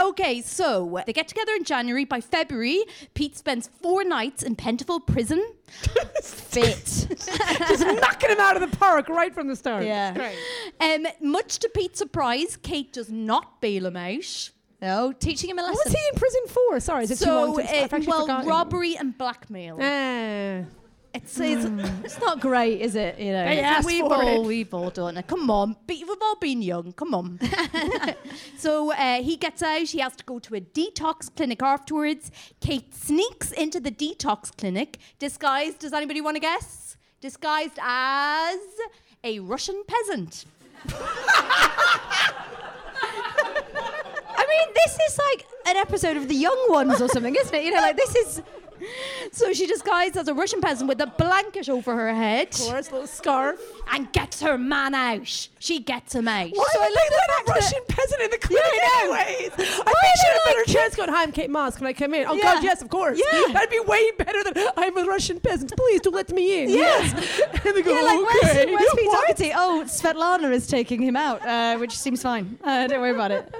Okay, 0.00 0.40
so 0.42 1.00
they 1.06 1.12
get 1.12 1.28
together 1.28 1.52
in 1.52 1.62
January. 1.64 2.04
By 2.04 2.20
February, 2.20 2.84
Pete 3.14 3.36
spends 3.36 3.68
four 3.80 4.02
nights 4.04 4.42
in 4.42 4.56
Pentonville 4.56 5.06
prison. 5.06 5.40
Fit. 6.22 6.84
just 6.84 7.86
knocking 7.86 8.30
him 8.30 8.40
out 8.40 8.60
of 8.60 8.68
the 8.68 8.76
park 8.76 9.08
right 9.08 9.32
from 9.32 9.46
the 9.48 9.56
start. 9.56 9.84
Yeah. 9.84 10.12
Great. 10.14 10.36
Um, 10.80 11.06
much 11.20 11.58
to 11.60 11.68
Pete's 11.74 11.98
surprise, 11.98 12.56
Kate 12.56 12.92
does 12.92 13.10
not 13.10 13.60
bail 13.60 13.86
him 13.86 13.96
out. 13.96 14.50
No, 14.84 15.12
teaching 15.12 15.48
him 15.48 15.58
a 15.58 15.62
lesson. 15.62 15.76
What 15.76 15.86
was 15.86 15.94
he 15.94 16.08
in 16.12 16.18
prison 16.18 16.42
for? 16.48 16.78
Sorry, 16.78 17.04
is 17.04 17.10
it 17.10 17.24
too 17.24 17.30
long 17.30 17.56
to 17.56 17.62
uh, 17.62 17.88
I've 17.90 18.06
well, 18.06 18.20
forgotten. 18.20 18.46
robbery 18.46 18.98
and 18.98 19.16
blackmail. 19.16 19.78
Ah. 19.80 20.66
It 21.14 21.26
says 21.26 21.64
it's 22.04 22.20
not 22.20 22.40
great, 22.40 22.82
is 22.82 22.94
it? 22.94 23.18
You 23.18 23.32
know. 23.32 23.80
We've 23.86 24.04
all 24.04 24.42
it. 24.42 24.46
we've 24.46 24.74
all 24.74 24.90
done 24.90 25.16
it. 25.16 25.26
Come 25.26 25.48
on, 25.48 25.74
but 25.86 25.96
we've 25.96 26.10
all 26.20 26.36
been 26.36 26.60
young. 26.60 26.92
Come 26.92 27.14
on. 27.14 27.40
so 28.58 28.92
uh, 28.92 29.22
he 29.22 29.36
gets 29.36 29.62
out. 29.62 29.88
He 29.88 30.00
has 30.00 30.16
to 30.16 30.24
go 30.24 30.38
to 30.40 30.56
a 30.56 30.60
detox 30.60 31.34
clinic 31.34 31.62
afterwards. 31.62 32.30
Kate 32.60 32.94
sneaks 32.94 33.52
into 33.52 33.80
the 33.80 33.90
detox 33.90 34.54
clinic 34.54 34.98
disguised. 35.18 35.78
Does 35.78 35.94
anybody 35.94 36.20
want 36.20 36.36
to 36.36 36.40
guess? 36.40 36.98
Disguised 37.22 37.78
as 37.80 38.58
a 39.22 39.38
Russian 39.38 39.82
peasant. 39.86 40.44
I 44.44 44.66
mean, 44.66 44.74
this 44.74 44.98
is 45.08 45.18
like 45.30 45.46
an 45.66 45.76
episode 45.76 46.16
of 46.16 46.28
The 46.28 46.34
Young 46.34 46.66
Ones 46.68 47.00
or 47.00 47.08
something, 47.08 47.34
isn't 47.34 47.54
it? 47.54 47.64
You 47.64 47.72
know, 47.72 47.80
like 47.80 47.96
this 47.96 48.14
is. 48.16 48.42
So 49.32 49.52
she 49.54 49.66
disguised 49.66 50.16
as 50.18 50.28
a 50.28 50.34
Russian 50.34 50.60
peasant 50.60 50.88
with 50.88 51.00
a 51.00 51.06
blanket 51.06 51.70
over 51.70 51.94
her 51.96 52.12
head 52.12 52.50
Course, 52.50 52.88
a 52.90 52.92
little 52.92 53.06
scarf. 53.06 53.58
and 53.90 54.12
gets 54.12 54.42
her 54.42 54.58
man 54.58 54.94
out. 54.94 55.26
She 55.58 55.78
gets 55.78 56.14
him 56.14 56.28
out. 56.28 56.50
Why 56.50 56.66
so 56.72 56.82
I 56.82 56.88
did 56.88 56.94
love 56.94 57.02
they 57.04 57.08
the 57.08 57.16
let 57.16 57.30
fact 57.30 57.40
a 57.40 57.46
that- 57.46 57.54
Russian 57.54 57.78
peasant 57.88 58.22
in 58.22 58.30
the 58.30 58.38
clinic 58.38 58.82
anyways? 58.98 59.52
I 59.52 59.56
think 59.56 60.16
she 60.20 60.26
had 60.26 60.36
a 60.36 60.44
better 60.44 60.64
chance 60.72 60.96
going, 60.96 61.08
hi, 61.08 61.22
I'm 61.22 61.32
Kate 61.32 61.48
Moss. 61.48 61.76
Can 61.78 61.86
I 61.86 61.94
come 61.94 62.12
in? 62.12 62.26
Oh, 62.28 62.34
Yeah. 62.34 62.42
God, 62.42 62.64
yes, 62.64 62.82
of 62.82 62.90
course. 62.90 63.18
Yeah. 63.32 63.52
That'd 63.54 63.70
be 63.70 63.80
way 63.80 64.10
better 64.18 64.44
than, 64.44 64.66
I'm 64.76 64.98
a 64.98 65.04
Russian 65.04 65.40
peasant. 65.40 65.72
Please 65.74 66.02
do 66.02 66.10
let 66.10 66.28
me 66.30 66.64
in. 66.64 66.68
Yes. 66.70 67.12
and 67.64 67.74
they 67.76 67.80
go, 67.80 67.94
Yeah, 67.94 68.02
like 68.02 68.18
okay. 68.44 68.66
where's, 68.66 68.94
where's 68.98 69.34
Pete? 69.38 69.52
Oh, 69.56 69.84
Svetlana 69.86 70.52
is 70.52 70.66
taking 70.66 71.00
him 71.00 71.16
out, 71.16 71.40
uh, 71.46 71.78
which 71.78 71.96
seems 71.96 72.22
fine. 72.22 72.58
Uh, 72.62 72.86
don't 72.86 73.00
worry 73.00 73.12
about 73.14 73.30
it. 73.30 73.50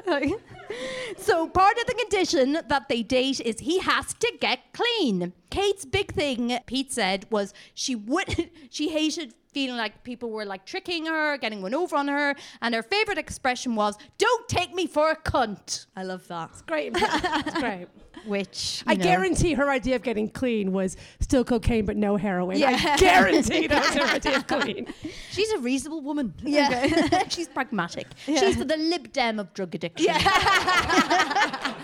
Like- 0.69 0.79
So 1.19 1.49
part 1.49 1.79
of 1.79 1.87
the 1.87 1.95
condition 1.95 2.59
that 2.69 2.89
they 2.89 3.03
date 3.03 3.41
is 3.41 3.61
he 3.61 3.79
has 3.81 4.15
to 4.15 4.33
get 4.41 4.61
clean. 4.73 5.33
Kate's 5.51 5.85
big 5.85 6.13
thing, 6.13 6.59
Pete 6.67 6.93
said, 6.93 7.27
was 7.31 7.55
she 7.75 7.95
would 7.95 8.51
she 8.71 8.89
hated 8.91 9.35
feeling 9.53 9.77
like 9.77 10.03
people 10.03 10.31
were 10.31 10.45
like 10.45 10.67
tricking 10.67 11.07
her, 11.07 11.37
getting 11.39 11.63
one 11.63 11.75
over 11.75 11.95
on 11.97 12.09
her, 12.09 12.35
and 12.61 12.75
her 12.75 12.83
favorite 12.83 13.19
expression 13.19 13.77
was, 13.77 13.97
"Don't 14.19 14.49
take 14.49 14.75
me 14.75 14.87
for 14.87 15.11
a 15.11 15.17
cunt," 15.17 15.87
I 15.97 16.03
love 16.03 16.27
that. 16.29 16.51
It's 16.53 16.63
great. 16.63 16.93
It's 16.97 17.59
great. 17.61 17.87
which 18.27 18.83
I 18.87 18.95
know. 18.95 19.03
guarantee 19.05 19.55
her 19.55 19.71
idea 19.71 19.97
of 19.97 20.03
getting 20.03 20.29
clean 20.29 20.73
was 20.73 20.97
still 21.21 21.45
cocaine 21.45 21.85
but 21.85 21.97
no 21.97 22.17
heroin. 22.17 22.63
I 22.63 22.97
guarantee 22.97 23.67
that 23.67 23.85
was 23.85 23.95
her 23.95 24.15
idea 24.17 24.37
of 24.37 24.47
clean. 24.47 24.93
She's 25.31 25.51
a 25.53 25.59
reasonable 25.59 26.03
woman. 26.03 26.35
Yeah, 26.45 27.25
she's 27.29 27.49
pragmatic. 27.49 28.07
Yeah. 28.27 28.41
She's 28.41 28.57
the 28.59 28.77
Lib 28.77 29.13
Dem 29.13 29.39
of 29.41 29.53
drug 29.55 29.75
addiction. 29.75 30.07
Yeah. 30.07 31.75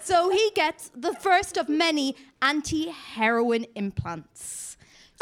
so 0.00 0.30
he 0.30 0.50
gets 0.54 0.90
the 0.94 1.12
first 1.14 1.56
of 1.56 1.68
many 1.68 2.16
anti-heroin 2.40 3.66
implants. 3.74 4.61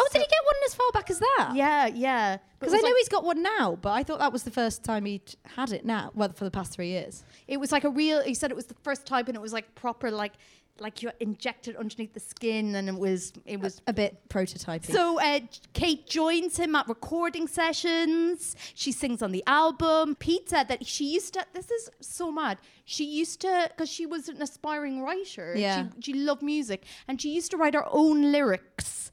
Oh, 0.00 0.08
did 0.12 0.22
he 0.22 0.26
get 0.28 0.44
one 0.44 0.54
as 0.66 0.74
far 0.74 0.90
back 0.92 1.10
as 1.10 1.18
that? 1.18 1.52
Yeah, 1.54 1.86
yeah. 1.86 2.38
Because 2.58 2.74
I 2.74 2.78
know 2.78 2.94
he's 2.96 3.08
got 3.08 3.24
one 3.24 3.42
now, 3.42 3.78
but 3.80 3.90
I 3.90 4.02
thought 4.02 4.18
that 4.18 4.32
was 4.32 4.42
the 4.42 4.50
first 4.50 4.84
time 4.84 5.04
he'd 5.04 5.34
had 5.56 5.72
it 5.72 5.84
now. 5.84 6.10
Well, 6.14 6.32
for 6.32 6.44
the 6.44 6.50
past 6.50 6.72
three 6.72 6.88
years. 6.88 7.24
it 7.48 7.58
was 7.58 7.72
like 7.72 7.84
a 7.84 7.90
real. 7.90 8.22
He 8.22 8.34
said 8.34 8.50
it 8.50 8.56
was 8.56 8.66
the 8.66 8.76
first 8.82 9.06
type, 9.06 9.28
and 9.28 9.36
it 9.36 9.40
was 9.40 9.52
like 9.52 9.74
proper, 9.74 10.10
like 10.10 10.32
like 10.80 11.02
you 11.02 11.10
injected 11.20 11.76
underneath 11.76 12.14
the 12.14 12.20
skin, 12.20 12.74
and 12.74 12.88
it 12.88 12.96
was 12.96 13.32
it 13.44 13.60
was 13.60 13.80
A 13.86 13.92
bit 13.92 14.28
prototyping. 14.28 14.90
So 14.90 15.20
uh, 15.20 15.40
Kate 15.74 16.06
joins 16.06 16.56
him 16.56 16.74
at 16.74 16.88
recording 16.88 17.46
sessions. 17.46 18.56
She 18.74 18.90
sings 18.92 19.22
on 19.22 19.30
the 19.32 19.44
album. 19.46 20.16
Pete 20.16 20.48
said 20.48 20.68
that 20.68 20.86
she 20.86 21.12
used 21.12 21.34
to. 21.34 21.44
This 21.52 21.70
is 21.70 21.90
so 22.00 22.32
mad. 22.32 22.58
She 22.84 23.04
used 23.04 23.40
to 23.42 23.70
because 23.70 23.90
she 23.90 24.06
was 24.06 24.28
an 24.28 24.40
aspiring 24.42 25.02
writer. 25.02 25.54
Yeah. 25.56 25.88
She, 26.00 26.12
she 26.12 26.14
loved 26.14 26.42
music, 26.42 26.84
and 27.06 27.20
she 27.20 27.30
used 27.30 27.50
to 27.52 27.56
write 27.56 27.74
her 27.74 27.86
own 27.90 28.32
lyrics 28.32 29.10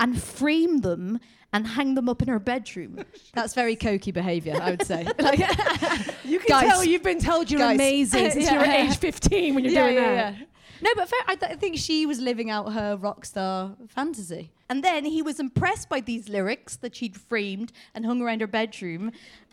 and 0.00 0.20
frame 0.22 0.78
them 0.80 1.18
and 1.52 1.66
hang 1.66 1.94
them 1.94 2.08
up 2.08 2.20
in 2.22 2.28
her 2.28 2.38
bedroom. 2.38 3.04
That's 3.34 3.54
very 3.54 3.74
cokey 3.76 4.12
behaviour, 4.12 4.58
I 4.60 4.70
would 4.72 4.82
say. 4.86 5.04
like, 5.18 5.38
You 6.24 6.38
can 6.40 6.48
Guys. 6.48 6.68
tell 6.68 6.84
you've 6.84 7.02
been 7.02 7.20
told 7.20 7.50
you're 7.50 7.58
Guys. 7.60 7.74
amazing 7.76 8.30
since 8.30 8.44
Yeah. 8.44 8.52
you 8.52 8.58
were 8.58 8.64
age 8.90 8.96
15 8.98 9.54
when 9.54 9.64
you're 9.64 9.74
doing 9.74 9.96
that. 9.96 10.34
No, 10.80 10.90
but 10.94 11.08
fair, 11.08 11.18
I, 11.26 11.34
th- 11.34 11.52
I 11.52 11.56
think 11.56 11.76
she 11.78 12.06
was 12.06 12.20
living 12.20 12.50
out 12.50 12.72
her 12.72 12.96
rock 12.96 13.24
star 13.24 13.74
fantasy. 13.88 14.52
And 14.68 14.84
then 14.84 15.04
he 15.04 15.22
was 15.22 15.40
impressed 15.40 15.88
by 15.88 16.00
these 16.00 16.28
lyrics 16.28 16.76
that 16.76 16.94
she'd 16.94 17.16
framed 17.16 17.72
and 17.94 18.04
hung 18.06 18.20
around 18.22 18.42
her 18.42 18.46
bedroom. 18.46 19.10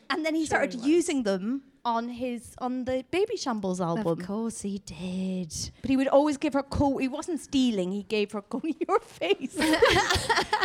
And 0.10 0.24
then 0.26 0.36
he 0.36 0.46
started 0.46 0.76
using 0.82 1.24
them 1.24 1.64
on 1.86 2.10
his 2.10 2.56
on 2.58 2.86
the 2.86 3.06
Babyshambles 3.12 3.80
album. 3.80 4.08
Of 4.20 4.26
course 4.26 4.62
he 4.62 4.80
did. 4.86 5.54
But 5.82 5.90
he 5.90 5.96
would 5.96 6.08
always 6.08 6.38
give 6.38 6.54
her 6.54 6.64
coat. 6.64 6.98
He 6.98 7.08
wasn't 7.08 7.40
stealing. 7.40 7.92
He 7.92 8.04
gave 8.04 8.32
her 8.32 8.42
coat. 8.42 8.66
Your 8.88 9.00
face. 9.00 9.58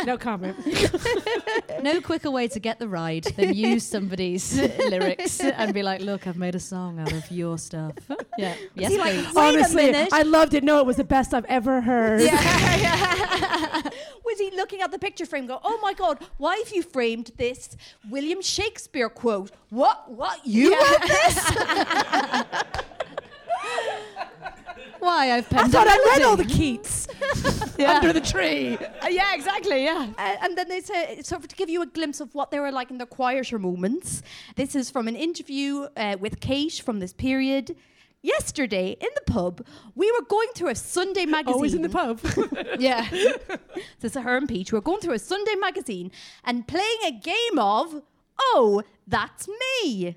No 0.03 0.17
comment. 0.17 0.57
No 1.83 2.01
quicker 2.01 2.29
way 2.31 2.47
to 2.47 2.59
get 2.59 2.79
the 2.79 2.87
ride 2.87 3.23
than 3.35 3.53
use 3.53 3.85
somebody's 3.85 4.59
lyrics 4.59 5.39
and 5.39 5.73
be 5.73 5.83
like, 5.83 6.01
look, 6.01 6.27
I've 6.27 6.37
made 6.37 6.55
a 6.55 6.59
song 6.59 6.99
out 6.99 7.11
of 7.11 7.29
your 7.31 7.57
stuff. 7.57 7.93
Yeah. 8.37 8.55
Yes, 8.75 8.91
he 8.91 8.97
like, 8.97 9.13
please. 9.13 9.33
Wait 9.35 9.55
Honestly, 9.55 9.85
minute. 9.91 10.09
I 10.11 10.23
loved 10.23 10.53
it. 10.53 10.63
No, 10.63 10.79
it 10.79 10.85
was 10.85 10.97
the 10.97 11.03
best 11.03 11.33
I've 11.33 11.45
ever 11.45 11.81
heard. 11.81 12.21
Was 14.31 14.39
he 14.39 14.55
looking 14.55 14.81
at 14.81 14.91
the 14.91 14.99
picture 14.99 15.25
frame? 15.25 15.47
Go, 15.47 15.59
oh 15.63 15.79
my 15.81 15.93
god, 15.93 16.19
why 16.37 16.57
have 16.57 16.73
you 16.73 16.83
framed 16.83 17.31
this 17.37 17.75
William 18.09 18.41
Shakespeare 18.41 19.09
quote? 19.09 19.51
What? 19.69 20.11
What? 20.11 20.45
You 20.45 20.71
wrote 20.73 21.01
this? 21.07 21.51
Why? 24.99 25.31
I've 25.31 25.51
I 25.51 25.55
penned 25.55 25.71
thought 25.71 25.87
a 25.87 25.91
I 25.91 26.13
read 26.15 26.21
all 26.21 26.37
the 26.37 26.45
Keats 26.45 27.07
under 27.79 28.13
the 28.13 28.21
tree. 28.21 28.77
Uh, 28.77 29.07
yeah, 29.09 29.33
exactly. 29.33 29.83
Yeah. 29.83 30.13
Uh, 30.15 30.35
and 30.43 30.55
then 30.55 30.69
they 30.69 30.79
say, 30.79 31.19
sort 31.23 31.41
of 31.41 31.47
to 31.47 31.55
give 31.55 31.69
you 31.71 31.81
a 31.81 31.87
glimpse 31.87 32.19
of 32.19 32.35
what 32.35 32.51
they 32.51 32.59
were 32.59 32.71
like 32.71 32.91
in 32.91 32.99
their 32.99 33.07
quieter 33.07 33.57
moments. 33.57 34.21
This 34.55 34.75
is 34.75 34.91
from 34.91 35.07
an 35.07 35.15
interview 35.15 35.87
uh, 35.97 36.17
with 36.19 36.39
Kate 36.39 36.81
from 36.85 36.99
this 36.99 37.13
period. 37.13 37.75
Yesterday 38.23 38.95
in 38.99 39.09
the 39.15 39.31
pub, 39.31 39.65
we 39.95 40.11
were 40.11 40.23
going 40.27 40.49
through 40.53 40.69
a 40.69 40.75
Sunday 40.75 41.25
magazine. 41.25 41.53
Always 41.55 41.73
in 41.73 41.81
the 41.81 41.89
pub. 41.89 42.19
Yeah. 42.79 43.07
This 43.99 44.15
is 44.15 44.21
her 44.21 44.37
and 44.37 44.47
Peach. 44.47 44.71
We 44.71 44.77
were 44.77 44.81
going 44.81 44.99
through 45.01 45.13
a 45.15 45.19
Sunday 45.19 45.55
magazine 45.55 46.11
and 46.43 46.67
playing 46.67 46.99
a 47.05 47.11
game 47.11 47.57
of 47.59 48.01
Oh, 48.39 48.81
that's 49.07 49.47
me. 49.47 50.15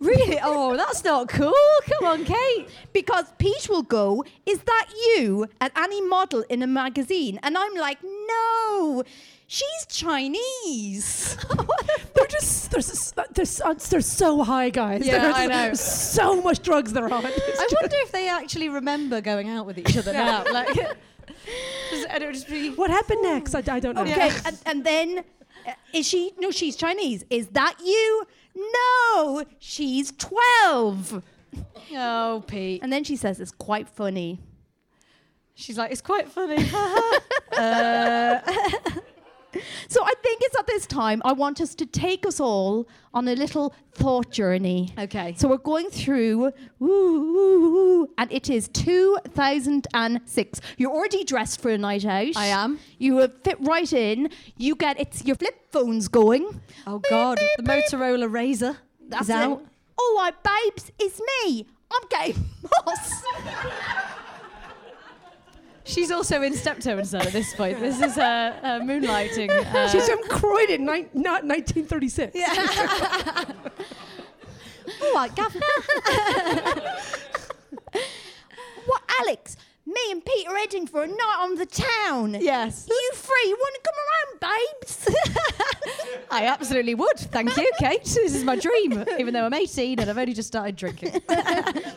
really? 0.00 0.38
Oh, 0.42 0.76
that's 0.76 1.02
not 1.04 1.28
cool. 1.28 1.52
Come 1.92 2.04
on, 2.06 2.24
Kate. 2.24 2.68
Because 2.92 3.26
Peach 3.38 3.68
will 3.68 3.82
go, 3.82 4.24
Is 4.46 4.60
that 4.60 4.86
you 4.94 5.46
at 5.60 5.72
any 5.76 6.00
model 6.02 6.44
in 6.48 6.62
a 6.62 6.66
magazine? 6.66 7.38
And 7.42 7.56
I'm 7.56 7.74
like, 7.74 7.98
No, 8.02 9.02
she's 9.46 9.86
Chinese. 9.88 11.36
they're 12.14 12.26
just 12.26 12.70
they're, 12.70 13.24
they're, 13.32 13.74
they're 13.74 14.00
so 14.00 14.42
high, 14.42 14.70
guys. 14.70 15.06
Yeah, 15.06 15.18
There's 15.18 15.34
I 15.36 15.46
know. 15.46 15.74
So 15.74 16.40
much 16.42 16.62
drugs 16.62 16.92
they're 16.92 17.12
on. 17.12 17.24
It's 17.26 17.60
I 17.60 17.62
just- 17.64 17.74
wonder 17.80 17.96
if 18.00 18.12
they 18.12 18.28
actually 18.28 18.68
remember 18.68 19.20
going 19.20 19.48
out 19.48 19.66
with 19.66 19.78
each 19.78 19.96
other 19.96 20.12
now. 20.12 20.44
Like, 20.50 20.68
just, 21.90 22.06
and 22.10 22.22
it 22.22 22.26
would 22.26 22.34
just 22.34 22.48
be. 22.48 22.70
what 22.70 22.90
happened 22.90 23.22
next? 23.22 23.54
I, 23.54 23.62
I 23.68 23.80
don't 23.80 23.94
know. 23.94 24.02
Okay, 24.02 24.30
and, 24.46 24.58
and 24.66 24.84
then 24.84 25.24
uh, 25.66 25.72
is 25.92 26.06
she? 26.06 26.32
No, 26.38 26.50
she's 26.50 26.76
Chinese. 26.76 27.24
Is 27.30 27.48
that 27.48 27.76
you? 27.84 28.24
No, 28.56 29.44
she's 29.58 30.12
12. 30.12 31.22
Oh, 31.96 32.44
Pete. 32.46 32.82
And 32.82 32.92
then 32.92 33.04
she 33.04 33.16
says 33.16 33.40
it's 33.40 33.50
quite 33.50 33.88
funny. 33.88 34.40
She's 35.54 35.78
like, 35.78 35.92
it's 35.92 36.00
quite 36.00 36.28
funny. 36.28 36.56
So 39.88 40.02
I 40.04 40.12
think 40.22 40.40
it's 40.42 40.58
at 40.58 40.66
this 40.66 40.86
time 40.86 41.22
I 41.24 41.32
want 41.32 41.60
us 41.60 41.74
to 41.76 41.86
take 41.86 42.26
us 42.26 42.40
all 42.40 42.88
on 43.12 43.28
a 43.28 43.34
little 43.34 43.74
thought 43.92 44.30
journey. 44.30 44.92
Okay. 44.98 45.34
So 45.36 45.48
we're 45.48 45.58
going 45.58 45.90
through, 45.90 46.52
and 46.80 48.32
it 48.32 48.50
is 48.50 48.68
2006. 48.68 50.60
You're 50.76 50.90
already 50.90 51.24
dressed 51.24 51.60
for 51.60 51.70
a 51.70 51.78
night 51.78 52.04
out. 52.04 52.36
I 52.36 52.46
am. 52.46 52.78
You 52.98 53.18
have 53.18 53.32
fit 53.42 53.58
right 53.60 53.92
in. 53.92 54.30
You 54.56 54.74
get 54.74 54.98
it's 54.98 55.24
your 55.24 55.36
flip 55.36 55.70
phones 55.70 56.08
going. 56.08 56.60
oh, 56.86 57.00
God. 57.10 57.38
The 57.56 57.62
Motorola 57.62 58.28
Razr 58.28 58.76
That's 59.08 59.24
is 59.24 59.30
out. 59.30 59.60
it. 59.60 59.66
All 59.96 60.16
right, 60.16 60.34
babes, 60.42 60.90
it's 60.98 61.20
me. 61.44 61.66
I'm 61.92 62.08
Gay 62.10 62.34
Moss. 62.86 63.22
She's 65.84 66.10
also 66.10 66.40
in 66.42 66.54
Steptoe 66.54 66.96
and 66.98 67.06
Son 67.06 67.20
at 67.26 67.32
this 67.32 67.54
point. 67.54 67.78
This 67.78 68.00
is 68.00 68.16
uh, 68.16 68.58
uh, 68.62 68.80
moonlighting. 68.80 69.50
Uh, 69.50 69.86
She's 69.88 70.08
from 70.08 70.22
Croydon, 70.28 70.86
ni- 70.86 71.08
not 71.12 71.44
1936. 71.44 72.34
All 75.02 75.14
right, 75.14 75.34
governor. 75.36 75.66
what, 78.86 79.02
Alex? 79.20 79.56
Me 79.86 80.00
and 80.10 80.24
Pete 80.24 80.48
are 80.48 80.56
heading 80.56 80.86
for 80.86 81.02
a 81.02 81.06
night 81.06 81.36
on 81.40 81.56
the 81.56 81.66
town. 81.66 82.34
Yes. 82.40 82.86
You 82.88 83.10
free? 83.14 83.44
You 83.44 83.56
want 83.60 83.74
to 83.74 83.80
come 83.90 83.94
around, 84.06 84.40
babes? 84.80 85.08
I 86.30 86.46
absolutely 86.46 86.94
would. 86.94 87.18
Thank 87.18 87.54
you, 87.58 87.70
Kate. 87.78 88.02
This 88.04 88.34
is 88.34 88.44
my 88.44 88.56
dream, 88.56 89.04
even 89.18 89.34
though 89.34 89.44
I'm 89.44 89.52
18 89.52 89.98
and 90.00 90.08
I've 90.08 90.16
only 90.16 90.32
just 90.32 90.48
started 90.48 90.76
drinking. 90.76 91.20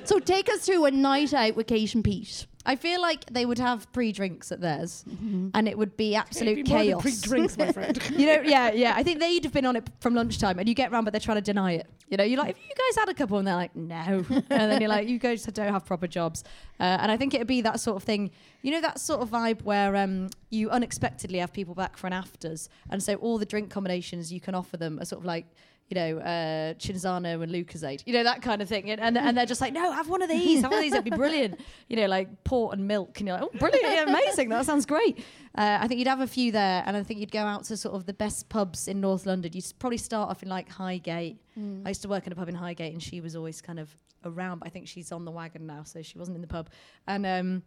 so 0.04 0.20
take 0.20 0.50
us 0.50 0.66
through 0.66 0.84
a 0.86 0.92
night 0.92 1.34
out 1.34 1.56
with 1.56 1.68
Kate 1.68 1.96
and 1.96 2.04
Pete. 2.04 2.46
I 2.68 2.76
feel 2.76 3.02
like 3.02 3.26
they 3.32 3.46
would 3.46 3.60
have 3.60 3.90
pre-drinks 3.94 4.52
at 4.52 4.60
theirs, 4.60 5.06
and 5.54 5.68
it 5.70 5.78
would 5.78 5.96
be 5.96 6.16
absolute 6.16 6.58
Maybe 6.58 6.70
more 6.70 6.78
than 6.80 6.88
chaos. 6.88 7.02
pre-drinks, 7.02 7.58
my 7.58 7.72
friend. 7.72 7.98
you 8.18 8.26
know, 8.26 8.42
yeah, 8.42 8.72
yeah. 8.72 8.94
I 8.94 9.04
think 9.04 9.22
they'd 9.22 9.44
have 9.46 9.54
been 9.54 9.66
on 9.66 9.78
it 9.78 9.90
from 10.02 10.14
lunchtime, 10.14 10.60
and 10.60 10.68
you 10.68 10.76
get 10.76 10.92
round, 10.92 11.06
but 11.06 11.12
they're 11.14 11.22
trying 11.22 11.38
to 11.38 11.42
deny 11.42 11.72
it. 11.72 11.88
You 12.10 12.18
know, 12.18 12.26
you're 12.26 12.38
like, 12.38 12.58
have 12.58 12.58
you 12.58 12.76
guys 12.76 12.98
had 12.98 13.10
a 13.10 13.14
couple? 13.14 13.38
And 13.38 13.48
they're 13.48 13.56
like, 13.56 13.74
no. 13.74 14.26
and 14.30 14.72
then 14.72 14.82
you're 14.82 14.90
like, 14.90 15.08
you 15.08 15.18
guys 15.18 15.44
don't 15.46 15.72
have 15.72 15.86
proper 15.86 16.08
jobs. 16.08 16.44
Uh, 16.80 16.84
and 16.84 17.10
I 17.10 17.16
think 17.16 17.34
it'd 17.34 17.48
be 17.48 17.62
that 17.62 17.80
sort 17.80 17.96
of 17.96 18.04
thing. 18.04 18.32
You 18.64 18.72
know, 18.72 18.82
that 18.82 19.00
sort 19.00 19.22
of 19.22 19.30
vibe 19.30 19.62
where 19.62 19.96
um, 19.96 20.30
you 20.50 20.70
unexpectedly 20.70 21.40
have 21.40 21.54
people 21.54 21.74
back 21.74 21.96
for 21.96 22.08
an 22.08 22.14
afters, 22.14 22.68
and 22.90 23.02
so 23.02 23.16
all 23.16 23.38
the 23.38 23.46
drink 23.46 23.70
combinations 23.70 24.32
you 24.32 24.42
can 24.42 24.56
offer 24.56 24.76
them 24.76 25.00
are 25.00 25.06
sort 25.06 25.22
of 25.22 25.26
like. 25.26 25.46
You 25.90 25.96
know, 25.96 26.18
uh, 26.20 26.74
Cinzano 26.74 27.42
and 27.42 27.50
Lucozade, 27.50 28.04
you 28.06 28.12
know, 28.12 28.24
that 28.24 28.42
kind 28.42 28.62
of 28.62 28.68
thing. 28.68 28.92
And, 28.92 29.00
and, 29.00 29.18
and 29.18 29.38
they're 29.38 29.46
just 29.46 29.62
like, 29.62 29.72
no, 29.72 29.90
have 29.94 30.10
one 30.10 30.22
of 30.22 30.28
these, 30.28 30.62
have 30.62 30.72
one 30.72 30.80
of 30.80 30.84
these, 30.84 30.92
it'd 30.92 31.06
be 31.06 31.12
brilliant. 31.12 31.60
You 31.88 31.96
know, 31.96 32.08
like 32.08 32.44
port 32.44 32.78
and 32.78 32.86
milk. 32.86 33.20
And 33.20 33.28
you're 33.28 33.38
like, 33.40 33.50
oh, 33.54 33.58
brilliant, 33.58 33.86
yeah, 33.86 34.04
amazing, 34.04 34.50
that 34.50 34.66
sounds 34.66 34.86
great. 34.86 35.20
Uh, 35.56 35.78
I 35.80 35.88
think 35.88 36.00
you'd 36.00 36.08
have 36.10 36.20
a 36.20 36.28
few 36.28 36.52
there, 36.52 36.84
and 36.86 36.98
I 36.98 37.04
think 37.04 37.22
you'd 37.22 37.32
go 37.32 37.40
out 37.40 37.64
to 37.66 37.78
sort 37.78 37.96
of 37.96 38.06
the 38.06 38.14
best 38.14 38.50
pubs 38.50 38.90
in 38.90 39.00
North 39.00 39.26
London. 39.26 39.52
You'd 39.54 39.72
probably 39.80 39.98
start 39.98 40.30
off 40.30 40.44
in 40.44 40.50
like 40.50 40.68
Highgate. 40.70 41.40
I 41.86 41.90
used 41.90 42.02
to 42.02 42.10
work 42.10 42.28
in 42.28 42.34
a 42.34 42.36
pub 42.36 42.50
in 42.50 42.56
Highgate, 42.56 42.92
and 42.92 43.02
she 43.02 43.22
was 43.22 43.36
always 43.38 43.62
kind 43.62 43.80
of 43.80 43.90
around, 44.26 44.60
but 44.60 44.68
I 44.68 44.70
think 44.70 44.88
she's 44.90 45.14
on 45.14 45.24
the 45.24 45.32
wagon 45.32 45.66
now, 45.66 45.84
so 45.84 46.02
she 46.02 46.18
wasn't 46.18 46.36
in 46.36 46.42
the 46.42 46.48
pub. 46.48 46.70
And 47.08 47.26
um, 47.26 47.64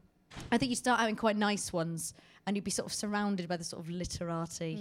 I 0.53 0.59
think 0.59 0.69
you 0.69 0.77
start 0.77 1.01
out 1.01 1.09
in 1.09 1.17
quite 1.17 1.37
nice 1.37 1.73
ones, 1.73 2.13
and 2.47 2.55
you'd 2.57 2.65
be 2.65 2.71
sort 2.71 2.87
of 2.87 2.93
surrounded 2.93 3.49
by 3.49 3.57
the 3.57 3.65
sort 3.65 3.83
of 3.83 3.91
literati 3.91 4.75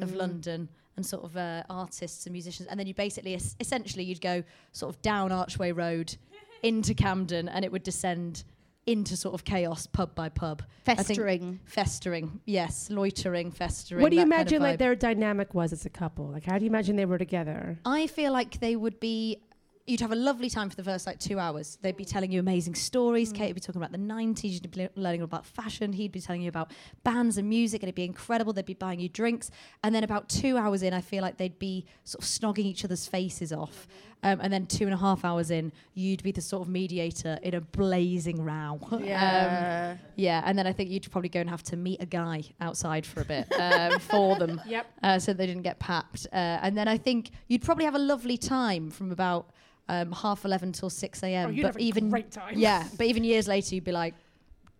of 0.00 0.14
London 0.14 0.68
and 0.98 1.06
sort 1.06 1.24
of 1.24 1.36
uh, 1.36 1.62
artists 1.70 2.26
and 2.26 2.32
musicians, 2.32 2.68
and 2.68 2.78
then 2.78 2.88
you 2.88 2.94
basically, 2.94 3.34
es- 3.34 3.54
essentially, 3.60 4.02
you'd 4.02 4.20
go 4.20 4.42
sort 4.72 4.92
of 4.92 5.00
down 5.00 5.30
Archway 5.30 5.70
Road 5.70 6.16
into 6.64 6.92
Camden, 6.92 7.48
and 7.48 7.64
it 7.64 7.70
would 7.70 7.84
descend 7.84 8.42
into 8.84 9.16
sort 9.16 9.34
of 9.34 9.44
chaos, 9.44 9.86
pub 9.86 10.14
by 10.14 10.28
pub. 10.28 10.62
Festering. 10.84 11.60
festering, 11.66 12.40
yes, 12.46 12.88
loitering, 12.90 13.50
festering. 13.52 14.02
What 14.02 14.10
do 14.10 14.16
you 14.16 14.24
that 14.24 14.30
kind 14.30 14.32
of 14.32 14.38
imagine 14.48 14.62
like 14.62 14.78
their 14.78 14.96
dynamic 14.96 15.54
was 15.54 15.72
as 15.72 15.84
a 15.86 15.90
couple? 15.90 16.24
Like, 16.26 16.44
how 16.46 16.58
do 16.58 16.64
you 16.64 16.70
imagine 16.70 16.96
they 16.96 17.04
were 17.04 17.18
together? 17.18 17.78
I 17.84 18.06
feel 18.08 18.32
like 18.32 18.58
they 18.60 18.74
would 18.76 18.98
be. 18.98 19.42
You'd 19.88 20.00
have 20.00 20.12
a 20.12 20.16
lovely 20.16 20.50
time 20.50 20.68
for 20.68 20.76
the 20.76 20.84
first 20.84 21.06
like 21.06 21.18
two 21.18 21.38
hours. 21.38 21.78
They'd 21.80 21.96
be 21.96 22.04
telling 22.04 22.30
you 22.30 22.40
amazing 22.40 22.74
stories. 22.74 23.32
Kate 23.32 23.46
would 23.48 23.54
be 23.54 23.60
talking 23.62 23.80
about 23.80 23.90
the 23.92 23.96
90s. 23.98 24.44
You'd 24.52 24.70
be 24.70 24.86
learning 24.96 25.22
about 25.22 25.46
fashion. 25.46 25.94
He'd 25.94 26.12
be 26.12 26.20
telling 26.20 26.42
you 26.42 26.50
about 26.50 26.72
bands 27.04 27.38
and 27.38 27.48
music, 27.48 27.82
and 27.82 27.88
it'd 27.88 27.94
be 27.94 28.04
incredible. 28.04 28.52
They'd 28.52 28.66
be 28.66 28.74
buying 28.74 29.00
you 29.00 29.08
drinks. 29.08 29.50
And 29.82 29.94
then 29.94 30.04
about 30.04 30.28
two 30.28 30.58
hours 30.58 30.82
in, 30.82 30.92
I 30.92 31.00
feel 31.00 31.22
like 31.22 31.38
they'd 31.38 31.58
be 31.58 31.86
sort 32.04 32.22
of 32.22 32.28
snogging 32.28 32.66
each 32.66 32.84
other's 32.84 33.06
faces 33.06 33.50
off. 33.50 33.88
Um, 34.22 34.40
and 34.42 34.52
then 34.52 34.66
two 34.66 34.84
and 34.84 34.92
a 34.92 34.96
half 34.98 35.24
hours 35.24 35.50
in, 35.50 35.72
you'd 35.94 36.22
be 36.22 36.32
the 36.32 36.42
sort 36.42 36.62
of 36.62 36.68
mediator 36.68 37.38
in 37.42 37.54
a 37.54 37.60
blazing 37.62 38.44
row. 38.44 38.78
Yeah. 39.00 39.96
Um, 39.96 40.08
yeah. 40.16 40.42
And 40.44 40.58
then 40.58 40.66
I 40.66 40.72
think 40.72 40.90
you'd 40.90 41.10
probably 41.10 41.30
go 41.30 41.40
and 41.40 41.48
have 41.48 41.62
to 41.62 41.76
meet 41.76 42.02
a 42.02 42.06
guy 42.06 42.42
outside 42.60 43.06
for 43.06 43.22
a 43.22 43.24
bit 43.24 43.50
um, 43.58 43.98
for 44.10 44.36
them 44.36 44.60
Yep. 44.66 44.86
uh, 45.02 45.18
so 45.18 45.32
they 45.32 45.46
didn't 45.46 45.62
get 45.62 45.78
papped. 45.78 46.26
Uh, 46.32 46.36
and 46.62 46.76
then 46.76 46.88
I 46.88 46.98
think 46.98 47.30
you'd 47.46 47.62
probably 47.62 47.84
have 47.86 47.94
a 47.94 47.98
lovely 48.00 48.36
time 48.36 48.90
from 48.90 49.12
about 49.12 49.50
um, 49.88 50.12
half 50.12 50.44
eleven 50.44 50.72
till 50.72 50.90
six 50.90 51.22
a.m. 51.22 51.56
Oh, 51.58 51.62
but 51.62 51.80
even 51.80 52.24
yeah, 52.52 52.86
but 52.96 53.06
even 53.06 53.24
years 53.24 53.48
later, 53.48 53.74
you'd 53.74 53.84
be 53.84 53.92
like, 53.92 54.14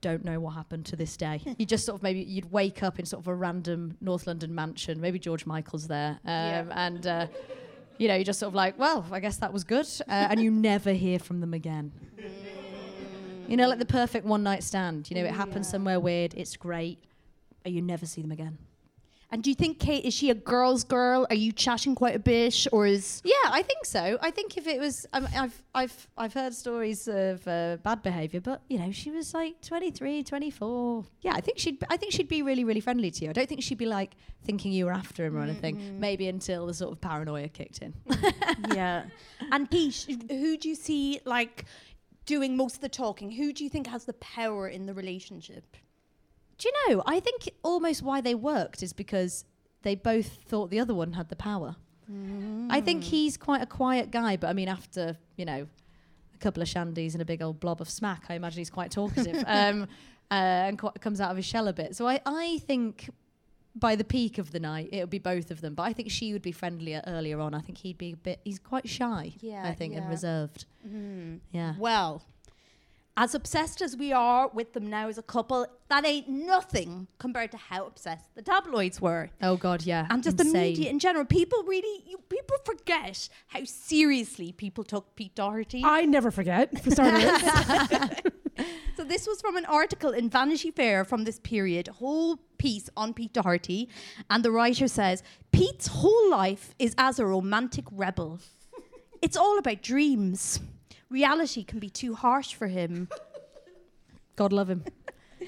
don't 0.01 0.25
know 0.25 0.41
what 0.41 0.51
happened 0.51 0.87
to 0.87 0.97
this 0.97 1.17
day. 1.17 1.41
you 1.59 1.67
just 1.67 1.85
sort 1.85 1.97
of 1.97 2.03
maybe 2.03 2.21
you'd 2.21 2.51
wake 2.53 2.83
up 2.83 2.99
in 2.99 3.07
sort 3.07 3.23
of 3.23 3.29
a 3.29 3.35
random 3.35 3.97
North 4.01 4.27
London 4.27 4.55
mansion. 4.55 5.01
Maybe 5.01 5.19
George 5.19 5.47
Michael's 5.47 5.89
there, 5.89 6.19
um, 6.25 6.73
and. 6.73 7.07
Uh, 7.07 7.27
you 7.99 8.07
know, 8.07 8.15
you're 8.15 8.23
just 8.23 8.39
sort 8.39 8.49
of 8.49 8.55
like, 8.55 8.79
well, 8.79 9.05
I 9.11 9.19
guess 9.19 9.39
that 9.39 9.53
was 9.53 9.65
good, 9.65 9.89
uh, 10.09 10.29
and 10.31 10.41
you 10.41 10.51
never 10.71 10.93
hear 10.93 11.19
from 11.19 11.41
them 11.41 11.53
again. 11.53 11.91
You 13.49 13.57
know, 13.57 13.69
like 13.69 13.81
the 13.81 13.87
perfect 13.87 14.25
one 14.25 14.43
night 14.43 14.63
stand. 14.63 15.11
You 15.11 15.17
know, 15.17 15.25
it 15.25 15.33
happens 15.33 15.69
somewhere 15.69 15.99
weird, 15.99 16.35
it's 16.35 16.57
great, 16.57 17.03
but 17.65 17.73
you 17.73 17.83
never 17.83 18.07
see 18.07 18.23
them 18.23 18.31
again. 18.31 18.59
And 19.31 19.43
do 19.43 19.51
you 19.51 19.55
think 19.55 19.79
Kate 19.79 20.05
is 20.07 20.15
she 20.15 20.31
a 20.31 20.35
girl's 20.35 20.85
girl? 20.85 21.27
Are 21.29 21.37
you 21.37 21.53
chatting 21.53 21.95
quite 21.95 22.17
a 22.17 22.19
bit, 22.19 22.67
or 22.73 22.87
is 22.87 23.21
Yeah, 23.25 23.35
I 23.45 23.61
think 23.63 23.85
so. 23.85 24.19
I 24.23 24.31
think 24.31 24.57
if 24.57 24.67
it 24.67 24.81
was, 24.81 25.07
I 25.13 25.21
mean, 25.21 25.31
I've 25.37 25.63
I've 25.75 26.09
I've 26.17 26.33
heard 26.33 26.55
stories 26.55 27.09
of 27.09 27.47
uh, 27.47 27.77
bad 27.83 28.03
behaviour, 28.03 28.41
but 28.41 28.63
you 28.69 28.79
know, 28.79 28.91
she 28.91 29.11
was 29.11 29.35
like 29.35 29.61
23, 29.61 30.23
24. 30.23 31.05
Yeah, 31.21 31.33
I 31.35 31.43
think 31.43 31.59
she'd 31.59 31.85
I 31.91 31.99
think 31.99 32.13
she'd 32.13 32.29
be 32.29 32.43
really 32.43 32.65
really 32.65 32.81
friendly 32.81 33.11
to 33.11 33.25
you. 33.25 33.31
I 33.31 33.35
don't 33.35 33.49
think 33.49 33.63
she'd 33.63 33.77
be 33.77 33.87
like 33.87 34.13
thinking 34.45 34.73
you 34.73 34.87
were 34.87 34.93
after 34.93 35.27
him 35.27 35.37
or 35.37 35.43
anything. 35.43 36.01
Maybe 36.01 36.29
until 36.29 36.67
the 36.67 36.75
sort 36.75 36.93
of 36.93 37.01
paranoia 37.01 37.49
kicked 37.49 37.81
in. 37.83 37.93
yeah? 38.75 39.05
And 39.53 39.71
Pete, 39.71 40.07
who 40.31 40.57
do 40.57 40.71
you 40.71 40.75
see 40.75 41.21
like 41.27 41.67
doing 42.25 42.57
most 42.57 42.77
of 42.77 42.81
the 42.81 42.89
talking? 42.89 43.31
Who 43.33 43.53
do 43.53 43.63
you 43.63 43.69
think 43.69 43.89
has 43.89 44.07
the 44.07 44.15
power 44.15 44.69
in 44.69 44.87
the 44.87 44.95
relationship? 44.95 45.77
Do 46.59 46.69
you 46.69 46.95
know? 46.95 47.03
I 47.07 47.21
think 47.21 47.51
almost 47.63 48.03
why 48.03 48.21
they 48.21 48.35
worked 48.35 48.83
is 48.83 48.93
because 48.93 49.45
they 49.83 49.95
both 49.95 50.27
thought 50.47 50.71
the 50.71 50.81
other 50.81 50.95
one 50.95 51.13
had 51.13 51.29
the 51.29 51.37
power. 51.37 51.77
I 52.71 52.81
think 52.81 53.05
he's 53.05 53.37
quite 53.37 53.61
a 53.61 53.67
quiet 53.67 54.11
guy, 54.11 54.37
but 54.39 54.49
I 54.49 54.55
mean, 54.55 54.69
after 54.69 55.17
you 55.37 55.45
know, 55.45 55.67
a 56.35 56.39
couple 56.39 56.63
of 56.63 56.69
shandies 56.69 57.13
and 57.13 57.21
a 57.21 57.25
big 57.25 57.43
old 57.43 57.61
blob 57.61 57.81
of 57.81 57.91
smack, 57.91 58.25
I 58.31 58.35
imagine 58.35 58.59
he's 58.59 58.71
quite 58.71 58.91
talkative 58.91 59.37
um, 59.47 59.83
uh, 60.31 60.35
and 60.35 60.79
quite, 60.79 61.01
comes 61.01 61.21
out 61.21 61.31
of 61.31 61.37
his 61.37 61.45
shell 61.45 61.69
a 61.69 61.73
bit. 61.73 61.95
So 61.97 62.09
I, 62.09 62.21
I 62.25 62.59
think 62.67 63.11
by 63.75 63.95
the 63.95 64.05
peak 64.05 64.39
of 64.39 64.53
the 64.53 64.61
night, 64.61 64.89
it 64.91 65.01
would 65.01 65.11
be 65.11 65.19
both 65.19 65.51
of 65.51 65.61
them. 65.61 65.75
But 65.75 65.83
I 65.83 65.93
think 65.93 66.11
she 66.11 66.33
would 66.33 66.43
be 66.43 66.53
friendlier 66.53 67.03
earlier 67.07 67.41
on. 67.41 67.55
I 67.55 67.61
think 67.61 67.79
he'd 67.79 67.99
be 67.99 68.13
a 68.13 68.17
bit. 68.17 68.41
He's 68.45 68.59
quite 68.59 68.89
shy. 68.89 69.35
Yeah, 69.41 69.67
I 69.67 69.75
think 69.75 69.95
and 69.95 70.05
yeah. 70.05 70.11
reserved. 70.11 70.65
Yeah. 71.53 71.75
Well, 71.79 72.23
as 73.19 73.35
obsessed 73.35 73.83
as 73.83 73.97
we 73.97 74.13
are 74.13 74.49
with 74.55 74.73
them 74.75 74.89
now 74.89 75.09
as 75.09 75.19
a 75.19 75.23
couple, 75.23 75.67
that 75.89 76.07
ain't 76.07 76.29
nothing 76.29 77.09
compared 77.19 77.51
to 77.51 77.57
how 77.57 77.85
obsessed 77.85 78.33
the 78.37 78.43
tabloids 78.43 79.01
were. 79.01 79.29
Oh 79.43 79.57
God, 79.57 79.85
yeah. 79.85 80.07
And 80.09 80.23
just 80.23 80.37
the 80.39 80.45
media 80.45 80.89
in 80.89 81.01
general. 81.01 81.25
People 81.25 81.65
really, 81.65 82.05
you, 82.07 82.19
people 82.29 82.57
forget 82.65 83.29
how 83.49 83.65
seriously 83.65 84.53
people 84.53 84.85
took 84.85 85.17
Pete 85.17 85.35
Doherty. 85.35 85.83
I 85.85 86.05
never 86.05 86.31
forget, 86.31 86.81
for 86.83 86.93
starters. 86.93 87.43
So 88.97 89.05
this 89.05 89.29
was 89.29 89.41
from 89.41 89.57
an 89.57 89.65
article 89.67 90.11
in 90.11 90.29
Vanity 90.29 90.73
Fair 90.73 91.05
from 91.05 91.23
this 91.23 91.39
period, 91.39 91.87
a 91.87 91.93
whole 91.93 92.41
piece 92.59 92.91
on 92.97 93.15
Pete 93.15 93.33
Doherty, 93.33 93.89
and 94.29 94.45
the 94.45 94.51
writer 94.51 94.89
says 94.89 95.23
Pete's 95.53 95.87
whole 95.87 96.29
life 96.29 96.75
is 96.81 96.97
as 96.99 97.21
a 97.21 97.27
romantic 97.27 97.85
rebel. 97.93 98.41
It's 99.23 99.37
all 99.37 99.57
about 99.57 99.83
dreams. 99.83 100.59
Reality 101.11 101.65
can 101.65 101.79
be 101.79 101.91
too 101.91 102.15
harsh 102.15 102.55
for 102.55 102.67
him. 102.67 103.09
God 104.37 104.53
love 104.53 104.69
him. 104.69 104.85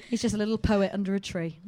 He's 0.09 0.21
just 0.21 0.35
a 0.35 0.37
little 0.37 0.57
poet 0.57 0.91
under 0.93 1.15
a 1.15 1.19
tree. 1.19 1.59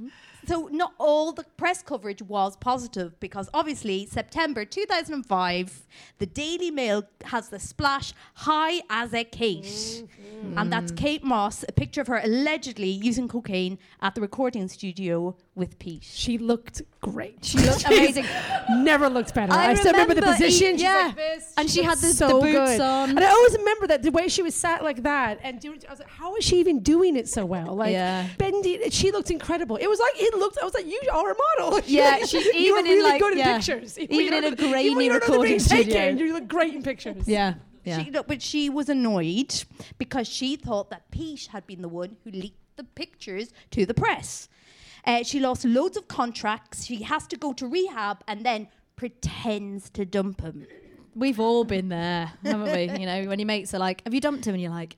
So 0.45 0.67
not 0.71 0.93
all 0.97 1.31
the 1.31 1.43
press 1.57 1.81
coverage 1.81 2.21
was 2.21 2.55
positive 2.57 3.19
because 3.19 3.49
obviously 3.53 4.05
September 4.05 4.65
2005, 4.65 5.81
the 6.19 6.25
Daily 6.25 6.71
Mail 6.71 7.03
has 7.25 7.49
the 7.49 7.59
splash 7.59 8.13
high 8.35 8.81
as 8.89 9.13
a 9.13 9.23
Kate. 9.23 9.63
Mm-hmm. 9.63 10.57
And 10.57 10.71
that's 10.71 10.91
Kate 10.91 11.23
Moss, 11.23 11.63
a 11.67 11.71
picture 11.71 12.01
of 12.01 12.07
her 12.07 12.19
allegedly 12.23 12.89
using 12.89 13.27
cocaine 13.27 13.77
at 14.01 14.15
the 14.15 14.21
recording 14.21 14.67
studio 14.67 15.35
with 15.55 15.77
Pete. 15.79 16.03
she 16.03 16.37
looked 16.37 16.81
great. 16.99 17.43
She 17.45 17.59
looked 17.59 17.85
amazing. 17.85 18.25
Never 18.77 19.09
looked 19.09 19.33
better. 19.35 19.53
I 19.53 19.71
I, 19.71 19.73
still 19.75 19.91
remember 19.91 20.15
the 20.15 20.21
remember 20.21 20.43
position. 20.45 20.73
She's 20.73 20.81
yeah. 20.81 21.05
like 21.07 21.15
this. 21.15 21.53
And 21.57 21.69
she 21.69 21.83
had 21.83 22.01
looked 22.01 22.17
the- 22.17 22.27
the 22.27 22.33
boots 22.39 22.79
on. 22.79 23.09
And 23.11 23.19
I 23.19 23.29
always 23.29 23.57
remember 23.57 23.87
that 23.87 24.01
the 24.03 24.11
way 24.11 24.27
she 24.27 24.41
was 24.41 24.55
sat 24.55 24.83
like 24.83 25.03
that 25.03 25.39
and 25.43 25.59
doing. 25.59 25.81
I 25.87 25.91
was 25.91 25.99
like, 25.99 26.09
how 26.09 26.35
is 26.35 26.43
she 26.43 26.59
even 26.59 26.79
doing 26.79 27.15
it 27.15 27.27
so 27.29 27.45
well? 27.45 27.75
Like 27.75 27.91
Yeah. 27.91 28.27
bending. 28.37 28.89
She 28.89 29.11
looked 29.11 29.29
incredible. 29.31 29.75
It 29.77 29.87
was 29.87 29.99
like 29.99 30.13
it 30.15 30.32
looked. 30.39 30.57
I 30.61 30.65
was 30.65 30.73
like, 30.73 30.85
you 30.85 31.01
are 31.11 31.31
a 31.31 31.35
model. 31.59 31.79
Yeah, 31.87 32.25
she- 32.25 32.37
you 32.65 32.73
were 32.73 32.79
even 32.81 32.85
in, 32.87 32.97
really 32.97 33.09
like- 33.11 33.21
good 33.21 33.33
in 33.33 33.39
yeah. 33.39 33.57
pictures. 33.57 33.97
Even 33.99 34.33
in 34.33 34.43
a 34.43 34.47
Even 34.47 34.69
grainy 34.71 34.95
when 34.95 35.05
you're 35.05 35.15
recording 35.15 35.43
being 35.43 35.59
studio. 35.59 36.09
You 36.09 36.33
look 36.33 36.47
great 36.47 36.73
in 36.73 36.83
pictures. 36.83 37.27
Yeah. 37.27 37.55
Yeah. 37.83 38.01
She, 38.03 38.09
no, 38.11 38.23
but 38.23 38.41
she 38.41 38.69
was 38.69 38.87
annoyed 38.87 39.53
because 39.97 40.27
she 40.27 40.55
thought 40.55 40.89
that 40.89 41.11
Pete 41.11 41.47
had 41.51 41.67
been 41.67 41.81
the 41.81 41.89
one 41.89 42.15
who 42.23 42.31
leaked 42.31 42.77
the 42.77 42.83
pictures 42.85 43.51
to 43.71 43.85
the 43.85 43.93
press. 43.93 44.47
Uh, 45.05 45.21
she 45.23 45.39
lost 45.41 45.65
loads 45.65 45.97
of 45.97 46.07
contracts. 46.07 46.85
She 46.85 47.03
has 47.03 47.27
to 47.27 47.35
go 47.35 47.51
to 47.53 47.67
rehab 47.67 48.23
and 48.27 48.45
then 48.45 48.69
pretends 48.95 49.89
to 49.91 50.05
dump 50.05 50.39
him. 50.41 50.65
We've 51.13 51.39
all 51.41 51.65
been 51.65 51.89
there, 51.89 52.31
haven't 52.43 52.71
we? 52.73 52.99
You 53.01 53.05
know, 53.05 53.23
when 53.25 53.37
your 53.37 53.45
mates 53.47 53.73
are 53.73 53.79
like, 53.79 54.01
"Have 54.05 54.13
you 54.13 54.21
dumped 54.21 54.47
him?" 54.47 54.53
and 54.55 54.63
you're 54.63 54.71
like, 54.71 54.95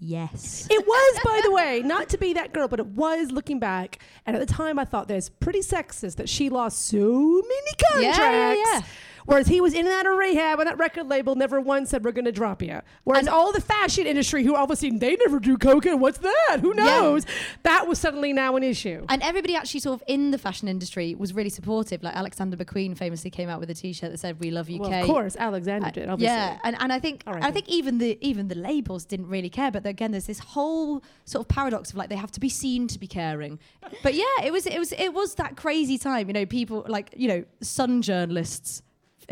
"Yes." 0.00 0.66
It 0.70 0.86
was, 0.86 1.20
by 1.22 1.40
the 1.44 1.52
way, 1.52 1.82
not 1.84 2.08
to 2.08 2.18
be 2.18 2.32
that 2.32 2.52
girl, 2.52 2.66
but 2.66 2.80
it 2.80 2.86
was 2.86 3.30
looking 3.30 3.60
back. 3.60 3.98
And 4.26 4.34
at 4.34 4.40
the 4.40 4.52
time, 4.52 4.78
I 4.78 4.84
thought 4.84 5.06
that's 5.06 5.28
pretty 5.28 5.60
sexist 5.60 6.16
that 6.16 6.28
she 6.28 6.48
lost 6.48 6.86
so 6.86 6.98
many 6.98 7.72
contracts. 7.92 8.18
Yeah, 8.18 8.54
yeah, 8.54 8.54
yeah. 8.54 8.80
Whereas 9.26 9.48
he 9.48 9.60
was 9.60 9.74
in 9.74 9.86
and 9.86 9.94
out 9.94 10.06
of 10.06 10.16
rehab, 10.16 10.58
and 10.60 10.68
that 10.68 10.78
record 10.78 11.08
label 11.08 11.34
never 11.34 11.60
once 11.60 11.90
said 11.90 12.04
we're 12.04 12.12
going 12.12 12.24
to 12.24 12.32
drop 12.32 12.62
you. 12.62 12.80
Whereas 13.04 13.28
all 13.28 13.52
the 13.52 13.60
fashion 13.60 14.06
industry, 14.06 14.44
who 14.44 14.54
obviously 14.56 14.90
they 14.90 15.16
never 15.16 15.38
do 15.40 15.56
cocaine, 15.56 16.00
what's 16.00 16.18
that? 16.18 16.58
Who 16.60 16.74
Yeah. 16.76 16.84
knows? 16.84 17.26
That 17.62 17.86
was 17.86 17.98
suddenly 17.98 18.32
now 18.32 18.56
an 18.56 18.62
issue. 18.62 19.04
And 19.08 19.22
everybody 19.22 19.54
actually 19.56 19.80
sort 19.80 20.00
of 20.00 20.04
in 20.06 20.30
the 20.30 20.38
fashion 20.38 20.68
industry 20.68 21.14
was 21.14 21.32
really 21.34 21.50
supportive. 21.50 22.02
Like 22.02 22.16
Alexander 22.16 22.56
McQueen 22.56 22.96
famously 22.96 23.30
came 23.30 23.48
out 23.48 23.60
with 23.60 23.70
a 23.70 23.74
T-shirt 23.74 24.10
that 24.10 24.18
said 24.18 24.40
"We 24.40 24.50
love 24.50 24.68
UK." 24.70 24.80
Well, 24.80 25.00
of 25.00 25.06
course, 25.06 25.36
Alexander 25.38 25.88
Uh, 25.88 25.90
did. 25.90 26.08
Obviously, 26.08 26.34
Yeah, 26.34 26.58
and, 26.64 26.76
and 26.80 26.92
I 26.92 26.98
think 26.98 27.22
All 27.26 27.34
right, 27.34 27.44
I 27.44 27.50
think 27.50 27.68
even 27.68 27.98
the 27.98 28.18
even 28.20 28.48
the 28.48 28.54
labels 28.54 29.04
didn't 29.04 29.28
really 29.28 29.50
care. 29.50 29.70
But 29.70 29.86
again, 29.86 30.10
there's 30.12 30.26
this 30.26 30.38
whole 30.40 31.02
sort 31.24 31.44
of 31.44 31.48
paradox 31.48 31.90
of 31.90 31.96
like 31.96 32.08
they 32.08 32.16
have 32.16 32.32
to 32.32 32.40
be 32.40 32.48
seen 32.48 32.88
to 32.88 32.98
be 32.98 33.06
caring. 33.06 33.58
But 34.02 34.14
yeah, 34.14 34.24
it 34.44 34.52
was 34.52 34.66
it 34.66 34.78
was 34.78 34.92
it 34.92 35.12
was 35.14 35.34
that 35.36 35.56
crazy 35.56 35.98
time. 35.98 36.28
You 36.28 36.32
know, 36.34 36.46
people 36.46 36.84
like 36.88 37.12
you 37.16 37.28
know 37.28 37.44
Sun 37.60 38.02
journalists 38.02 38.82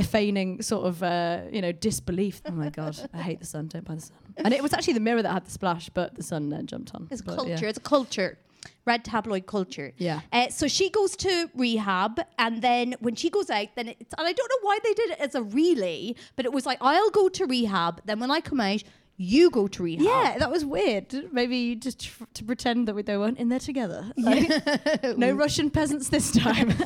feigning 0.05 0.63
sort 0.63 0.87
of 0.87 1.03
uh, 1.03 1.43
you 1.53 1.61
know 1.63 1.73
disbelief. 1.73 2.43
Oh 2.47 2.53
my 2.53 2.71
god, 2.71 2.97
I 3.13 3.23
hate 3.23 3.41
the 3.41 3.47
sun. 3.47 3.69
Don't 3.69 3.85
buy 3.85 3.95
the 3.97 4.01
sun. 4.03 4.17
And 4.37 4.55
it 4.55 4.63
was 4.63 4.73
actually 4.73 4.95
the 4.95 5.01
Mirror 5.01 5.23
that 5.23 5.33
had 5.33 5.45
the 5.47 5.51
splash, 5.51 5.89
but 5.89 6.15
the 6.15 6.23
sun 6.23 6.49
then 6.51 6.67
jumped 6.67 6.95
on. 6.95 7.09
It's 7.11 7.23
But, 7.23 7.37
culture. 7.37 7.51
yeah. 7.61 7.69
It's 7.69 7.79
a 7.79 7.81
culture. 7.81 8.39
red 8.87 9.05
tabloid 9.05 9.47
culture. 9.47 9.93
Yeah. 9.99 10.21
Uh, 10.33 10.49
so 10.49 10.67
she 10.69 10.89
goes 10.91 11.15
to 11.17 11.51
rehab, 11.55 12.21
and 12.39 12.63
then 12.63 12.95
when 13.01 13.15
she 13.17 13.29
goes 13.31 13.51
out, 13.51 13.69
then 13.77 13.89
it's 13.89 14.15
and 14.17 14.27
I 14.27 14.33
don't 14.33 14.49
know 14.49 14.63
why 14.69 14.79
they 14.83 14.95
did 14.95 15.11
it 15.11 15.19
as 15.21 15.35
a 15.35 15.43
relay, 15.43 16.15
but 16.37 16.45
it 16.47 16.53
was 16.53 16.65
like 16.67 16.79
I'll 16.81 17.11
go 17.11 17.29
to 17.29 17.47
rehab, 17.47 18.01
then 18.05 18.19
when 18.21 18.31
I 18.31 18.41
come 18.41 18.61
out, 18.61 18.83
you 19.21 19.51
go 19.51 19.67
to 19.67 19.83
rehab. 19.83 20.05
Yeah, 20.07 20.39
that 20.39 20.51
was 20.51 20.65
weird. 20.65 21.33
Maybe 21.33 21.75
just 21.75 22.01
tr- 22.07 22.25
to 22.35 22.45
pretend 22.45 22.87
that 22.89 22.95
we, 22.95 23.03
they 23.03 23.17
weren't 23.19 23.39
in 23.39 23.49
there 23.49 23.59
together. 23.59 24.13
Like, 24.17 24.49
no 25.19 25.33
Russian 25.33 25.71
peasants 25.71 26.09
this 26.09 26.31
time. 26.31 26.73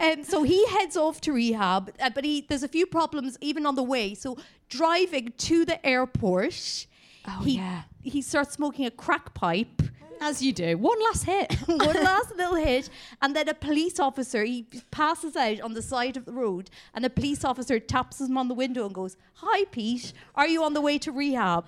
Um, 0.00 0.22
so 0.22 0.44
he 0.44 0.64
heads 0.68 0.96
off 0.96 1.20
to 1.22 1.32
rehab, 1.32 1.92
uh, 2.00 2.08
but 2.14 2.24
he 2.24 2.42
there's 2.48 2.62
a 2.62 2.68
few 2.68 2.86
problems 2.86 3.36
even 3.40 3.66
on 3.66 3.74
the 3.74 3.82
way. 3.82 4.14
So 4.14 4.36
driving 4.68 5.32
to 5.38 5.64
the 5.64 5.84
airport, 5.84 6.86
Oh, 7.26 7.40
he 7.42 7.56
yeah. 7.56 7.82
he 8.02 8.22
starts 8.22 8.54
smoking 8.54 8.86
a 8.86 8.92
crack 8.92 9.34
pipe. 9.34 9.82
As 10.20 10.42
you 10.42 10.52
do. 10.52 10.76
One 10.76 10.98
last 11.04 11.24
hit. 11.24 11.54
one 11.66 11.78
last 12.04 12.34
little 12.36 12.56
hit, 12.56 12.90
and 13.22 13.34
then 13.34 13.48
a 13.48 13.54
police 13.54 13.98
officer 14.00 14.44
he 14.44 14.66
passes 14.90 15.36
out 15.36 15.60
on 15.60 15.74
the 15.74 15.82
side 15.82 16.16
of 16.16 16.24
the 16.24 16.32
road, 16.32 16.70
and 16.94 17.04
a 17.04 17.10
police 17.10 17.44
officer 17.44 17.78
taps 17.78 18.20
him 18.20 18.36
on 18.36 18.48
the 18.48 18.54
window 18.54 18.86
and 18.86 18.94
goes, 18.94 19.16
"Hi, 19.34 19.64
Pete, 19.66 20.12
are 20.34 20.46
you 20.46 20.62
on 20.62 20.74
the 20.74 20.80
way 20.80 20.98
to 20.98 21.12
rehab?" 21.12 21.64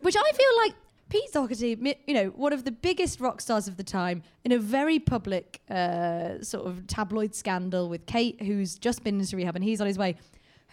Which 0.00 0.16
I 0.16 0.32
feel 0.32 0.56
like 0.58 0.74
Pete 1.08 1.32
Doherty, 1.32 1.96
you 2.06 2.14
know, 2.14 2.26
one 2.28 2.52
of 2.52 2.64
the 2.64 2.70
biggest 2.70 3.20
rock 3.20 3.40
stars 3.40 3.66
of 3.66 3.76
the 3.76 3.82
time, 3.82 4.22
in 4.44 4.52
a 4.52 4.58
very 4.58 4.98
public 4.98 5.60
uh, 5.70 6.42
sort 6.42 6.66
of 6.66 6.86
tabloid 6.86 7.34
scandal 7.34 7.88
with 7.88 8.04
Kate, 8.06 8.40
who's 8.42 8.78
just 8.78 9.02
been 9.02 9.18
into 9.18 9.36
rehab 9.36 9.56
and 9.56 9.64
he's 9.64 9.80
on 9.80 9.86
his 9.86 9.98
way. 9.98 10.16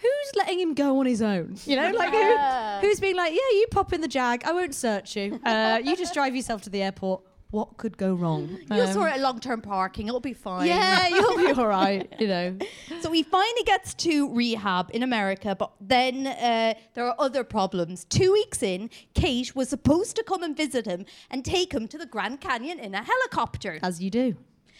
Who's 0.01 0.35
letting 0.35 0.59
him 0.59 0.73
go 0.73 0.99
on 0.99 1.05
his 1.05 1.21
own? 1.21 1.55
You 1.65 1.77
know, 1.77 1.91
like 1.91 2.11
who, 2.11 2.87
who's 2.87 2.99
being 2.99 3.15
like, 3.15 3.31
yeah, 3.31 3.37
you 3.59 3.65
pop 3.71 3.93
in 3.93 4.01
the 4.01 4.07
jag, 4.07 4.43
I 4.43 4.51
won't 4.51 4.75
search 4.75 5.15
you. 5.15 5.39
Uh, 5.43 5.79
you 5.83 5.95
just 5.95 6.13
drive 6.13 6.35
yourself 6.35 6.61
to 6.63 6.69
the 6.69 6.81
airport. 6.83 7.21
What 7.51 7.77
could 7.77 7.95
go 7.97 8.13
wrong? 8.15 8.57
You'll 8.69 8.81
Um, 8.87 8.91
sort 8.93 9.11
out 9.13 9.19
long-term 9.21 9.61
parking; 9.61 10.07
it'll 10.07 10.19
be 10.19 10.33
fine. 10.33 10.67
yeah, 10.67 11.07
you'll 11.15 11.37
be 11.37 11.51
all 11.53 11.67
right. 11.67 12.11
You 12.19 12.27
know, 12.27 12.57
So 12.99 13.11
he 13.13 13.23
finally 13.23 13.63
gets 13.63 13.93
to 13.93 14.33
rehab 14.33 14.89
in 14.93 15.03
America, 15.03 15.55
but 15.57 15.71
then 15.79 16.27
uh, 16.27 16.73
there 16.95 17.05
are 17.05 17.15
other 17.17 17.45
problems. 17.45 18.03
Two 18.05 18.33
weeks 18.33 18.61
in, 18.61 18.89
Kate 19.13 19.55
was 19.55 19.69
supposed 19.69 20.17
to 20.17 20.23
come 20.23 20.43
and 20.43 20.57
visit 20.57 20.85
him 20.85 21.05
and 21.29 21.45
take 21.45 21.71
him 21.73 21.87
to 21.87 21.97
the 21.97 22.05
Grand 22.07 22.41
Canyon 22.41 22.77
in 22.79 22.93
a 22.93 23.03
helicopter. 23.03 23.79
as 23.81 24.01
you 24.03 24.09
do. 24.09 24.35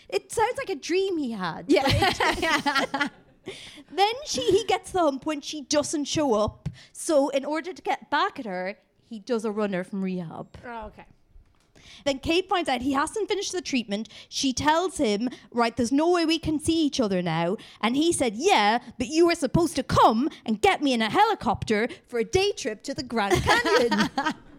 It 0.10 0.32
sounds 0.34 0.58
like 0.58 0.70
a 0.70 0.76
dream 0.76 1.18
he 1.18 1.32
had. 1.32 1.66
Yeah. 1.70 3.08
Then 3.92 4.14
she 4.26 4.42
he 4.52 4.64
gets 4.66 4.92
the 4.92 5.00
hump 5.00 5.26
when 5.26 5.42
she 5.42 5.62
doesn't 5.62 6.06
show 6.06 6.34
up. 6.34 6.70
So 6.92 7.30
in 7.30 7.46
order 7.46 7.74
to 7.74 7.82
get 7.82 8.10
back 8.10 8.40
at 8.40 8.46
her, 8.46 8.78
he 9.04 9.20
does 9.20 9.46
a 9.46 9.52
runner 9.52 9.84
from 9.84 10.04
rehab. 10.04 10.58
Oh, 10.66 10.88
okay. 10.88 11.06
Then 12.04 12.20
Kate 12.20 12.48
finds 12.48 12.70
out 12.70 12.82
he 12.82 12.94
hasn't 12.94 13.30
finished 13.30 13.52
the 13.52 13.62
treatment. 13.62 14.10
She 14.30 14.54
tells 14.54 14.98
him, 14.98 15.30
Right, 15.52 15.76
there's 15.76 15.92
no 15.92 16.12
way 16.12 16.26
we 16.26 16.40
can 16.40 16.60
see 16.60 16.86
each 16.86 17.00
other 17.00 17.22
now. 17.22 17.58
And 17.82 17.96
he 17.96 18.12
said, 18.12 18.36
Yeah, 18.36 18.80
but 18.98 19.08
you 19.08 19.28
were 19.28 19.36
supposed 19.36 19.76
to 19.76 19.84
come 19.84 20.30
and 20.46 20.62
get 20.62 20.82
me 20.82 20.94
in 20.94 21.02
a 21.02 21.10
helicopter 21.10 21.88
for 22.08 22.20
a 22.20 22.24
day 22.24 22.52
trip 22.52 22.84
to 22.84 22.94
the 22.94 23.04
Grand 23.04 23.42
Canyon. 23.44 24.10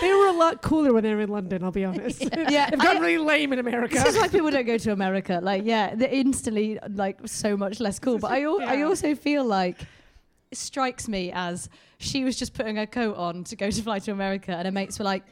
They 0.00 0.12
were 0.14 0.26
a 0.28 0.32
lot 0.32 0.62
cooler 0.62 0.92
when 0.92 1.02
they 1.02 1.14
were 1.14 1.20
in 1.20 1.28
London, 1.28 1.62
I'll 1.62 1.70
be 1.72 1.84
honest. 1.84 2.22
Yeah, 2.48 2.70
They've 2.70 2.78
gotten 2.78 3.02
really 3.02 3.18
lame 3.24 3.52
in 3.52 3.58
America. 3.58 3.94
This 3.94 4.14
is 4.14 4.16
why 4.16 4.28
people 4.28 4.50
don't 4.50 4.66
go 4.66 4.78
to 4.78 4.92
America. 5.00 5.40
Like, 5.42 5.64
yeah, 5.64 5.94
they're 5.94 6.08
instantly 6.08 6.78
like 6.90 7.18
so 7.26 7.56
much 7.56 7.80
less 7.80 7.98
cool. 7.98 8.18
But 8.18 8.30
I, 8.30 8.42
al- 8.44 8.62
I 8.62 8.82
also 8.82 9.14
feel 9.14 9.44
like 9.44 9.80
it 10.50 10.58
strikes 10.58 11.08
me 11.08 11.32
as 11.32 11.68
she 11.98 12.24
was 12.24 12.36
just 12.38 12.54
putting 12.54 12.76
her 12.76 12.86
coat 12.86 13.16
on 13.16 13.44
to 13.44 13.56
go 13.56 13.70
to 13.70 13.82
fly 13.82 13.98
to 14.00 14.12
America, 14.12 14.52
and 14.52 14.66
her 14.66 14.72
mates 14.72 14.98
were 14.98 15.04
like. 15.04 15.24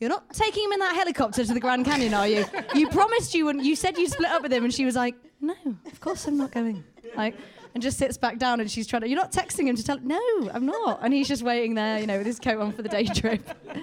You're 0.00 0.10
not 0.10 0.32
taking 0.32 0.62
him 0.62 0.70
in 0.70 0.78
that 0.78 0.94
helicopter 0.94 1.44
to 1.44 1.52
the 1.52 1.58
Grand 1.58 1.84
Canyon, 1.84 2.14
are 2.14 2.28
you? 2.28 2.44
You 2.72 2.88
promised 2.88 3.34
you 3.34 3.48
and 3.48 3.66
you 3.66 3.74
said 3.74 3.98
you'd 3.98 4.12
split 4.12 4.28
up 4.30 4.42
with 4.44 4.52
him, 4.52 4.62
and 4.62 4.72
she 4.72 4.84
was 4.84 4.94
like, 4.94 5.16
"No, 5.40 5.56
of 5.90 5.98
course 5.98 6.24
I'm 6.28 6.36
not 6.36 6.52
going." 6.52 6.84
Like, 7.16 7.34
and 7.74 7.82
just 7.82 7.98
sits 7.98 8.16
back 8.16 8.38
down, 8.38 8.60
and 8.60 8.70
she's 8.70 8.86
trying 8.86 9.02
to. 9.02 9.08
You're 9.08 9.18
not 9.18 9.32
texting 9.32 9.66
him 9.66 9.76
to 9.76 9.82
tell. 9.84 9.96
him, 9.98 10.08
No, 10.08 10.50
I'm 10.52 10.66
not. 10.66 11.00
And 11.02 11.12
he's 11.14 11.28
just 11.28 11.42
waiting 11.42 11.74
there, 11.74 11.98
you 11.98 12.06
know, 12.06 12.18
with 12.18 12.26
his 12.26 12.38
coat 12.38 12.60
on 12.60 12.72
for 12.72 12.82
the 12.82 12.88
day 12.88 13.04
trip. 13.04 13.48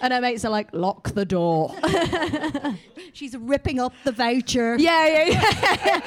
And 0.00 0.12
her 0.12 0.20
mates 0.20 0.44
are 0.44 0.50
like, 0.50 0.68
"Lock 0.74 1.14
the 1.14 1.24
door." 1.24 1.74
She's 3.14 3.34
ripping 3.38 3.80
up 3.80 3.94
the 4.04 4.12
voucher. 4.12 4.76
Yeah, 4.76 5.06
yeah, 5.06 5.24
yeah. 5.86 6.00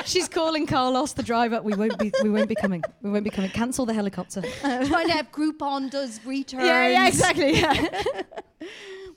She's 0.04 0.28
calling 0.28 0.66
Carlos, 0.66 1.12
the 1.12 1.22
driver. 1.22 1.62
We 1.62 1.74
won't 1.74 1.96
be. 1.96 2.10
We 2.24 2.30
won't 2.30 2.48
be 2.48 2.56
coming. 2.56 2.82
We 3.00 3.10
won't 3.10 3.22
be 3.22 3.30
coming. 3.30 3.50
Cancel 3.50 3.86
the 3.86 3.94
helicopter. 3.94 4.42
Trying 4.60 5.06
to 5.06 5.12
have 5.12 5.30
Groupon 5.30 5.88
does 5.88 6.18
returns. 6.24 6.64
yeah, 6.64 6.88
yeah, 6.88 7.06
exactly. 7.06 7.60
Yeah. 7.60 8.00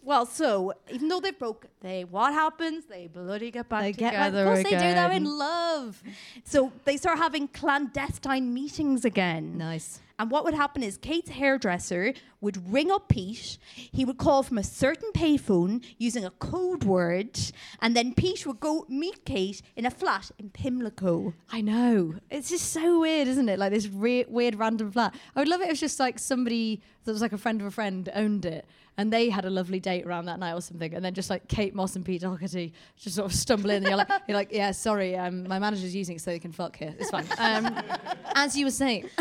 Well, 0.07 0.25
so 0.25 0.71
even 0.89 1.09
though 1.09 1.19
they 1.19 1.31
broke, 1.31 1.67
they 1.81 2.05
what 2.05 2.31
happens? 2.33 2.85
They 2.85 3.07
bloody 3.07 3.51
get 3.51 3.67
back 3.67 3.81
They 3.81 3.91
get. 3.91 4.11
together. 4.11 4.43
Of 4.43 4.47
course, 4.47 4.63
they 4.63 4.69
do. 4.69 4.77
They're 4.77 5.11
in 5.11 5.25
love. 5.25 6.01
So 6.45 6.71
they 6.85 6.95
start 6.95 7.17
having 7.17 7.49
clandestine 7.49 8.53
meetings 8.53 9.03
again. 9.03 9.57
Nice. 9.57 9.99
And 10.19 10.31
what 10.31 10.45
would 10.45 10.53
happen 10.55 10.81
is 10.81 10.97
Kate's 10.97 11.29
hairdresser 11.29 12.13
would 12.41 12.71
ring 12.73 12.89
up 12.89 13.09
Pete. 13.09 13.57
He 13.75 14.03
would 14.05 14.17
call 14.17 14.43
from 14.43 14.57
a 14.57 14.63
certain 14.63 15.11
payphone 15.11 15.83
using 15.97 16.23
a 16.25 16.31
code 16.31 16.85
word, 16.85 17.37
and 17.81 17.95
then 17.95 18.13
Pete 18.15 18.47
would 18.47 18.59
go 18.59 18.85
meet 18.89 19.25
Kate 19.25 19.61
in 19.75 19.85
a 19.85 19.91
flat 19.91 20.31
in 20.39 20.49
Pimlico. 20.49 21.33
I 21.51 21.61
know. 21.61 22.15
It's 22.31 22.49
just 22.49 22.71
so 22.71 23.01
weird, 23.01 23.27
isn't 23.27 23.47
it? 23.49 23.59
Like 23.59 23.73
this 23.73 23.87
re- 23.89 24.25
weird 24.27 24.55
random 24.55 24.89
flat. 24.91 25.13
I 25.35 25.41
would 25.41 25.49
love 25.49 25.59
it 25.59 25.65
if 25.65 25.69
it 25.69 25.73
was 25.73 25.79
just 25.81 25.99
like 25.99 26.17
somebody 26.17 26.81
that 27.07 27.13
was 27.13 27.21
like 27.21 27.33
a 27.33 27.37
friend 27.37 27.59
of 27.61 27.67
a 27.67 27.71
friend 27.71 28.09
owned 28.13 28.45
it 28.45 28.65
and 28.97 29.11
they 29.11 29.29
had 29.29 29.45
a 29.45 29.49
lovely 29.49 29.79
date 29.79 30.05
around 30.05 30.25
that 30.25 30.39
night 30.39 30.53
or 30.53 30.61
something. 30.61 30.93
And 30.93 31.03
then 31.03 31.13
just 31.13 31.29
like 31.29 31.47
Kate 31.47 31.73
Moss 31.73 31.95
and 31.95 32.03
Pete 32.03 32.21
Doherty 32.21 32.73
just 32.97 33.15
sort 33.15 33.31
of 33.31 33.35
stumble 33.35 33.69
in 33.69 33.77
and 33.77 33.87
you're 33.87 33.97
like, 33.97 34.09
you're 34.27 34.37
like 34.37 34.51
yeah, 34.51 34.71
sorry, 34.71 35.15
um, 35.15 35.47
my 35.47 35.59
manager's 35.59 35.95
using 35.95 36.17
it 36.17 36.19
so 36.19 36.31
they 36.31 36.39
can 36.39 36.51
fuck 36.51 36.77
here. 36.77 36.93
It's 36.99 37.09
fine. 37.09 37.25
Um, 37.39 37.75
as 38.35 38.57
you 38.57 38.65
were 38.65 38.71
saying. 38.71 39.09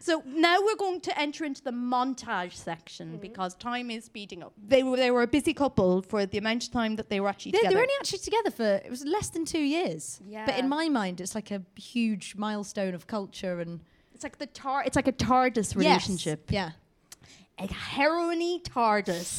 So 0.00 0.22
now 0.26 0.58
we're 0.62 0.76
going 0.76 1.00
to 1.02 1.18
enter 1.18 1.44
into 1.44 1.62
the 1.62 1.70
montage 1.70 2.52
section 2.52 3.18
because 3.18 3.54
time 3.54 3.90
is 3.90 4.04
speeding 4.04 4.42
up. 4.42 4.52
They 4.56 4.82
were 4.82 4.96
they 4.96 5.10
were 5.10 5.22
a 5.22 5.26
busy 5.26 5.52
couple 5.52 6.02
for 6.02 6.24
the 6.24 6.38
amount 6.38 6.64
of 6.64 6.70
time 6.70 6.96
that 6.96 7.10
they 7.10 7.20
were 7.20 7.28
actually 7.28 7.52
They, 7.52 7.62
they 7.62 7.74
were 7.74 7.80
only 7.80 7.94
actually 8.00 8.20
together 8.20 8.50
for 8.50 8.64
it 8.64 8.90
was 8.90 9.04
less 9.04 9.30
than 9.30 9.44
two 9.44 9.60
years. 9.60 10.20
Yeah. 10.26 10.46
But 10.46 10.58
in 10.58 10.68
my 10.68 10.88
mind, 10.88 11.20
it's 11.20 11.34
like 11.34 11.50
a 11.50 11.62
huge 11.76 12.36
milestone 12.36 12.94
of 12.94 13.06
culture 13.06 13.60
and 13.60 13.80
it's 14.18 14.24
like 14.24 14.38
the 14.38 14.46
tar. 14.46 14.82
It's 14.84 14.96
like 14.96 15.06
a 15.06 15.12
TARDIS 15.12 15.76
relationship. 15.76 16.50
Yeah. 16.50 16.72
A 17.60 17.68
heroiny 17.68 18.60
TARDIS. 18.64 19.38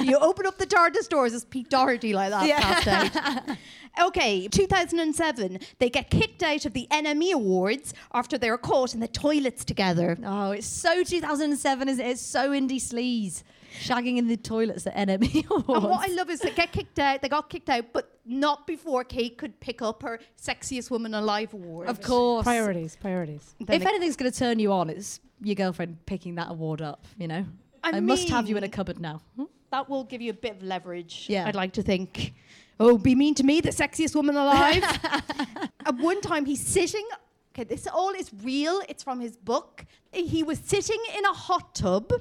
you 0.06 0.16
open 0.18 0.46
up 0.46 0.56
the 0.56 0.66
TARDIS 0.66 1.08
doors, 1.08 1.34
it's 1.34 1.44
Pete 1.44 1.68
Doherty 1.68 2.12
like 2.12 2.30
that 2.30 2.46
Yeah. 2.46 3.56
Okay, 4.06 4.46
2007, 4.46 5.58
they 5.80 5.90
get 5.90 6.10
kicked 6.10 6.44
out 6.44 6.64
of 6.64 6.72
the 6.74 6.86
NME 6.92 7.32
Awards 7.32 7.92
after 8.14 8.38
they're 8.38 8.56
caught 8.56 8.94
in 8.94 9.00
the 9.00 9.08
toilets 9.08 9.64
together. 9.64 10.16
Oh, 10.24 10.52
it's 10.52 10.66
so 10.68 11.02
2007, 11.02 11.88
isn't 11.88 12.04
it? 12.04 12.08
It's 12.08 12.20
so 12.20 12.50
indie 12.50 12.76
sleaze. 12.76 13.42
Shagging 13.80 14.16
in 14.16 14.28
the 14.28 14.36
toilets 14.36 14.86
at 14.86 14.94
NME 14.94 15.44
Awards. 15.50 15.64
And 15.68 15.84
what 15.84 16.08
I 16.08 16.12
love 16.12 16.30
is 16.30 16.38
they 16.38 16.52
get 16.52 16.70
kicked 16.70 17.00
out. 17.00 17.22
They 17.22 17.28
got 17.28 17.50
kicked 17.50 17.68
out, 17.68 17.86
but 17.92 18.17
not 18.28 18.66
before 18.66 19.04
Kate 19.04 19.36
could 19.38 19.58
pick 19.60 19.82
up 19.82 20.02
her 20.02 20.20
Sexiest 20.40 20.90
Woman 20.90 21.14
Alive 21.14 21.52
award. 21.54 21.88
of 21.88 22.00
course. 22.00 22.44
Priorities, 22.44 22.96
priorities. 22.96 23.54
Then 23.60 23.80
if 23.80 23.86
anything's 23.86 24.16
going 24.16 24.30
to 24.30 24.38
turn 24.38 24.58
you 24.58 24.72
on, 24.72 24.90
it's 24.90 25.20
your 25.42 25.54
girlfriend 25.54 26.04
picking 26.06 26.34
that 26.36 26.50
award 26.50 26.82
up, 26.82 27.06
you 27.16 27.28
know? 27.28 27.44
I 27.82 27.96
I, 27.96 28.00
must 28.00 28.28
have 28.28 28.48
you 28.48 28.56
in 28.56 28.64
a 28.64 28.68
cupboard 28.68 29.00
now. 29.00 29.20
Hmm? 29.36 29.44
that 29.70 29.88
will 29.88 30.04
give 30.04 30.22
you 30.22 30.30
a 30.30 30.34
bit 30.34 30.52
of 30.56 30.62
leverage. 30.62 31.26
Yeah. 31.28 31.46
I'd 31.46 31.54
like 31.54 31.72
to 31.74 31.82
think. 31.82 32.34
Oh, 32.80 32.96
be 32.96 33.14
mean 33.14 33.34
to 33.34 33.42
me, 33.44 33.60
the 33.60 33.70
sexiest 33.70 34.14
woman 34.14 34.36
alive. 34.36 34.82
At 35.84 35.96
one 35.98 36.20
time, 36.20 36.44
he's 36.46 36.64
sitting. 36.64 37.06
Okay, 37.52 37.64
this 37.64 37.86
all 37.86 38.10
is 38.10 38.30
real. 38.42 38.80
It's 38.88 39.02
from 39.02 39.20
his 39.20 39.36
book. 39.36 39.84
He 40.12 40.42
was 40.42 40.58
sitting 40.58 41.00
in 41.16 41.24
a 41.24 41.32
hot 41.32 41.74
tub 41.74 42.12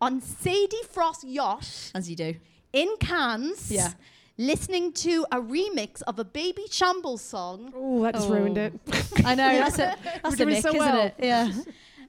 on 0.00 0.20
Sadie 0.20 0.82
Frost 0.90 1.24
yacht 1.24 1.92
As 1.94 2.08
you 2.08 2.16
do. 2.16 2.34
in 2.72 2.96
Cannes. 2.98 3.70
Yeah. 3.70 3.92
Listening 4.36 4.92
to 4.94 5.24
a 5.30 5.36
remix 5.40 6.02
of 6.02 6.18
a 6.18 6.24
Babyshambles 6.24 7.20
song, 7.20 7.72
Oh, 7.74 8.02
that 8.02 8.14
just 8.14 8.28
Oh. 8.28 8.32
ruined 8.34 8.58
it. 8.58 8.72
Oh. 8.92 9.02
I 9.24 9.34
know, 9.36 9.48
that's, 9.58 9.78
a, 9.78 9.96
that's 10.24 10.36
the 10.36 10.46
nick, 10.46 10.62
so 10.62 10.74
isn't 10.74 10.96
it? 10.96 11.14
Yeah. 11.20 11.52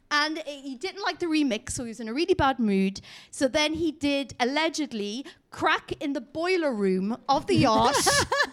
and 0.10 0.40
he 0.48 0.76
didn't 0.76 1.04
like 1.04 1.20
the 1.20 1.28
remix, 1.28 1.72
so 1.72 1.84
he 1.84 1.90
was 1.90 2.00
in 2.00 2.08
a 2.08 2.14
really 2.14 2.34
bad 2.34 2.58
mood. 2.58 3.02
So 3.30 3.48
then 3.48 3.74
he 3.76 3.92
did 3.92 4.34
allegedly 4.40 5.24
crack 5.52 5.92
in 6.02 6.14
the 6.14 6.22
boiler 6.22 6.74
room 6.74 7.16
of 7.30 7.46
the 7.46 7.56
yacht 7.58 7.96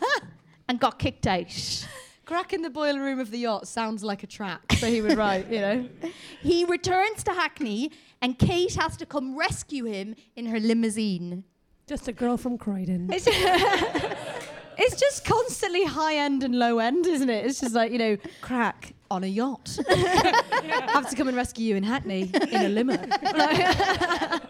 and 0.69 0.79
got 0.79 0.99
kicked 0.99 1.27
out. 1.27 1.87
Crack 2.27 2.53
in 2.53 2.61
the 2.63 2.71
boiler 2.71 3.01
room 3.03 3.21
of 3.21 3.31
the 3.31 3.39
yacht 3.39 3.67
sounds 3.69 4.05
like 4.05 4.23
a 4.23 4.27
track, 4.27 4.61
so 4.79 4.87
he 4.87 5.01
would 5.01 5.17
write, 5.17 5.51
you 5.51 5.61
know? 5.61 5.89
He 6.43 6.65
returns 6.67 7.25
to 7.25 7.33
Hackney, 7.33 7.91
and 8.21 8.39
Kate 8.39 8.75
has 8.75 8.97
to 8.99 9.07
come 9.07 9.37
rescue 9.37 9.85
him 9.87 10.15
in 10.37 10.47
her 10.47 10.61
limousine. 10.61 11.45
Just 11.93 12.09
a 12.09 12.13
girl 12.13 12.39
from 12.39 12.57
Croydon. 12.57 13.11
It's, 13.13 13.27
it's 14.79 14.99
just 14.99 15.27
constantly 15.27 15.85
high 15.85 16.17
end 16.17 16.43
and 16.43 16.59
low 16.59 16.79
end, 16.79 17.07
isn't 17.07 17.29
it? 17.29 17.45
It's 17.45 17.61
just 17.61 17.75
like, 17.75 17.93
you 17.93 17.99
know, 17.99 18.17
crack 18.41 18.95
on 19.11 19.25
a 19.25 19.27
yacht. 19.27 19.79
Have 19.91 21.11
to 21.11 21.17
come 21.17 21.29
and 21.29 21.37
rescue 21.37 21.67
you 21.67 21.77
in 21.77 21.83
Hackney 21.83 22.31
in 22.51 22.63
a 22.63 22.69
limo. 22.71 22.97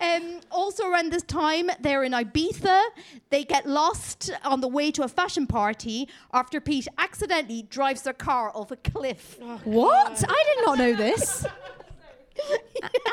Um, 0.00 0.40
also 0.50 0.88
around 0.88 1.12
this 1.12 1.22
time, 1.22 1.70
they're 1.80 2.02
in 2.02 2.10
Ibiza. 2.12 2.82
They 3.30 3.44
get 3.44 3.66
lost 3.66 4.32
on 4.44 4.60
the 4.60 4.66
way 4.66 4.90
to 4.90 5.04
a 5.04 5.08
fashion 5.08 5.46
party 5.46 6.08
after 6.32 6.60
Pete 6.60 6.88
accidentally 6.98 7.62
drives 7.62 8.02
their 8.02 8.14
car 8.14 8.50
off 8.52 8.72
a 8.72 8.76
cliff. 8.76 9.38
What? 9.62 10.24
I 10.28 10.44
did 10.54 10.66
not 10.66 10.78
know 10.78 10.94
this. 10.94 11.46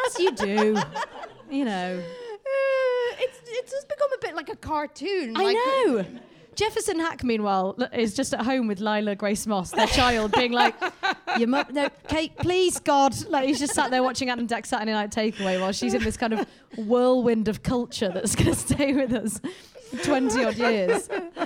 As 0.05 0.19
you 0.19 0.31
do. 0.31 0.77
You 1.51 1.65
know. 1.65 2.03
It's 3.19 3.39
it's 3.45 3.71
just 3.71 3.87
become 3.89 4.11
a 4.13 4.17
bit 4.21 4.35
like 4.35 4.49
a 4.49 4.55
cartoon. 4.55 5.35
I 5.37 5.43
like- 5.43 5.55
know. 5.55 6.05
Jefferson 6.55 6.99
Hack, 6.99 7.23
meanwhile, 7.23 7.77
is 7.93 8.13
just 8.13 8.33
at 8.33 8.41
home 8.41 8.67
with 8.67 8.81
Lila 8.81 9.15
Grace 9.15 9.47
Moss, 9.47 9.71
their 9.71 9.87
child, 9.87 10.33
being 10.33 10.51
like, 10.51 10.75
"Your 11.37 11.47
mum, 11.47 11.63
no, 11.71 11.87
Kate, 12.09 12.35
please, 12.37 12.79
God!" 12.81 13.15
Like 13.29 13.47
he's 13.47 13.59
just 13.59 13.73
sat 13.73 13.91
there 13.91 14.03
watching 14.03 14.29
Ant 14.29 14.41
and 14.41 14.49
Dec 14.49 14.65
Saturday 14.65 14.91
Night 14.91 15.09
Takeaway 15.09 15.61
while 15.61 15.71
she's 15.71 15.93
in 15.93 16.03
this 16.03 16.17
kind 16.17 16.33
of 16.33 16.45
whirlwind 16.77 17.47
of 17.47 17.63
culture 17.63 18.09
that's 18.09 18.35
going 18.35 18.49
to 18.49 18.55
stay 18.55 18.91
with 18.91 19.13
us 19.13 19.39
for 19.89 20.03
twenty 20.03 20.43
odd 20.43 20.57
years. 20.57 21.07
Uh, 21.09 21.45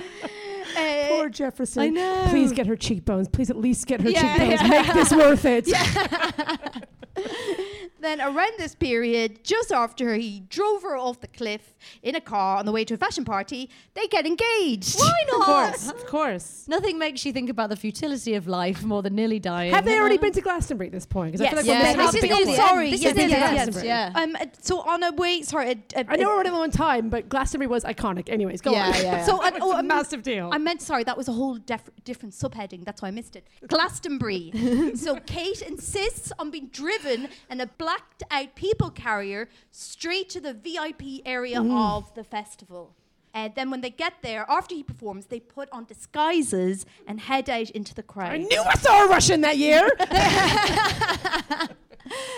Poor 1.10 1.28
Jefferson. 1.28 1.82
I 1.82 1.88
know. 1.90 2.26
Please 2.30 2.50
get 2.50 2.66
her 2.66 2.74
cheekbones. 2.74 3.28
Please 3.28 3.50
at 3.50 3.56
least 3.56 3.86
get 3.86 4.00
her 4.00 4.10
Yeah, 4.10 4.20
cheekbones. 4.36 4.62
yeah. 4.62 4.68
Make 4.68 4.94
this 4.94 5.12
worth 5.12 5.44
it. 5.44 5.68
Then 8.04 8.20
around 8.20 8.52
this 8.58 8.74
period, 8.74 9.42
just 9.44 9.72
after 9.72 10.14
he 10.14 10.40
drove 10.50 10.82
her 10.82 10.94
off 10.96 11.20
the 11.22 11.26
cliff 11.28 11.74
in 12.02 12.14
a 12.14 12.20
car 12.20 12.58
on 12.58 12.66
the 12.66 12.72
way 12.72 12.84
to 12.84 12.92
a 12.94 12.96
fashion 12.98 13.24
party, 13.24 13.70
they 13.94 14.06
get 14.08 14.26
engaged. 14.26 14.98
Why 14.98 15.12
not? 15.30 15.40
Of 15.40 15.46
course. 15.46 15.90
Of 15.90 16.06
course. 16.06 16.64
Nothing 16.68 16.98
makes 16.98 17.24
you 17.24 17.32
think 17.32 17.48
about 17.48 17.70
the 17.70 17.76
futility 17.76 18.34
of 18.34 18.46
life 18.46 18.82
more 18.84 19.00
than 19.02 19.14
nearly 19.14 19.38
dying. 19.38 19.72
Have 19.72 19.86
they 19.86 19.98
already 19.98 20.18
been 20.18 20.32
to 20.32 20.42
Glastonbury 20.42 20.88
at 20.88 20.92
this 20.92 21.06
point? 21.06 21.32
'Cause 21.32 21.40
I 21.40 21.44
Yes. 21.44 21.50
feel 21.52 21.58
like 21.60 21.66
Yeah, 21.66 21.72
we're 21.72 21.96
this 21.96 22.06
out 22.06 22.14
is 22.14 22.44
point. 22.46 22.56
Sorry, 22.56 22.90
This 22.90 23.00
yes, 23.02 23.10
is 23.12 23.16
nearly 23.16 23.32
yes, 23.32 23.40
the 23.50 23.54
yes. 23.54 23.76
end. 23.76 23.86
Yeah. 23.86 24.22
Um, 24.22 24.36
uh, 24.38 24.46
so 24.60 24.80
on 24.80 25.02
a 25.02 25.12
way, 25.12 25.40
sorry, 25.42 25.70
uh, 25.70 25.74
uh, 25.96 26.04
I 26.08 26.16
know 26.16 26.28
we're 26.28 26.36
running 26.36 26.52
low 26.52 26.62
on 26.62 26.70
time, 26.70 27.08
but 27.08 27.30
Glastonbury 27.30 27.68
was 27.68 27.84
iconic. 27.84 28.28
Anyways, 28.28 28.60
go 28.60 28.72
Yeah, 28.72 28.88
on. 28.88 28.94
yeah, 28.94 29.00
yeah. 29.02 29.24
So, 29.24 29.42
uh, 29.42 29.46
it's 29.54 29.58
oh, 29.62 29.72
a 29.72 29.78
um, 29.78 29.86
massive 29.86 30.22
deal. 30.22 30.50
I 30.52 30.58
meant 30.58 30.82
sorry, 30.82 31.04
that 31.04 31.16
was 31.16 31.28
a 31.28 31.32
whole 31.32 31.54
def- 31.56 31.88
different 32.04 32.34
subheading. 32.34 32.84
That's 32.84 33.00
why 33.00 33.08
I 33.08 33.12
missed 33.12 33.34
it. 33.34 33.46
Glastonbury. 33.66 34.92
so 34.94 35.16
Kate 35.24 35.62
insists 35.62 36.32
on 36.38 36.50
being 36.50 36.66
driven 36.68 37.28
in 37.48 37.60
a 37.62 37.66
blacked 37.94 38.22
out 38.30 38.54
people 38.54 38.90
carrier 38.90 39.48
straight 39.70 40.28
to 40.30 40.40
the 40.40 40.52
VIP 40.52 41.22
area 41.24 41.58
mm-hmm. 41.58 41.76
of 41.76 42.14
the 42.14 42.24
festival. 42.24 42.94
And 43.32 43.52
then 43.56 43.70
when 43.70 43.80
they 43.80 43.90
get 43.90 44.14
there, 44.22 44.46
after 44.48 44.74
he 44.76 44.84
performs, 44.84 45.26
they 45.26 45.40
put 45.40 45.68
on 45.72 45.86
disguises 45.86 46.86
and 47.06 47.18
head 47.18 47.50
out 47.50 47.70
into 47.70 47.92
the 47.92 48.02
crowd. 48.02 48.30
I 48.30 48.38
knew 48.38 48.62
I 48.62 48.74
saw 48.74 49.06
a 49.06 49.08
Russian 49.08 49.40
that 49.42 49.56
year. 49.56 49.90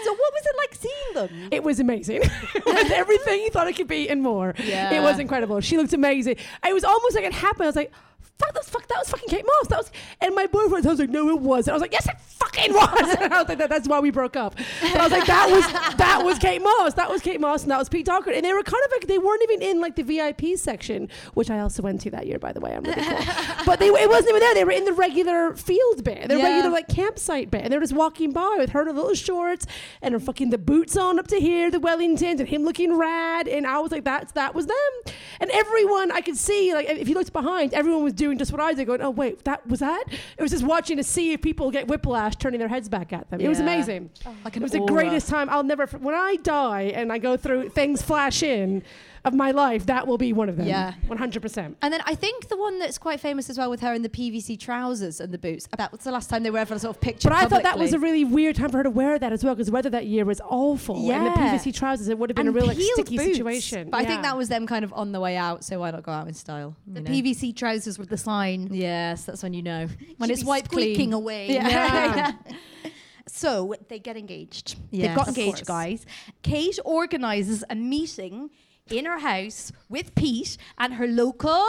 So 0.05 0.13
what 0.13 0.33
was 0.33 0.47
it 0.47 0.57
like 0.59 0.75
seeing 0.77 1.15
them? 1.15 1.49
It 1.51 1.65
was 1.65 1.81
amazing. 1.81 2.21
it 2.55 2.65
was 2.65 2.91
everything 2.93 3.41
you 3.41 3.51
thought 3.51 3.67
it 3.67 3.75
could 3.75 3.89
be 3.89 4.09
and 4.09 4.23
more. 4.23 4.55
Yeah. 4.63 4.93
It 4.93 5.01
was 5.01 5.19
incredible. 5.19 5.61
She 5.61 5.77
looked 5.77 5.93
amazing. 5.93 6.37
It 6.65 6.73
was 6.73 6.85
almost 6.85 7.17
like 7.17 7.25
it 7.25 7.33
happened. 7.33 7.65
I 7.65 7.67
was 7.67 7.75
like, 7.75 7.91
fuck, 8.39 8.53
that 8.53 8.61
was, 8.61 8.69
fuck, 8.69 8.87
that 8.89 8.99
was 8.99 9.11
fucking 9.11 9.29
Kate 9.29 9.45
Moss. 9.47 9.69
That 9.69 9.79
was, 9.79 9.91
and 10.21 10.35
my 10.35 10.47
boyfriend, 10.47 10.87
I 10.87 10.91
was 10.91 10.99
like, 11.01 11.11
no, 11.11 11.29
it 11.31 11.41
wasn't. 11.41 11.73
I 11.73 11.75
was 11.75 11.83
like, 11.83 11.93
yes, 11.93 12.07
it 12.07 12.19
fucking 12.21 12.73
was. 12.73 13.17
and 13.21 13.33
I 13.33 13.41
was 13.41 13.49
like, 13.49 13.59
that, 13.59 13.71
that's 13.71 13.89
why 13.89 14.01
we 14.01 14.11
broke 14.11 14.37
up. 14.37 14.55
But 14.83 14.97
I 14.97 15.03
was 15.03 15.13
like, 15.13 15.27
that 15.27 15.49
was, 15.51 15.97
that 15.97 16.23
was 16.25 16.39
Kate 16.39 16.63
Moss. 16.63 16.95
That 16.95 17.11
was 17.11 17.23
Kate 17.23 17.41
Moss 17.41 17.63
and 17.63 17.71
that 17.71 17.79
was 17.79 17.89
Pete 17.89 18.07
Doherty. 18.07 18.37
And 18.37 18.45
they 18.45 18.53
were 18.53 18.63
kind 18.63 18.83
of 18.85 18.91
like, 18.93 19.07
they 19.07 19.19
weren't 19.19 19.43
even 19.45 19.63
in 19.63 19.81
like 19.81 19.97
the 19.97 20.03
VIP 20.03 20.57
section, 20.59 21.09
which 21.35 21.51
I 21.51 21.61
also 21.61 21.83
went 21.83 22.01
to 22.03 22.11
that 22.11 22.27
year, 22.27 22.39
by 22.39 22.53
the 22.53 22.61
way. 22.61 22.75
I'm 22.75 22.83
really 22.83 23.03
cool. 23.03 23.19
but 23.67 23.79
they, 23.79 23.89
it 23.89 24.09
wasn't 24.09 24.31
even 24.31 24.41
there. 24.41 24.55
They 24.55 24.65
were 24.65 24.73
in 24.73 24.85
the 24.85 24.93
regular 24.93 25.55
field 25.55 26.05
bit, 26.05 26.29
the 26.29 26.37
Yeah. 26.39 26.45
regular 26.45 26.71
like 26.71 26.89
campsite 26.89 27.51
bit. 27.51 27.63
And 27.63 27.73
they 27.73 27.77
were 27.77 27.83
just 27.83 27.95
walking 27.95 28.33
by 28.33 28.57
with 28.59 28.71
her 28.71 28.83
in 28.83 28.87
her 28.89 28.93
little 28.93 29.15
shorts 29.15 29.67
and 30.03 30.13
her 30.13 30.21
fucking 30.21 30.51
the 30.51 30.59
boots 30.59 30.97
on 30.97 31.19
up 31.19 31.27
to 31.29 31.41
here, 31.41 31.71
the 31.71 31.79
Wellingtons, 31.81 32.41
and 32.41 32.49
him 32.49 32.65
looking 32.65 32.97
rad. 32.97 33.49
And 33.49 33.67
I 33.67 33.79
was 33.79 33.93
like, 33.93 34.05
that's 34.05 34.33
that 34.33 34.55
was 34.55 34.67
them. 34.67 35.15
And 35.41 35.51
everyone 35.51 36.11
I 36.13 36.21
could 36.21 36.37
see, 36.37 36.75
like 36.75 36.89
if 36.89 37.09
you 37.09 37.15
looked 37.15 37.33
behind, 37.33 37.73
everyone 37.75 38.05
was 38.05 38.13
doing 38.13 38.26
just 38.35 38.51
what 38.53 38.61
I 38.61 38.73
did, 38.75 38.87
going, 38.87 39.01
oh 39.03 39.11
wait, 39.11 39.45
that 39.45 39.67
was 39.67 39.81
that. 39.81 40.05
It 40.37 40.43
was 40.43 40.51
just 40.51 40.65
watching 40.65 40.97
to 40.97 41.05
see 41.05 41.33
if 41.33 41.41
people 41.43 41.71
get 41.71 41.87
whiplash, 41.89 42.37
turning 42.37 42.59
their 42.59 42.69
heads 42.69 42.89
back 42.89 43.13
at 43.13 43.31
them. 43.31 43.41
It 43.41 43.49
was 43.49 43.59
Yeah. 43.59 43.65
amazing. 43.65 44.11
Oh. 44.27 44.35
Like 44.45 44.55
it 44.55 44.57
an 44.59 44.63
was 44.63 44.73
the 44.73 44.81
greatest 44.81 45.29
time. 45.29 45.49
I'll 45.51 45.63
never 45.63 45.87
when 45.87 46.15
I 46.15 46.37
die 46.43 46.93
and 46.95 47.13
I 47.13 47.19
go 47.19 47.37
through 47.37 47.69
things 47.71 48.03
flash 48.03 48.43
in 48.43 48.83
of 49.27 49.35
my 49.35 49.51
life. 49.51 49.87
That 49.87 50.07
will 50.07 50.17
be 50.19 50.33
one 50.33 50.49
of 50.49 50.57
them. 50.57 50.67
Yeah. 50.67 50.95
one 51.07 51.19
hundred 51.19 51.43
percent. 51.43 51.77
And 51.83 51.93
then 51.93 52.01
I 52.07 52.15
think 52.15 52.49
the 52.49 52.57
one 52.57 52.79
that's 52.79 52.97
quite 52.99 53.21
famous 53.21 53.51
as 53.51 53.59
well 53.59 53.69
with 53.69 53.81
her 53.81 53.93
in 53.93 54.03
the 54.03 54.09
PVC 54.09 54.59
trousers 54.59 55.21
and 55.21 55.33
the 55.35 55.39
boots. 55.39 55.69
That 55.77 55.93
was 55.93 56.01
the 56.03 56.13
last 56.13 56.31
time 56.31 56.43
they 56.43 56.51
were 56.51 56.59
ever 56.59 56.79
sort 56.79 56.97
of 56.97 57.01
pictured. 57.03 57.29
But 57.31 57.37
I 57.37 57.47
thought 57.47 57.63
that 57.65 57.79
was 57.79 57.93
a 57.93 57.99
really 57.99 58.25
weird 58.25 58.57
time 58.57 58.71
for 58.71 58.79
her 58.79 58.85
to 58.85 58.91
wear 58.91 59.19
that 59.19 59.33
as 59.33 59.45
well 59.45 59.55
because 59.55 59.67
the 59.67 59.73
weather 59.73 59.91
that 59.91 60.07
year 60.07 60.25
was 60.25 60.41
awful. 60.49 61.03
Yeah. 61.03 61.17
And 61.17 61.27
the 61.27 61.41
Yeah. 61.41 61.59
PVC 61.59 61.75
trousers, 61.75 62.09
it 62.09 62.19
would 62.19 62.31
have 62.31 62.37
been 62.37 62.47
And 62.47 62.57
a 62.57 62.59
real 62.59 62.67
like, 62.69 62.79
sticky 62.79 63.19
boots. 63.19 63.37
situation. 63.37 63.91
But 63.91 63.99
I 64.01 64.05
think 64.07 64.23
that 64.23 64.37
was 64.37 64.49
them 64.49 64.67
kind 64.67 64.85
of 64.85 64.93
on 64.95 65.13
the 65.13 65.21
way 65.21 65.37
out. 65.37 65.65
So 65.65 65.81
why 65.81 65.91
not 65.91 66.03
go 66.03 66.13
out 66.13 66.29
in 66.29 66.35
style? 66.35 66.77
The 66.87 67.01
know? 67.01 67.11
PVC 67.11 67.55
trousers 67.55 67.99
with 67.99 68.09
the 68.09 68.17
sign. 68.17 68.69
Yes, 68.73 69.25
that's 69.25 69.43
when 69.43 69.53
you 69.55 69.63
know 69.63 69.89
when 70.19 70.29
She'd 70.29 70.35
it's 70.35 70.43
be 70.43 70.47
wiped 70.49 70.71
clean. 70.71 71.13
away. 71.13 71.53
Yeah. 71.53 71.69
yeah. 72.49 72.93
So 73.29 73.75
they 73.89 73.99
get 73.99 74.17
engaged. 74.17 74.77
They've 74.93 75.15
got 75.15 75.29
engaged, 75.29 75.67
guys. 75.67 76.07
Kate 76.43 76.79
organises 76.85 77.65
a 77.69 77.75
meeting 77.75 78.51
in 78.91 79.05
her 79.05 79.19
house 79.19 79.73
with 79.89 80.15
Pete 80.15 80.57
and 80.79 80.95
her 80.95 81.07
local 81.07 81.65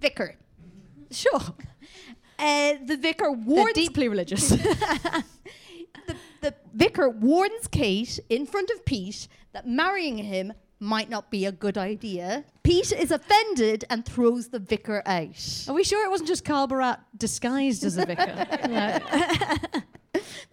vicar. 0.00 0.36
Sure. 1.10 1.40
Uh, 2.38 2.74
the 2.86 2.96
vicar 2.96 3.26
They're 3.26 3.44
warns 3.44 3.74
deeply 3.74 4.08
religious. 4.08 4.48
the, 4.48 5.24
the 6.40 6.52
vicar 6.74 7.08
warns 7.08 7.68
Kate 7.68 8.18
in 8.28 8.46
front 8.46 8.68
of 8.70 8.84
Pete 8.84 9.28
that 9.52 9.68
marrying 9.68 10.18
him 10.18 10.52
might 10.80 11.08
not 11.08 11.30
be 11.30 11.46
a 11.46 11.52
good 11.52 11.78
idea. 11.78 12.44
Pete 12.64 12.90
is 12.90 13.12
offended 13.12 13.84
and 13.88 14.04
throws 14.04 14.48
the 14.48 14.58
vicar 14.58 15.04
out. 15.06 15.66
Are 15.68 15.74
we 15.74 15.84
sure 15.84 16.04
it 16.04 16.10
wasn't 16.10 16.28
just 16.28 16.44
Carl 16.44 16.66
Barât 16.66 16.98
disguised 17.16 17.84
as 17.84 17.96
a 17.96 18.06
vicar? 18.06 18.34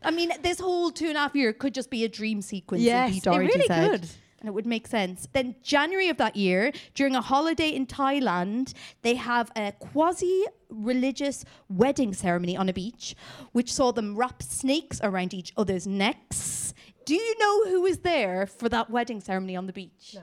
I 0.03 0.11
mean, 0.11 0.31
this 0.43 0.59
whole 0.59 0.91
two 0.91 1.07
and 1.07 1.17
a 1.17 1.21
half 1.21 1.35
year 1.35 1.53
could 1.53 1.73
just 1.73 1.89
be 1.89 2.03
a 2.03 2.07
dream 2.07 2.43
sequence. 2.43 2.83
Yes, 2.83 3.25
it 3.25 3.25
really 3.25 3.67
could. 3.67 4.07
And 4.39 4.47
it 4.47 4.53
would 4.53 4.65
make 4.65 4.87
sense. 4.87 5.27
Then, 5.33 5.55
January 5.63 6.09
of 6.09 6.17
that 6.17 6.35
year, 6.35 6.71
during 6.93 7.15
a 7.15 7.21
holiday 7.21 7.69
in 7.69 7.85
Thailand, 7.85 8.73
they 9.01 9.15
have 9.15 9.51
a 9.55 9.73
quasi 9.73 10.45
religious 10.69 11.43
wedding 11.67 12.13
ceremony 12.13 12.55
on 12.55 12.69
a 12.69 12.73
beach, 12.73 13.15
which 13.51 13.73
saw 13.73 13.91
them 13.91 14.15
wrap 14.15 14.41
snakes 14.41 14.99
around 15.03 15.33
each 15.33 15.51
other's 15.57 15.85
necks. 15.85 16.73
Do 17.05 17.15
you 17.15 17.35
know 17.39 17.65
who 17.71 17.81
was 17.81 17.99
there 17.99 18.45
for 18.45 18.69
that 18.69 18.89
wedding 18.89 19.19
ceremony 19.19 19.55
on 19.55 19.65
the 19.65 19.73
beach? 19.73 20.11
No. 20.15 20.21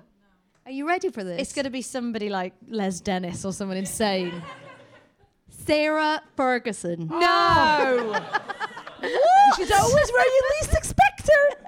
Are 0.66 0.72
you 0.72 0.88
ready 0.88 1.10
for 1.10 1.22
this? 1.22 1.40
it's 1.40 1.52
going 1.52 1.64
to 1.64 1.70
be 1.70 1.82
somebody 1.82 2.28
like 2.28 2.52
Les 2.68 3.00
Dennis 3.00 3.44
or 3.44 3.52
someone 3.52 3.76
insane. 3.76 4.42
Sarah 5.48 6.22
Ferguson. 6.36 7.08
No. 7.08 8.20
She's 9.56 9.70
always 9.70 10.10
where 10.12 10.26
you 10.26 10.42
least 10.60 10.74
expect 10.74 11.28
her. 11.28 11.65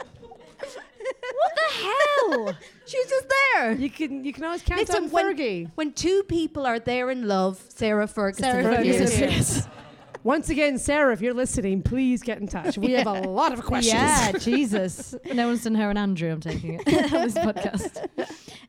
What 1.34 1.52
the 1.54 1.74
hell? 1.74 2.56
she 2.86 2.98
was 2.98 3.08
just 3.08 3.26
there. 3.54 3.72
You 3.72 3.90
can 3.90 4.24
you 4.24 4.32
can 4.32 4.44
always 4.44 4.62
count 4.62 4.80
Listen, 4.80 5.04
on 5.04 5.10
when, 5.10 5.36
Fergie. 5.36 5.70
when 5.74 5.92
two 5.92 6.22
people 6.24 6.66
are 6.66 6.78
there 6.78 7.10
in 7.10 7.28
love, 7.28 7.62
Sarah 7.68 8.06
Ferguson. 8.06 8.44
Sarah 8.44 8.74
appears. 8.80 9.18
Ferguson. 9.18 9.30
Yes. 9.30 9.68
Once 10.28 10.50
again, 10.50 10.76
Sarah, 10.76 11.14
if 11.14 11.22
you're 11.22 11.32
listening, 11.32 11.80
please 11.80 12.22
get 12.22 12.38
in 12.38 12.46
touch. 12.46 12.76
We 12.76 12.92
have 12.92 13.06
a 13.06 13.22
lot 13.26 13.50
of 13.50 13.62
questions. 13.64 13.94
Yeah, 13.94 14.32
Jesus. 14.38 15.14
No 15.32 15.46
one's 15.46 15.64
done 15.64 15.74
her 15.76 15.88
and 15.88 15.98
Andrew, 15.98 16.30
I'm 16.30 16.38
taking 16.38 16.74
it 16.74 16.86
on 17.14 17.22
this 17.22 17.32
podcast. 17.32 18.06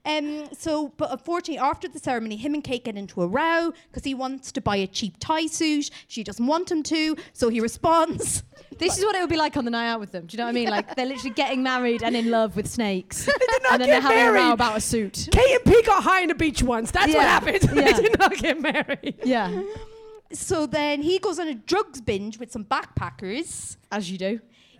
Um, 0.06 0.48
so, 0.58 0.94
but 0.96 1.12
unfortunately, 1.12 1.58
after 1.58 1.90
the 1.90 2.00
ceremony, 2.00 2.38
him 2.38 2.54
and 2.54 2.64
Kate 2.64 2.86
get 2.86 2.96
into 2.96 3.22
a 3.22 3.28
row 3.28 3.74
because 3.92 4.06
he 4.06 4.14
wants 4.14 4.54
to 4.54 4.62
buy 4.62 4.78
a 4.78 4.88
cheap 4.88 5.18
Thai 5.20 5.48
suit. 5.48 5.90
She 6.08 6.24
doesn't 6.24 6.48
want 6.48 6.72
him 6.72 6.82
to, 6.84 7.18
so 7.34 7.50
he 7.50 7.60
responds. 7.60 8.44
This 8.78 8.98
is 8.98 9.04
what 9.04 9.14
it 9.18 9.20
would 9.20 9.30
be 9.30 9.36
like 9.36 9.58
on 9.58 9.66
the 9.66 9.72
night 9.72 9.90
out 9.90 10.00
with 10.00 10.14
them. 10.14 10.28
Do 10.28 10.36
you 10.36 10.38
know 10.38 10.46
what 10.46 10.52
I 10.52 10.54
mean? 10.54 10.70
Like 10.70 10.96
they're 10.96 11.06
literally 11.06 11.36
getting 11.36 11.62
married 11.62 12.02
and 12.04 12.16
in 12.16 12.32
love 12.32 12.56
with 12.56 12.68
snakes. 12.68 13.28
not 13.28 13.74
and 13.74 13.82
then 13.82 13.88
get 13.90 14.02
they're 14.02 14.02
having 14.02 14.18
a 14.20 14.28
row 14.28 14.34
married. 14.44 14.54
about 14.54 14.78
a 14.78 14.82
suit. 14.82 15.28
Kate 15.30 15.56
and 15.56 15.66
Pete 15.66 15.86
got 15.86 16.04
high 16.04 16.22
on 16.22 16.30
the 16.30 16.36
beach 16.36 16.64
once. 16.64 16.92
That's 16.92 17.14
what 17.14 17.22
happened. 17.24 17.60
Yeah. 17.74 17.92
they 17.92 18.04
did 18.04 18.18
not 18.18 18.38
get 18.38 18.62
married. 18.62 19.16
Yeah, 19.26 19.62
So 20.32 20.66
then 20.66 21.02
he 21.02 21.20
goes 21.20 21.40
on 21.40 21.48
a 21.48 21.56
drugs 21.56 22.02
binge 22.02 22.38
with 22.38 22.52
some 22.52 22.66
backpackers. 22.66 23.78
as 23.92 24.12
you 24.12 24.18
do. 24.18 24.40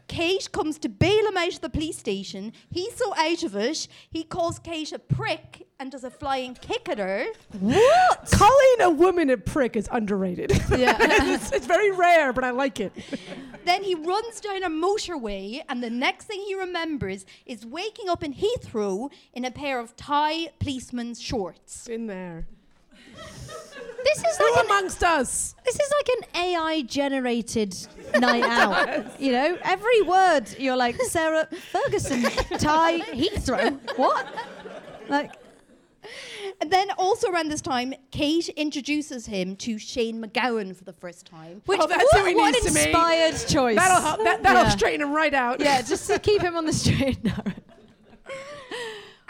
Kate 0.10 0.52
comes 0.52 0.80
to 0.80 0.90
bail 0.90 1.28
him 1.28 1.38
out 1.38 1.54
of 1.54 1.62
the 1.62 1.70
police 1.70 1.98
station. 1.98 2.52
He's 2.72 2.96
so 2.96 3.14
out 3.16 3.44
of 3.44 3.56
it, 3.56 3.88
he 4.10 4.24
calls 4.24 4.58
Kate 4.58 4.92
a 4.92 4.98
prick 4.98 5.68
and 5.80 5.92
does 5.92 6.04
a 6.04 6.10
flying 6.10 6.56
kick 6.56 6.90
at 6.90 6.98
her. 6.98 7.28
What? 7.60 8.30
Calling 8.32 8.82
a 8.82 8.90
woman 8.90 9.30
a 9.30 9.38
prick 9.38 9.76
is 9.76 9.88
underrated. 9.92 10.52
Yeah. 10.80 10.98
it's, 11.00 11.52
it's 11.52 11.66
very 11.66 11.92
rare, 11.92 12.32
but 12.34 12.44
I 12.44 12.52
like 12.52 12.80
it. 12.80 12.92
Then 13.66 13.84
he 13.84 13.94
runs 13.94 14.40
down 14.40 14.64
a 14.64 14.70
motorway, 14.70 15.62
and 15.68 15.84
the 15.84 15.90
next 15.92 16.26
thing 16.26 16.42
he 16.48 16.56
remembers 16.56 17.26
is 17.46 17.66
waking 17.66 18.10
up 18.10 18.24
in 18.24 18.34
Heathrow 18.34 19.12
in 19.34 19.46
a 19.46 19.52
pair 19.52 19.80
of 19.80 19.96
Thai 19.96 20.48
policeman's 20.60 21.22
shorts. 21.22 21.86
In 21.88 22.08
there. 22.08 22.48
This 24.04 24.18
is 24.24 24.38
Who 24.38 24.44
like 24.56 24.60
an, 24.60 24.66
amongst 24.72 25.04
us? 25.04 25.56
this 25.66 25.76
is 25.76 25.94
like 26.00 26.10
an 26.18 26.42
AI 26.46 26.82
generated 26.84 27.76
night 28.20 28.44
out. 28.44 29.06
You 29.20 29.32
know, 29.34 29.58
every 29.64 30.02
word 30.04 30.46
you're 30.58 30.78
like 30.78 30.96
Sarah 31.04 31.48
Ferguson, 31.72 32.24
Thai 32.58 33.00
Heathrow. 33.02 33.78
What? 33.98 34.26
Like 35.10 35.32
And 36.62 36.72
then 36.72 36.90
also 36.98 37.30
around 37.30 37.50
this 37.52 37.62
time, 37.62 37.94
Kate 38.12 38.48
introduces 38.50 39.26
him 39.26 39.56
to 39.58 39.78
Shane 39.78 40.24
MacGowan 40.24 40.76
for 40.76 40.86
the 40.86 40.94
first 40.94 41.26
time. 41.26 41.58
Oh, 41.58 41.62
which 41.66 41.80
Oh, 41.82 41.88
that's 41.88 42.04
what, 42.14 42.22
who 42.22 42.28
he 42.28 42.36
what 42.36 42.52
needs 42.54 42.62
to 42.64 42.68
an 42.70 42.74
meet. 42.76 42.86
inspired 42.88 43.36
choice. 43.48 43.76
That'll 43.76 44.02
help, 44.02 44.24
that, 44.24 44.42
that'll 44.44 44.64
Yeah. 44.64 44.70
straighten 44.70 45.02
him 45.02 45.14
right 45.14 45.34
out. 45.34 45.60
Yeah, 45.60 45.82
just 45.82 46.08
to 46.10 46.18
keep 46.20 46.42
him 46.42 46.56
on 46.56 46.66
the 46.66 46.74
straight 46.84 47.18
and 47.18 47.24
narrow. 47.26 47.54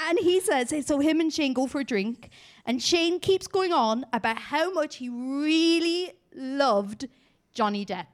And 0.07 0.17
he 0.19 0.39
says, 0.39 0.73
so 0.85 0.99
him 0.99 1.19
and 1.19 1.31
Shane 1.33 1.53
go 1.53 1.67
for 1.67 1.81
a 1.81 1.83
drink, 1.83 2.29
and 2.65 2.81
Shane 2.81 3.19
keeps 3.19 3.47
going 3.47 3.73
on 3.73 4.05
about 4.13 4.37
how 4.37 4.71
much 4.71 4.97
he 4.97 5.09
really 5.09 6.13
loved 6.33 7.07
Johnny 7.53 7.85
Depp. 7.85 8.05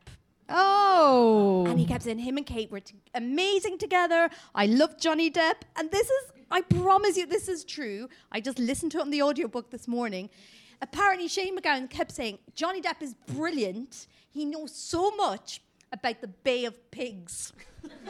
Oh. 0.50 1.66
And 1.68 1.80
he 1.80 1.86
kept 1.86 2.04
saying, 2.04 2.20
him 2.20 2.38
and 2.38 2.46
Kate 2.46 2.70
were 2.72 2.80
t- 2.80 2.96
amazing 3.14 3.78
together. 3.78 4.30
I 4.54 4.68
love 4.68 5.00
Johnny 5.00 5.32
Depp. 5.32 5.64
And 5.76 5.90
this 5.92 6.08
is, 6.08 6.32
I 6.52 6.62
promise 6.62 7.18
you, 7.18 7.26
this 7.26 7.48
is 7.50 7.64
true. 7.64 8.08
I 8.32 8.42
just 8.42 8.60
listened 8.60 8.92
to 8.94 9.00
it 9.00 9.02
on 9.02 9.10
the 9.10 9.22
audiobook 9.24 9.72
this 9.72 9.88
morning. 9.88 10.30
Apparently, 10.82 11.28
Shane 11.28 11.58
MacGowan 11.58 11.90
kept 11.90 12.12
saying, 12.12 12.38
Johnny 12.54 12.82
Depp 12.82 13.02
is 13.02 13.16
brilliant. 13.34 14.08
He 14.30 14.46
knows 14.46 14.76
so 14.76 15.12
much 15.12 15.62
about 15.92 16.22
the 16.22 16.28
Bay 16.28 16.66
of 16.66 16.92
Pigs. 16.92 17.54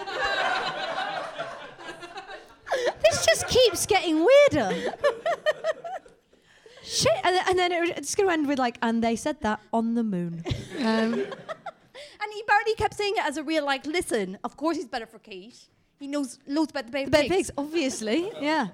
this 3.01 3.25
just 3.25 3.47
keeps 3.47 3.85
getting 3.85 4.25
weirder. 4.25 4.93
Shit, 6.85 7.11
and, 7.23 7.35
then- 7.35 7.43
and 7.49 7.59
then 7.59 7.71
it- 7.71 7.97
it's 7.97 8.15
going 8.15 8.29
to 8.29 8.33
end 8.33 8.47
with 8.47 8.59
like, 8.59 8.77
and 8.81 9.03
they 9.03 9.15
said 9.15 9.41
that 9.41 9.59
on 9.73 9.95
the 9.95 10.03
moon. 10.03 10.43
Um, 10.79 11.13
And 12.21 12.33
he 12.33 12.41
apparently 12.41 12.75
kept 12.75 12.93
saying 12.95 13.13
it 13.17 13.25
as 13.25 13.37
a 13.37 13.43
real, 13.43 13.65
like, 13.65 13.85
listen, 13.85 14.37
of 14.43 14.57
course 14.57 14.75
he's 14.77 14.85
better 14.87 15.05
for 15.05 15.19
Kate. 15.19 15.57
He 15.99 16.07
knows 16.07 16.39
loads 16.47 16.71
about 16.71 16.85
the 16.87 16.91
Bay 16.91 17.03
of 17.03 17.11
Bed 17.11 17.21
Pigs. 17.23 17.35
pigs, 17.35 17.51
obviously, 17.57 18.29
yeah. 18.41 18.67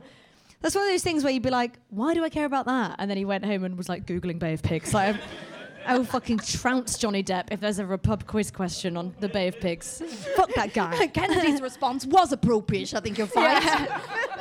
That's 0.61 0.73
one 0.75 0.83
of 0.85 0.89
those 0.89 1.03
things 1.03 1.23
where 1.23 1.31
you'd 1.31 1.43
be 1.43 1.49
like, 1.51 1.77
why 1.89 2.13
do 2.13 2.23
I 2.23 2.29
care 2.29 2.45
about 2.45 2.65
that? 2.65 2.95
And 2.97 3.09
then 3.09 3.17
he 3.17 3.25
went 3.25 3.45
home 3.45 3.63
and 3.63 3.77
was 3.77 3.87
like 3.89 4.05
googling 4.05 4.39
Bay 4.39 4.53
of 4.53 4.63
Pigs. 4.63 4.93
Like, 4.93 5.15
I 5.85 5.97
will 5.97 6.05
fucking 6.17 6.39
trounce 6.39 6.97
Johnny 6.97 7.23
Depp 7.23 7.47
if 7.51 7.59
there's 7.59 7.79
ever 7.79 7.93
a 7.93 7.97
pub 7.99 8.25
quiz 8.25 8.49
question 8.51 8.97
on 8.97 9.13
the 9.19 9.29
Bay 9.29 9.47
of 9.47 9.59
Pigs. 9.59 10.01
Fuck 10.35 10.53
that 10.55 10.73
guy. 10.73 11.07
Kennedy's 11.13 11.61
response 11.61 12.05
was 12.05 12.31
appropriate. 12.31 12.93
I 12.95 12.99
think 12.99 13.17
you're 13.17 13.27
fine. 13.27 13.61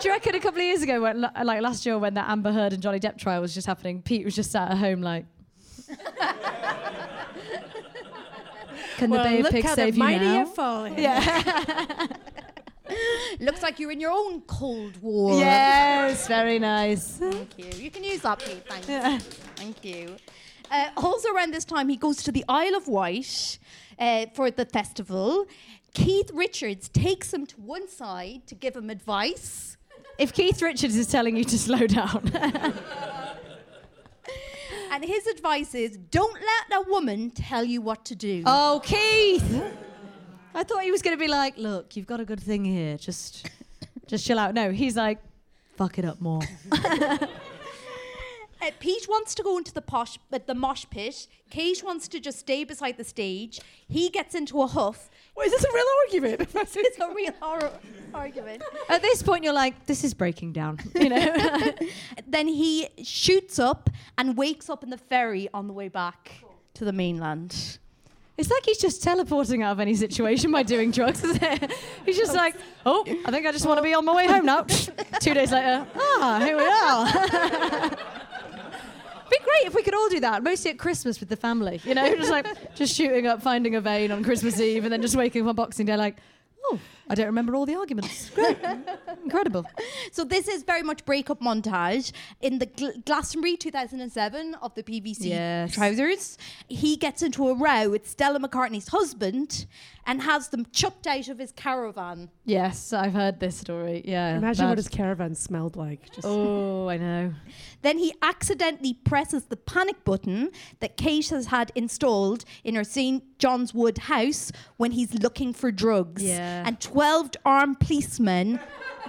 Do 0.00 0.08
you 0.08 0.14
reckon 0.14 0.34
a 0.34 0.40
couple 0.40 0.60
of 0.60 0.64
years 0.66 0.80
ago, 0.82 1.02
when, 1.02 1.20
like 1.20 1.60
last 1.60 1.84
year, 1.84 1.98
when 1.98 2.14
that 2.14 2.30
Amber 2.30 2.52
Heard 2.52 2.72
and 2.72 2.82
Johnny 2.82 2.98
Depp 2.98 3.18
trial 3.18 3.42
was 3.42 3.52
just 3.52 3.66
happening, 3.66 4.00
Pete 4.00 4.24
was 4.24 4.34
just 4.34 4.50
sat 4.50 4.70
at 4.70 4.78
home 4.78 5.02
like, 5.02 5.26
"Can 8.96 9.10
Well, 9.10 9.22
the 9.22 9.28
Bay 9.28 9.40
of 9.40 9.50
Pigs 9.50 9.72
save 9.74 9.96
you 9.96 10.02
mighty 10.02 10.24
now?" 10.24 10.46
fallen. 10.46 10.94
Yeah. 10.96 12.06
Looks 13.40 13.62
like 13.62 13.78
you're 13.78 13.90
in 13.92 14.00
your 14.00 14.10
own 14.10 14.40
Cold 14.42 14.96
War. 15.02 15.38
yes, 15.38 16.26
very 16.26 16.58
nice. 16.58 17.18
Thank 17.18 17.58
you. 17.58 17.70
You 17.76 17.90
can 17.90 18.02
use 18.02 18.20
that, 18.22 18.38
Pete. 18.38 18.64
Thanks. 18.68 19.24
Thank 19.56 19.84
you. 19.84 20.16
Uh, 20.70 20.88
also, 20.96 21.32
around 21.32 21.52
this 21.52 21.64
time, 21.64 21.88
he 21.88 21.96
goes 21.96 22.22
to 22.22 22.32
the 22.32 22.44
Isle 22.48 22.74
of 22.74 22.88
Wight 22.88 23.58
uh, 23.98 24.26
for 24.34 24.50
the 24.50 24.64
festival. 24.64 25.46
Keith 25.94 26.30
Richards 26.32 26.88
takes 26.88 27.32
him 27.34 27.44
to 27.46 27.60
one 27.60 27.88
side 27.88 28.46
to 28.46 28.54
give 28.54 28.76
him 28.76 28.88
advice. 28.90 29.76
If 30.20 30.34
Keith 30.34 30.60
Richards 30.60 30.96
is 30.96 31.06
telling 31.06 31.34
you 31.36 31.44
to 31.44 31.58
slow 31.58 31.86
down, 31.86 32.30
And 34.92 35.04
his 35.04 35.26
advice 35.28 35.74
is 35.74 35.96
don't 35.96 36.34
let 36.34 36.78
a 36.78 36.90
woman 36.90 37.30
tell 37.30 37.64
you 37.64 37.80
what 37.80 38.04
to 38.06 38.14
do. 38.14 38.42
oh 38.44 38.82
Keith, 38.84 39.62
I 40.54 40.64
thought 40.64 40.82
he 40.82 40.90
was 40.90 41.00
going 41.00 41.16
to 41.16 41.20
be 41.20 41.28
like, 41.28 41.56
"Look, 41.56 41.96
you've 41.96 42.08
got 42.08 42.20
a 42.20 42.24
good 42.24 42.40
thing 42.40 42.64
here. 42.64 42.98
Just, 42.98 43.48
just 44.08 44.26
chill 44.26 44.38
out." 44.38 44.52
No, 44.52 44.72
he's 44.72 44.96
like, 44.96 45.18
"Fuck 45.76 45.98
it 45.98 46.04
up 46.04 46.20
more." 46.20 46.42
Uh, 48.62 48.70
Pete 48.78 49.06
wants 49.08 49.34
to 49.34 49.42
go 49.42 49.56
into 49.56 49.72
the 49.72 49.80
posh, 49.80 50.18
uh, 50.30 50.38
the 50.46 50.54
mosh 50.54 50.84
pit. 50.90 51.26
Kate 51.48 51.82
wants 51.82 52.06
to 52.08 52.20
just 52.20 52.40
stay 52.40 52.62
beside 52.62 52.98
the 52.98 53.04
stage. 53.04 53.58
He 53.88 54.10
gets 54.10 54.34
into 54.34 54.60
a 54.60 54.66
huff. 54.66 55.08
Wait, 55.36 55.46
is 55.46 55.52
this 55.52 55.64
a 55.64 55.72
real 55.72 55.84
argument? 56.06 56.48
It's 56.54 56.98
a 56.98 57.14
real 57.14 57.32
horror 57.40 57.70
argument. 58.12 58.62
At 58.88 59.02
this 59.02 59.22
point, 59.22 59.44
you're 59.44 59.52
like, 59.52 59.86
"This 59.86 60.04
is 60.04 60.14
breaking 60.14 60.52
down," 60.52 60.78
you 60.94 61.08
know. 61.08 61.72
then 62.26 62.48
he 62.48 62.88
shoots 63.02 63.58
up 63.58 63.90
and 64.18 64.36
wakes 64.36 64.68
up 64.68 64.82
in 64.82 64.90
the 64.90 64.98
ferry 64.98 65.48
on 65.54 65.66
the 65.66 65.72
way 65.72 65.88
back 65.88 66.42
to 66.74 66.84
the 66.84 66.92
mainland. 66.92 67.78
It's 68.36 68.50
like 68.50 68.64
he's 68.64 68.78
just 68.78 69.02
teleporting 69.02 69.62
out 69.62 69.72
of 69.72 69.80
any 69.80 69.94
situation 69.94 70.50
by 70.50 70.62
doing 70.62 70.90
drugs, 70.92 71.22
isn't 71.22 71.42
it? 71.42 71.72
He's 72.06 72.16
just 72.16 72.34
like, 72.34 72.54
oh, 72.86 73.04
I 73.26 73.30
think 73.30 73.46
I 73.46 73.52
just 73.52 73.66
want 73.66 73.76
to 73.78 73.82
be 73.82 73.92
on 73.92 74.02
my 74.06 74.14
way 74.14 74.26
home 74.26 74.46
now. 74.46 74.62
Two 74.62 75.34
days 75.34 75.52
later, 75.52 75.86
ah, 75.94 76.40
here 76.42 76.56
we 76.56 76.64
are. 76.64 78.19
It'd 79.30 79.40
be 79.40 79.44
great 79.44 79.66
if 79.66 79.74
we 79.74 79.82
could 79.82 79.94
all 79.94 80.08
do 80.08 80.20
that, 80.20 80.42
mostly 80.42 80.70
at 80.72 80.78
Christmas 80.78 81.20
with 81.20 81.28
the 81.28 81.36
family. 81.36 81.80
You 81.84 81.94
know, 81.94 82.14
just 82.16 82.30
like 82.30 82.46
just 82.74 82.94
shooting 82.96 83.26
up, 83.26 83.42
finding 83.42 83.74
a 83.76 83.80
vein 83.80 84.10
on 84.10 84.24
Christmas 84.24 84.60
Eve, 84.60 84.84
and 84.84 84.92
then 84.92 85.02
just 85.02 85.16
waking 85.16 85.42
up 85.42 85.48
on 85.48 85.54
Boxing 85.56 85.86
Day 85.86 85.96
like, 85.96 86.16
oh, 86.64 86.78
I 87.08 87.14
don't 87.14 87.26
remember 87.26 87.54
all 87.54 87.66
the 87.66 87.74
arguments. 87.76 88.30
Great, 88.30 88.56
incredible. 89.24 89.64
So 90.12 90.24
this 90.24 90.46
is 90.48 90.62
very 90.62 90.82
much 90.82 91.04
breakup 91.04 91.40
montage 91.40 92.12
in 92.40 92.58
the 92.58 92.66
Gl- 92.66 93.04
Glastonbury 93.04 93.56
2007 93.56 94.54
of 94.62 94.74
the 94.74 94.82
PVC 94.82 95.16
Yes. 95.26 95.74
trousers. 95.74 96.38
He 96.68 96.96
gets 96.96 97.22
into 97.22 97.48
a 97.48 97.54
row 97.54 97.88
with 97.90 98.08
Stella 98.08 98.38
McCartney's 98.40 98.88
husband 98.88 99.66
and 100.10 100.22
has 100.22 100.48
them 100.48 100.66
chucked 100.72 101.06
out 101.06 101.28
of 101.28 101.38
his 101.38 101.52
caravan. 101.52 102.28
Yes, 102.44 102.92
I've 102.92 103.12
heard 103.12 103.38
this 103.38 103.56
story. 103.56 104.02
Yeah, 104.04 104.36
Imagine 104.38 104.68
what 104.68 104.76
his 104.76 104.88
caravan 104.88 105.36
smelled 105.36 105.76
like. 105.76 106.10
Just 106.12 106.26
Oh, 106.26 106.88
I 106.88 106.96
know. 106.96 107.32
Then 107.82 107.96
he 107.96 108.12
accidentally 108.20 108.94
presses 108.94 109.44
the 109.44 109.56
panic 109.56 110.04
button 110.04 110.50
that 110.80 110.96
Kate 110.96 111.28
has 111.28 111.46
had 111.46 111.70
installed 111.76 112.44
in 112.64 112.74
her 112.74 112.82
St. 112.82 113.22
John's 113.38 113.72
Wood 113.72 113.98
house 113.98 114.50
when 114.78 114.90
he's 114.90 115.14
looking 115.14 115.52
for 115.52 115.70
drugs. 115.70 116.24
Yeah. 116.24 116.64
And 116.66 116.80
12 116.80 117.30
armed 117.44 117.78
policemen 117.78 118.58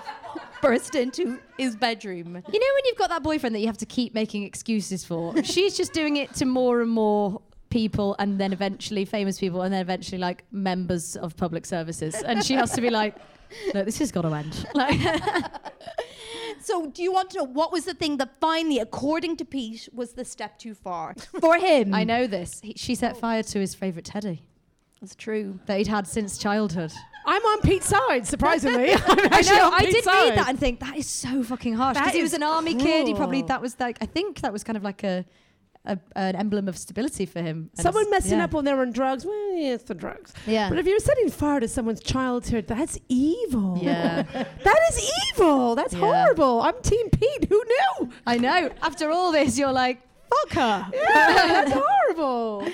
burst 0.62 0.94
into 0.94 1.40
his 1.58 1.76
bedroom. 1.76 2.28
You 2.28 2.60
know 2.60 2.74
when 2.76 2.86
you've 2.86 2.98
got 2.98 3.10
that 3.10 3.24
boyfriend 3.24 3.56
that 3.56 3.60
you 3.60 3.66
have 3.68 3.80
to 3.80 3.88
keep 3.88 4.14
making 4.14 4.44
excuses 4.44 5.04
for? 5.04 5.44
She's 5.44 5.76
just 5.76 5.94
doing 5.94 6.18
it 6.18 6.36
to 6.36 6.46
more 6.46 6.82
and 6.82 6.92
more 6.92 7.42
people 7.72 8.16
and 8.20 8.40
then 8.40 8.54
eventually 8.54 9.06
famous 9.06 9.40
people 9.40 9.64
and 9.64 9.74
then 9.74 9.82
eventually 9.82 10.20
like 10.20 10.44
members 10.52 11.16
of 11.16 11.36
public 11.36 11.66
services. 11.66 12.16
And 12.22 12.44
she 12.46 12.54
has 12.54 12.72
to 12.74 12.82
be 12.82 12.90
like, 12.92 13.16
no, 13.74 13.84
this 13.84 13.98
has 14.00 14.12
got 14.12 14.22
to 14.22 14.34
end. 14.34 14.66
Like, 14.76 15.00
So, 16.64 16.88
do 16.88 17.02
you 17.02 17.12
want 17.12 17.32
to 17.32 17.40
know 17.40 17.44
what 17.46 17.72
was 17.72 17.86
the 17.86 17.94
thing 17.94 18.18
that 18.18 18.40
finally, 18.40 18.78
according 18.80 19.38
to 19.38 19.46
Pete, 19.46 19.90
was 19.92 20.14
the 20.14 20.24
step 20.24 20.60
too 20.60 20.76
far 20.76 21.16
for 21.40 21.58
him? 21.58 21.94
I 21.94 22.04
know 22.04 22.28
this. 22.28 22.60
He, 22.62 22.74
she 22.76 22.94
set 22.94 23.14
oh. 23.16 23.20
fire 23.20 23.44
to 23.44 23.60
his 23.60 23.74
favourite 23.74 24.06
teddy 24.06 24.44
It's 25.02 25.16
true. 25.16 25.60
that 25.66 25.80
he'd 25.80 25.88
had 25.88 26.08
since 26.08 26.38
childhood. 26.38 26.94
I'm 27.26 27.44
on 27.44 27.62
Pete's 27.62 27.88
side, 27.88 28.28
surprisingly. 28.28 28.94
I'm 28.94 29.02
I 29.32 29.42
know. 29.42 29.66
on 29.66 29.74
I 29.74 29.80
Pete's 29.80 29.94
did 29.96 30.04
side. 30.04 30.30
read 30.30 30.38
that 30.38 30.50
and 30.50 30.60
think 30.60 30.80
that 30.80 30.98
is 30.98 31.08
so 31.08 31.44
fucking 31.44 31.74
harsh 31.74 31.98
because 31.98 32.14
he 32.14 32.22
was 32.22 32.34
an 32.34 32.44
army 32.44 32.76
kid. 32.76 33.08
He 33.08 33.14
probably 33.14 33.42
that 33.44 33.62
was 33.62 33.80
like 33.80 33.98
I 34.02 34.06
think 34.06 34.42
that 34.42 34.52
was 34.52 34.64
kind 34.64 34.78
of 34.78 34.84
like 34.84 35.04
a, 35.04 35.26
a 35.86 35.98
an 36.16 36.36
emblem 36.36 36.68
of 36.68 36.78
stability 36.78 37.26
for 37.26 37.42
him. 37.42 37.70
And 37.76 37.82
Someone 37.84 38.10
messing 38.12 38.38
yeah. 38.38 38.44
up 38.46 38.54
when 38.54 38.66
they 38.66 38.74
were 38.74 38.82
on 38.82 38.92
drugs, 38.92 39.26
well, 39.26 39.54
yeah, 39.56 39.74
it's 39.74 39.84
the 39.86 39.96
drugs. 39.96 40.34
Yeah. 40.46 40.70
But 40.70 40.78
if 40.78 40.86
you're 40.86 41.00
setting 41.00 41.30
fire 41.30 41.60
to 41.60 41.68
someone's 41.68 42.02
childhood, 42.02 42.68
that's 42.68 42.98
evil. 43.10 43.80
Yeah. 43.82 44.22
that 44.64 44.80
is 44.92 45.12
evil. 45.34 45.76
That's 45.76 45.94
Yeah. 45.94 46.00
horrible. 46.00 46.62
I'm 46.62 46.80
Team 46.82 47.10
Pete. 47.10 47.46
Who 47.50 47.64
knew? 47.66 48.12
I 48.28 48.38
know. 48.38 48.70
After 48.82 49.10
all 49.10 49.32
this, 49.32 49.58
you're 49.58 49.72
like, 49.72 50.02
fuck 50.30 50.54
her. 50.54 50.88
Yeah, 50.94 51.64
that's 51.66 51.72
horrible. 51.74 52.68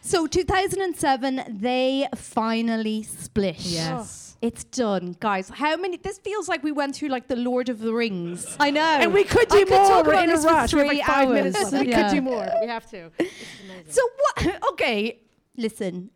So, 0.00 0.26
2007, 0.26 1.58
they 1.60 2.06
finally 2.14 3.02
split. 3.04 3.56
Yes. 3.60 4.33
Oh. 4.33 4.33
It's 4.44 4.64
done, 4.64 5.16
guys. 5.20 5.48
How 5.48 5.74
many? 5.78 5.96
This 5.96 6.18
feels 6.18 6.50
like 6.50 6.62
we 6.62 6.70
went 6.70 6.94
through 6.96 7.08
like 7.08 7.28
the 7.28 7.36
Lord 7.36 7.70
of 7.70 7.78
the 7.78 7.94
Rings. 7.94 8.56
I 8.60 8.70
know. 8.70 8.82
And 8.82 9.14
we 9.14 9.24
could 9.24 9.48
do 9.48 9.56
I 9.60 9.64
could 9.64 9.70
more. 9.70 9.88
talk 9.88 10.06
We're 10.06 10.22
in 10.22 10.28
a 10.28 10.34
rush. 10.36 10.44
We 10.44 10.80
have 10.80 10.88
three 10.90 10.98
like 10.98 11.06
five 11.06 11.28
hours. 11.28 11.34
minutes 11.34 11.72
left. 11.72 11.86
We 11.86 11.90
Yeah. 11.90 12.08
could 12.10 12.14
do 12.16 12.20
more. 12.20 12.46
We 12.60 12.66
have 12.66 12.86
to. 12.90 13.10
So 13.88 14.02
what? 14.22 14.60
Okay, 14.72 15.20
listen. 15.56 16.10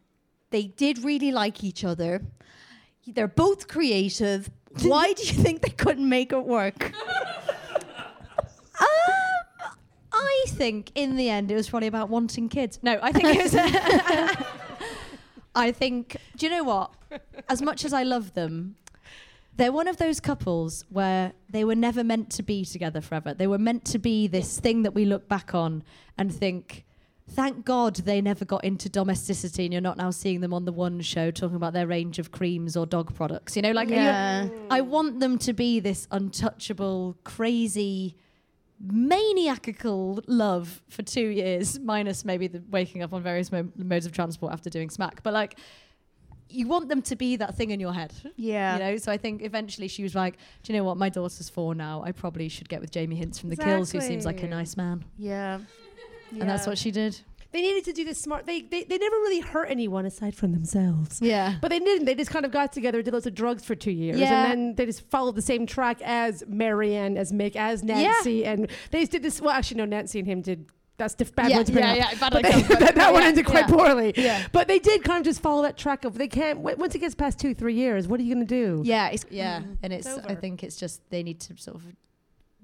They 0.51 0.65
did 0.65 1.05
really 1.05 1.33
like 1.33 1.65
each 1.65 1.85
other. 1.85 2.21
They're 3.07 3.29
both 3.29 3.67
creative. 3.67 4.51
Why 4.83 5.15
do 5.15 5.23
you 5.25 5.33
think 5.33 5.63
they 5.63 5.71
couldn't 5.71 6.07
make 6.09 6.31
it 6.33 6.45
work? 6.45 6.93
Um, 8.81 8.87
I 10.13 10.45
think 10.49 10.93
in 10.95 11.17
the 11.17 11.31
end 11.31 11.51
it 11.51 11.55
was 11.55 11.71
probably 11.71 11.89
about 11.89 12.11
wanting 12.11 12.51
kids. 12.51 12.79
No, 12.83 12.99
I 13.01 13.11
think 13.11 13.25
it 13.27 13.43
was. 13.43 14.59
I 15.59 15.73
think. 15.73 16.17
Do 16.37 16.47
you 16.47 16.53
know 16.53 16.65
what? 16.65 16.93
As 17.49 17.61
much 17.63 17.85
as 17.85 17.93
I 17.93 18.03
love 18.05 18.35
them, 18.35 18.77
They're 19.57 19.73
one 19.73 19.89
of 19.89 19.97
those 19.97 20.21
couples 20.21 20.85
where 20.89 21.33
they 21.51 21.65
were 21.65 21.75
never 21.75 22.05
meant 22.05 22.31
to 22.39 22.43
be 22.45 22.65
together 22.65 23.01
forever. 23.01 23.35
They 23.35 23.49
were 23.49 23.59
meant 23.59 23.85
to 23.87 23.99
be 23.99 24.29
this 24.29 24.61
thing 24.61 24.83
that 24.85 24.95
we 24.95 25.05
look 25.05 25.29
back 25.29 25.53
on 25.53 25.83
and 26.17 26.33
think, 26.33 26.85
thank 27.29 27.65
God 27.65 27.97
they 27.97 28.21
never 28.21 28.45
got 28.45 28.63
into 28.63 28.89
domesticity 28.89 29.65
and 29.65 29.73
you're 29.73 29.83
not 29.83 29.97
now 29.97 30.11
seeing 30.13 30.41
them 30.43 30.55
on 30.55 30.65
the 30.65 30.73
one 30.73 31.01
show 31.01 31.33
talking 31.33 31.57
about 31.57 31.73
their 31.73 31.89
range 31.89 32.21
of 32.21 32.31
creams 32.31 32.77
or 32.77 32.87
dog 32.87 33.13
products. 33.17 33.57
You 33.57 33.63
know, 33.63 33.73
like, 33.73 33.89
Yeah. 33.91 34.49
I 34.71 34.81
want 34.81 35.19
them 35.19 35.39
to 35.39 35.53
be 35.53 35.81
this 35.81 36.07
untouchable, 36.13 37.17
crazy, 37.25 38.15
maniacal 38.81 40.23
love 40.27 40.83
for 40.89 41.03
two 41.03 41.27
years, 41.29 41.79
minus 41.81 42.25
maybe 42.25 42.47
the 42.47 42.63
waking 42.71 43.03
up 43.03 43.13
on 43.13 43.23
various 43.23 43.51
mo- 43.51 43.69
modes 43.77 44.07
of 44.07 44.13
transport 44.13 44.53
after 44.53 44.71
doing 44.71 44.91
smack. 44.91 45.23
But 45.23 45.33
like, 45.35 45.59
you 46.51 46.67
want 46.67 46.89
them 46.89 47.03
to 47.03 47.17
be 47.17 47.37
that 47.37 47.55
thing 47.57 47.71
in 47.71 47.81
your 47.81 47.93
head. 47.93 48.13
Yeah. 48.37 48.75
You 48.75 48.79
know, 48.79 48.97
so 48.97 49.13
I 49.13 49.17
think 49.19 49.43
eventually 49.43 49.89
she 49.89 50.03
was 50.03 50.15
like, 50.15 50.37
"Do 50.63 50.73
you 50.73 50.79
know 50.79 50.85
what? 50.85 50.97
My 50.97 51.09
daughter's 51.09 51.49
four 51.51 51.75
now. 51.75 52.03
I 52.05 52.13
probably 52.13 52.49
should 52.49 52.69
get 52.69 52.81
with 52.81 52.91
Jamie 52.91 53.17
Hince 53.17 53.39
from 53.39 53.51
The 53.51 53.57
Kills, 53.57 53.93
who 53.93 54.01
seems 54.01 54.25
like 54.25 54.43
a 54.43 54.49
nice 54.49 54.77
man." 54.77 55.05
Yeah. 55.19 55.61
And 56.31 56.49
that's 56.49 56.67
what 56.67 56.79
she 56.79 56.91
did. 56.91 57.21
They 57.51 57.63
needed 57.63 57.85
to 57.87 57.93
do 57.95 58.05
this 58.05 58.21
smart. 58.21 58.45
They, 58.45 58.61
they 58.61 58.85
they 58.85 58.99
never 58.99 59.17
really 59.17 59.41
hurt 59.41 59.71
anyone 59.71 60.05
aside 60.05 60.35
from 60.35 60.53
themselves. 60.53 61.19
Yeah. 61.23 61.57
But 61.63 61.69
they 61.71 61.79
didn't. 61.79 62.05
They 62.05 62.15
just 62.15 62.31
kind 62.31 62.45
of 62.45 62.53
got 62.53 62.73
together, 62.73 63.01
did 63.03 63.15
lots 63.15 63.27
of 63.27 63.35
drugs 63.35 63.65
for 63.65 63.75
two 63.75 63.91
years, 63.91 64.19
Yeah. 64.21 64.45
and 64.45 64.51
then 64.69 64.75
they 64.75 64.85
just 64.87 65.09
followed 65.11 65.35
the 65.35 65.43
same 65.43 65.65
track 65.67 66.03
as 66.03 66.45
Marianne, 66.47 67.17
as 67.17 67.33
Mick, 67.33 67.57
as 67.57 67.83
Nancy, 67.83 68.45
and 68.45 68.69
they 68.91 69.01
just 69.01 69.13
did 69.13 69.23
this. 69.23 69.41
Well, 69.41 69.51
actually, 69.55 69.79
no, 69.79 69.85
Nancy 69.87 70.19
and 70.19 70.29
him 70.29 70.43
did. 70.43 70.67
That's 70.99 71.15
the 71.15 71.27
bad 71.27 71.51
Yeah, 71.51 71.57
one 71.59 71.65
to 71.67 71.73
bring 71.73 71.85
yeah, 71.85 71.93
up. 72.07 72.13
yeah, 72.21 72.29
But 72.29 72.43
they- 72.43 72.43
that, 72.63 72.79
that, 72.81 72.95
that 72.97 73.13
one 73.13 73.23
yeah, 73.23 73.29
ended 73.29 73.47
quite 73.47 73.69
yeah. 73.69 73.77
poorly. 73.77 74.13
Yeah. 74.17 74.47
But 74.51 74.67
they 74.67 74.81
did 74.81 75.05
kind 75.05 75.19
of 75.21 75.25
just 75.25 75.41
follow 75.41 75.63
that 75.63 75.77
track 75.79 76.05
of 76.05 76.19
they 76.19 76.27
can't. 76.27 76.59
w- 76.59 76.77
Once 76.77 76.97
it 76.97 76.99
gets 76.99 77.15
past 77.15 77.39
two, 77.39 77.55
three 77.55 77.75
years, 77.75 78.09
what 78.09 78.19
are 78.19 78.25
you 78.25 78.35
going 78.35 78.45
to 78.45 78.53
do? 78.53 78.83
Yeah, 78.85 79.07
it's, 79.11 79.25
yeah, 79.31 79.61
Mm. 79.61 79.79
and 79.85 79.93
it's. 79.93 80.09
It's 80.09 80.27
I 80.27 80.35
think 80.35 80.65
it's 80.65 80.75
just 80.77 81.09
they 81.11 81.23
need 81.23 81.39
to 81.43 81.57
sort 81.57 81.77
of 81.77 81.85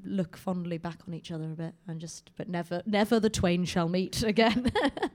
look 0.04 0.36
fondly 0.36 0.78
back 0.78 0.98
on 1.08 1.14
each 1.14 1.30
other 1.32 1.44
a 1.44 1.54
bit 1.56 1.74
and 1.88 2.00
just, 2.00 2.30
but 2.36 2.48
never, 2.48 2.82
never 2.86 3.18
the 3.18 3.30
twain 3.30 3.64
shall 3.64 3.88
meet 3.88 4.22
again. 4.34 4.70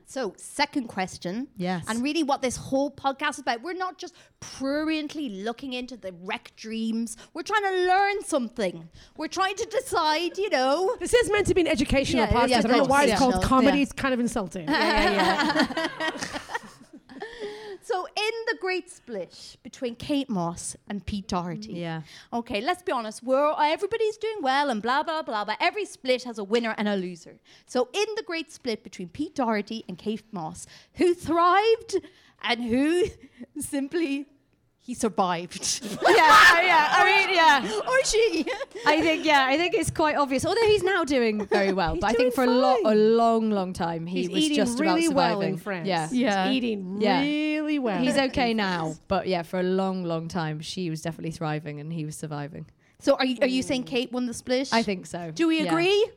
So, 0.06 0.34
second 0.38 0.88
question. 0.88 1.48
yes, 1.56 1.86
And 1.88 2.02
really, 2.02 2.24
what 2.24 2.42
this 2.42 2.56
whole 2.58 2.90
podcast 2.92 3.32
is 3.32 3.40
about, 3.40 3.62
we're 3.62 3.74
not 3.74 3.98
just 3.98 4.16
pruriently 4.40 5.44
looking 5.44 5.74
into 5.74 5.96
the 5.98 6.14
wreck 6.22 6.52
dreams. 6.56 7.16
We're 7.34 7.44
trying 7.44 7.64
to 7.64 7.86
learn 7.88 8.24
something. 8.24 8.90
We're 9.18 9.28
trying 9.28 9.56
to 9.56 9.66
decide, 9.66 10.38
you 10.38 10.50
know. 10.50 10.96
This 11.00 11.14
is 11.14 11.30
meant 11.32 11.48
to 11.48 11.54
be 11.54 11.62
an 11.62 11.68
educational 11.68 12.26
Yeah, 12.26 12.32
podcast. 12.32 12.50
yeah, 12.50 12.58
I 12.58 12.62
don't 12.62 12.72
know 12.78 12.84
why 12.86 13.06
it's 13.06 13.20
called 13.20 13.44
comedy. 13.44 13.78
yeah. 13.78 13.84
It's 13.84 13.92
kind 13.94 14.14
of 14.14 14.20
insulting. 14.20 14.68
So, 17.90 18.06
in 18.06 18.34
the 18.46 18.56
great 18.62 18.88
split 18.88 19.58
between 19.64 19.96
Kate 19.96 20.30
Moss 20.30 20.76
and 20.88 21.04
Pete 21.04 21.28
Doherty. 21.28 21.74
yeah, 21.74 22.04
Okay, 22.32 22.62
let's 22.62 22.84
be 22.84 22.92
honest. 22.92 23.24
We're 23.24 23.52
everybody's 23.60 24.18
doing 24.18 24.44
well 24.44 24.70
and 24.70 24.80
blah 24.80 25.02
blah 25.02 25.24
blah. 25.24 25.44
But 25.44 25.58
every 25.60 25.86
split 25.86 26.24
has 26.26 26.38
a 26.38 26.44
winner 26.44 26.76
and 26.78 26.88
a 26.88 26.96
loser. 26.96 27.40
So 27.66 27.90
in 27.92 28.06
the 28.16 28.22
great 28.22 28.52
split 28.52 28.84
between 28.84 29.10
Pete 29.10 29.34
Doherty 29.34 29.86
and 29.88 29.98
Kate 29.98 30.22
Moss, 30.32 30.68
who 31.00 31.16
thrived 31.16 31.96
and 32.44 32.64
who 32.64 33.06
simply 33.60 34.28
he 34.90 34.96
survived, 34.96 35.82
yeah, 35.84 35.98
oh, 36.02 36.62
yeah. 36.64 36.88
I 37.00 37.06
mean, 37.10 37.36
yeah. 37.36 37.80
or 37.88 38.04
she. 38.06 38.44
I 38.88 39.00
think 39.02 39.24
yeah, 39.24 39.46
I 39.48 39.56
think 39.56 39.76
it's 39.76 39.92
quite 39.92 40.16
obvious. 40.16 40.46
Although 40.48 40.66
he's 40.66 40.82
now 40.82 41.04
doing 41.04 41.46
very 41.46 41.74
well, 41.74 41.96
but 42.02 42.10
I 42.10 42.14
think 42.14 42.34
for 42.34 42.46
doing 42.46 42.58
a, 42.58 42.60
lo- 42.60 42.82
a 42.86 42.96
long, 42.96 43.52
long 43.52 43.72
time 43.74 44.08
he 44.08 44.22
He's 44.22 44.30
was 44.30 44.44
eating 44.44 44.56
just 44.56 44.80
really 44.80 45.06
about 45.06 45.16
well 45.16 45.30
surviving. 45.36 45.54
in 45.54 45.58
France. 45.60 45.88
Yeah, 45.88 46.08
Yeah. 46.12 46.48
He's 46.48 46.58
eating 46.58 46.98
Yeah. 47.00 47.22
really 47.22 47.78
well. 47.78 48.02
he's 48.02 48.18
okay 48.18 48.56
now, 48.56 48.96
but 49.08 49.28
yeah, 49.28 49.44
for 49.44 49.60
a 49.60 49.64
long, 49.64 50.04
long 50.06 50.28
time 50.28 50.60
she 50.60 50.90
was 50.90 51.04
definitely 51.04 51.32
thriving 51.32 51.80
and 51.80 51.94
he 51.94 52.04
was 52.04 52.16
surviving. 52.16 52.66
So 53.02 53.14
are 53.16 53.26
you 53.26 53.38
are 53.42 53.48
you 53.48 53.62
saying 53.62 53.84
Kate 53.84 54.12
won 54.12 54.26
the 54.26 54.34
split? 54.34 54.70
I 54.74 54.82
think 54.84 55.06
so. 55.06 55.32
Do 55.32 55.48
we 55.48 55.60
Yeah. 55.62 55.72
agree? 55.72 56.10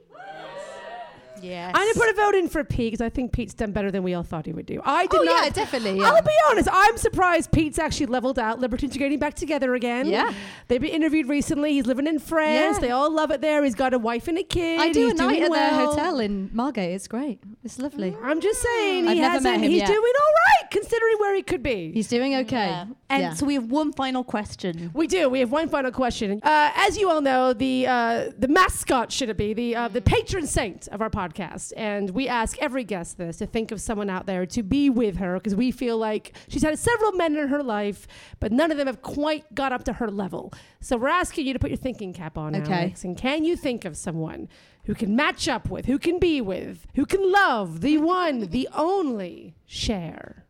Yes. 1.42 1.72
I'm 1.74 1.82
gonna 1.94 1.94
put 1.94 2.08
a 2.10 2.14
vote 2.14 2.34
in 2.34 2.48
for 2.48 2.64
Pete 2.64 2.92
because 2.92 3.00
I 3.04 3.08
think 3.08 3.32
Pete's 3.32 3.54
done 3.54 3.72
better 3.72 3.90
than 3.90 4.02
we 4.02 4.14
all 4.14 4.22
thought 4.22 4.46
he 4.46 4.52
would 4.52 4.66
do. 4.66 4.80
I 4.84 5.06
did 5.06 5.20
Oh 5.20 5.24
not. 5.24 5.44
yeah, 5.44 5.50
definitely. 5.50 5.98
Yeah. 6.00 6.10
I'll 6.10 6.22
be 6.22 6.30
honest. 6.50 6.68
I'm 6.72 6.96
surprised 6.96 7.50
Pete's 7.52 7.78
actually 7.78 8.06
leveled 8.06 8.38
out. 8.38 8.60
Libertines 8.60 8.94
are 8.96 8.98
getting 8.98 9.18
back 9.18 9.34
together 9.34 9.74
again. 9.74 10.06
Yeah. 10.06 10.32
they've 10.68 10.80
been 10.80 10.90
interviewed 10.90 11.28
recently. 11.28 11.72
He's 11.72 11.86
living 11.86 12.06
in 12.06 12.18
France. 12.18 12.76
Yeah. 12.76 12.80
They 12.80 12.90
all 12.90 13.10
love 13.12 13.30
it 13.30 13.40
there. 13.40 13.64
He's 13.64 13.74
got 13.74 13.94
a 13.94 13.98
wife 13.98 14.28
and 14.28 14.38
a 14.38 14.42
kid. 14.42 14.80
I 14.80 14.92
do 14.92 15.04
He's 15.06 15.12
a 15.14 15.16
night 15.16 15.38
doing 15.40 15.42
at 15.44 15.50
their 15.52 15.86
hotel 15.86 16.20
in 16.20 16.50
Margate. 16.52 16.92
It's 16.94 17.08
great. 17.08 17.40
It's 17.64 17.78
lovely. 17.78 18.16
I'm 18.22 18.40
just 18.40 18.60
saying. 18.62 19.06
I've 19.08 19.14
he 19.14 19.20
never 19.20 19.32
hasn't. 19.32 19.44
met 19.56 19.64
him 19.64 19.70
he's 19.70 19.80
yet. 19.80 19.88
doing 19.88 19.98
all 19.98 20.32
right 20.62 20.70
considering 20.70 21.16
where 21.18 21.34
he 21.34 21.42
could 21.42 21.62
be. 21.62 21.92
He's 21.92 22.08
doing 22.08 22.34
okay. 22.36 22.66
Yeah. 22.68 22.86
And 23.10 23.22
Yeah. 23.22 23.34
so 23.34 23.44
we 23.46 23.54
have 23.54 23.66
one 23.70 23.92
final 23.92 24.24
question. 24.24 24.90
We 24.94 25.06
do. 25.06 25.28
We 25.28 25.40
have 25.40 25.50
one 25.52 25.68
final 25.68 25.90
question. 25.90 26.40
Uh, 26.42 26.70
as 26.76 26.96
you 26.96 27.10
all 27.10 27.20
know, 27.20 27.52
the 27.52 27.86
uh, 27.86 28.30
the 28.38 28.48
mascot 28.48 29.12
should 29.12 29.28
it 29.28 29.36
be 29.36 29.52
the 29.52 29.76
uh, 29.76 29.88
the 29.88 30.00
patron 30.00 30.46
saint 30.46 30.88
of 30.88 31.02
our 31.02 31.10
podcast, 31.10 31.31
and 31.40 32.10
we 32.10 32.28
ask 32.28 32.56
every 32.58 32.84
guest 32.84 33.18
this 33.18 33.38
to 33.38 33.46
think 33.46 33.70
of 33.72 33.80
someone 33.80 34.08
out 34.10 34.26
there 34.26 34.44
to 34.46 34.62
be 34.62 34.90
with 34.90 35.16
her 35.16 35.34
because 35.34 35.54
we 35.54 35.70
feel 35.70 35.96
like 35.98 36.36
she's 36.48 36.62
had 36.62 36.78
several 36.78 37.12
men 37.12 37.36
in 37.36 37.48
her 37.48 37.62
life, 37.62 38.06
but 38.40 38.52
none 38.52 38.70
of 38.70 38.76
them 38.78 38.86
have 38.86 39.02
quite 39.02 39.54
got 39.54 39.72
up 39.72 39.84
to 39.84 39.94
her 39.94 40.10
level. 40.10 40.52
So 40.80 40.96
we're 40.96 41.08
asking 41.08 41.46
you 41.46 41.52
to 41.52 41.58
put 41.58 41.70
your 41.70 41.76
thinking 41.78 42.12
cap 42.12 42.36
on, 42.38 42.54
Okay. 42.56 42.72
Alex, 42.72 43.04
and 43.04 43.16
can 43.16 43.44
you 43.44 43.56
think 43.56 43.84
of 43.84 43.96
someone 43.96 44.48
who 44.84 44.94
can 44.94 45.14
match 45.14 45.48
up 45.48 45.70
with, 45.70 45.86
who 45.86 45.98
can 45.98 46.18
be 46.18 46.40
with, 46.40 46.86
who 46.94 47.06
can 47.06 47.30
love 47.32 47.80
the 47.82 47.98
one, 47.98 48.40
the 48.50 48.68
only 48.74 49.54
Cher? 49.66 50.44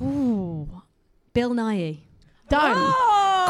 Ooh, 0.00 0.82
Bill 1.32 1.50
Nighy. 1.50 2.00
Done. 2.48 2.76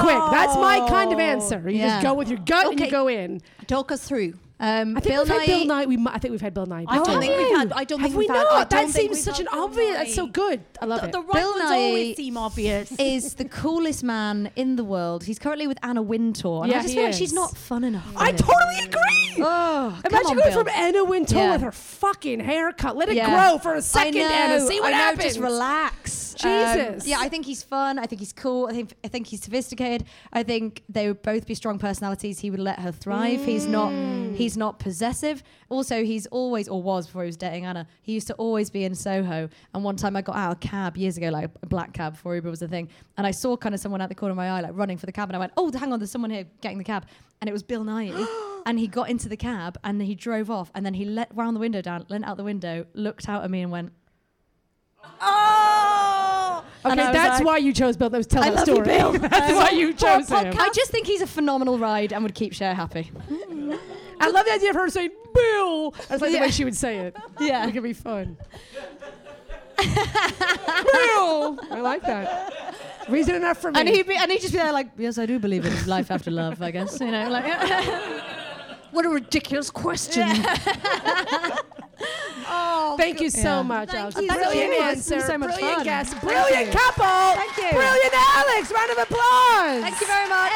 Quick. 0.00 0.18
That's 0.32 0.56
my 0.56 0.84
kind 0.88 1.12
of 1.12 1.20
answer. 1.20 1.60
You 1.70 1.78
Yeah. 1.78 1.86
just 1.88 2.02
go 2.02 2.14
with 2.14 2.28
your 2.28 2.38
gut 2.40 2.66
and 2.66 2.78
you 2.80 2.86
Okay. 2.86 2.90
go 2.90 3.06
in. 3.06 3.40
Talk 3.66 3.92
us 3.92 4.02
through. 4.08 4.34
Um, 4.60 4.96
I 4.96 5.00
think 5.00 5.14
Bill 5.14 5.22
we've 5.22 5.32
Nighy. 5.32 5.38
had 5.38 5.46
Bill 5.46 5.66
Nighy. 5.66 5.86
We, 5.86 5.96
mi- 5.98 6.10
I 6.12 6.18
think 6.18 6.32
we've 6.32 6.40
had 6.40 6.52
Bill 6.54 6.66
Nighy. 6.66 6.86
I 6.88 6.96
don't 6.96 7.20
think 7.20 7.36
we've 7.36 7.56
had. 7.56 7.72
I 7.72 7.84
don't 7.84 8.00
Have 8.00 8.10
think 8.10 8.18
we 8.18 8.26
we've 8.26 8.36
had. 8.36 8.42
not? 8.42 8.52
I 8.52 8.58
don't 8.58 8.68
That 8.70 8.90
think 8.90 8.92
seems 8.92 9.10
we've 9.14 9.18
such 9.24 9.38
had 9.38 9.46
an 9.46 9.52
Bill 9.52 9.64
obvious. 9.64 9.96
That's 9.96 10.14
so 10.16 10.26
good. 10.26 10.64
I 10.82 10.86
love 10.86 11.00
The, 11.02 11.06
it. 11.06 11.12
the 11.12 11.20
right 11.22 11.32
Bill 11.32 11.50
ones 11.52 11.62
Nighy 11.62 11.86
always 11.88 12.16
seem 12.16 12.36
obvious. 12.36 12.92
is 12.98 13.34
the 13.34 13.44
coolest 13.44 14.02
man 14.02 14.50
in 14.56 14.74
the 14.74 14.82
world. 14.84 15.22
He's 15.24 15.38
currently 15.38 15.68
with 15.68 15.78
Anna 15.84 16.02
Wintour. 16.02 16.64
And 16.64 16.72
Yeah, 16.72 16.78
I 16.78 16.82
just 16.82 16.88
he 16.90 16.96
feel 16.96 17.04
like 17.04 17.14
she's 17.14 17.32
not 17.32 17.56
fun 17.56 17.84
enough. 17.84 18.06
I 18.16 18.32
totally 18.32 18.78
agree. 18.84 19.36
Oh, 19.44 19.96
come 20.02 20.10
Imagine 20.10 20.26
on, 20.26 20.36
going 20.38 20.50
Bill. 20.50 20.64
from 20.64 20.68
Anna 20.74 21.04
Wintour 21.04 21.38
Yeah. 21.38 21.52
with 21.52 21.60
her 21.60 21.72
fucking 21.72 22.40
haircut. 22.40 22.96
Let 22.96 23.08
it 23.10 23.14
Yeah. 23.14 23.30
grow 23.50 23.58
for 23.58 23.74
a 23.74 23.82
second, 23.82 24.16
I 24.16 24.28
know, 24.28 24.34
Anna. 24.34 24.66
See 24.66 24.80
what 24.80 24.88
I 24.88 24.90
know, 24.90 24.96
happens. 24.96 25.22
Just 25.24 25.38
relax. 25.38 26.27
Jesus. 26.38 27.04
Um, 27.04 27.08
yeah, 27.08 27.18
I 27.20 27.28
think 27.28 27.46
he's 27.46 27.62
fun. 27.62 27.98
I 27.98 28.06
think 28.06 28.20
he's 28.20 28.32
cool. 28.32 28.66
I 28.66 28.72
think 28.72 28.94
I 29.04 29.08
think 29.08 29.26
he's 29.26 29.42
sophisticated. 29.42 30.06
I 30.32 30.42
think 30.42 30.82
they 30.88 31.08
would 31.08 31.22
both 31.22 31.46
be 31.46 31.54
strong 31.54 31.78
personalities. 31.78 32.38
He 32.38 32.50
would 32.50 32.60
let 32.60 32.78
her 32.80 32.92
thrive. 32.92 33.44
He's 33.44 33.66
not 33.66 33.90
he's 34.34 34.56
not 34.56 34.78
possessive. 34.78 35.42
Also, 35.68 36.04
he's 36.04 36.26
always 36.26 36.68
or 36.68 36.82
was 36.82 37.06
before 37.06 37.22
he 37.22 37.26
was 37.26 37.36
dating 37.36 37.66
Anna. 37.66 37.86
He 38.02 38.12
used 38.12 38.26
to 38.28 38.34
always 38.34 38.70
be 38.70 38.84
in 38.84 38.94
Soho. 38.94 39.48
And 39.74 39.84
one 39.84 39.96
time 39.96 40.16
I 40.16 40.22
got 40.22 40.36
out 40.36 40.52
a 40.52 40.68
cab 40.68 40.96
years 40.96 41.16
ago, 41.16 41.28
like 41.28 41.50
a 41.62 41.66
black 41.66 41.92
cab 41.92 42.14
before 42.14 42.34
Uber 42.34 42.50
was 42.50 42.62
a 42.62 42.68
thing, 42.68 42.88
and 43.16 43.26
I 43.26 43.30
saw 43.32 43.56
kind 43.56 43.74
of 43.74 43.80
someone 43.80 44.00
out 44.00 44.08
the 44.08 44.14
corner 44.14 44.32
of 44.32 44.36
my 44.36 44.50
eye, 44.50 44.60
like 44.60 44.72
running 44.74 44.96
for 44.98 45.06
the 45.06 45.12
cab, 45.12 45.28
and 45.28 45.36
I 45.36 45.38
went, 45.38 45.52
"Oh, 45.56 45.70
hang 45.72 45.92
on, 45.92 45.98
there's 45.98 46.10
someone 46.10 46.30
here 46.30 46.46
getting 46.60 46.78
the 46.78 46.84
cab," 46.84 47.06
and 47.40 47.48
it 47.48 47.52
was 47.52 47.62
Bill 47.62 47.84
Nighy. 47.84 48.26
And 48.66 48.78
he 48.78 48.86
got 48.86 49.08
into 49.08 49.30
the 49.30 49.36
cab 49.36 49.78
and 49.82 50.02
he 50.02 50.14
drove 50.14 50.50
off 50.50 50.70
and 50.74 50.84
then 50.84 50.92
he 50.92 51.06
let 51.06 51.34
round 51.34 51.56
the 51.56 51.60
window 51.60 51.80
down, 51.80 52.04
leant 52.10 52.26
out 52.26 52.36
the 52.36 52.44
window, 52.44 52.84
looked 52.92 53.26
out 53.26 53.42
at 53.42 53.50
me 53.50 53.62
and 53.62 53.72
went, 53.72 53.92
oh, 55.22 55.77
Okay, 56.90 57.00
And 57.06 57.14
that's 57.14 57.38
like, 57.38 57.46
why 57.46 57.56
you 57.58 57.72
chose 57.72 57.96
Bill. 57.96 58.10
That 58.10 58.18
was 58.18 58.26
tell 58.26 58.42
I 58.42 58.50
that 58.50 58.66
you, 58.66 58.74
story. 58.74 58.86
Bill. 58.86 59.12
that's 59.18 59.54
why 59.54 59.70
you 59.70 59.92
chose 59.92 60.28
him. 60.28 60.54
I 60.58 60.70
just 60.74 60.90
think 60.90 61.06
he's 61.06 61.20
a 61.22 61.26
phenomenal 61.26 61.78
ride 61.78 62.12
and 62.12 62.22
would 62.22 62.34
keep 62.34 62.52
Cher 62.52 62.74
happy. 62.74 63.10
I 64.20 64.30
love 64.30 64.46
the 64.46 64.52
idea 64.52 64.70
of 64.70 64.76
her 64.76 64.88
saying 64.88 65.10
Bill. 65.34 65.94
I 65.94 65.98
just 65.98 66.22
like 66.22 66.32
the 66.32 66.38
way 66.40 66.50
she 66.50 66.64
would 66.64 66.76
say 66.76 66.98
it. 66.98 67.16
Yeah. 67.40 67.66
It 67.66 67.72
could 67.72 67.82
be 67.82 67.92
fun. 67.92 68.36
Bill. 69.78 71.58
I 71.70 71.80
like 71.80 72.02
that. 72.02 72.74
Reason 73.08 73.34
enough 73.34 73.58
for 73.58 73.70
me. 73.70 73.80
And 73.80 73.88
he'd 73.88 74.06
be, 74.06 74.16
and 74.16 74.30
he'd 74.30 74.40
just 74.40 74.52
be 74.52 74.58
there 74.58 74.72
like, 74.72 74.88
yes, 74.98 75.18
I 75.18 75.26
do 75.26 75.38
believe 75.38 75.64
in 75.64 75.86
life 75.86 76.10
after 76.10 76.30
love. 76.30 76.60
I 76.60 76.70
guess 76.72 77.00
you 77.00 77.10
know, 77.10 77.28
like. 77.28 77.44
what 78.90 79.06
a 79.06 79.08
ridiculous 79.08 79.70
question. 79.70 80.28
Oh, 82.50 82.94
Thank 82.96 83.20
you 83.20 83.30
so 83.30 83.40
Yeah. 83.40 83.62
much, 83.62 83.90
Thank 83.90 84.00
Alex. 84.16 84.20
you 84.20 84.26
Brilliant 84.28 84.72
so 84.72 84.78
much. 84.80 84.90
answer. 84.96 85.20
So 85.20 85.38
much 85.38 85.50
brilliant 85.50 85.76
fun. 85.76 85.84
guest. 85.84 86.20
Brilliant 86.20 86.66
you. 86.66 86.72
couple. 86.78 87.04
Thank 87.42 87.56
you. 87.56 87.70
Brilliant 87.78 88.14
Alex. 88.14 88.72
Round 88.72 88.90
of 88.90 88.98
applause. 88.98 89.82
Thank 89.82 90.00
you 90.00 90.06
very 90.06 90.28
much. 90.28 90.52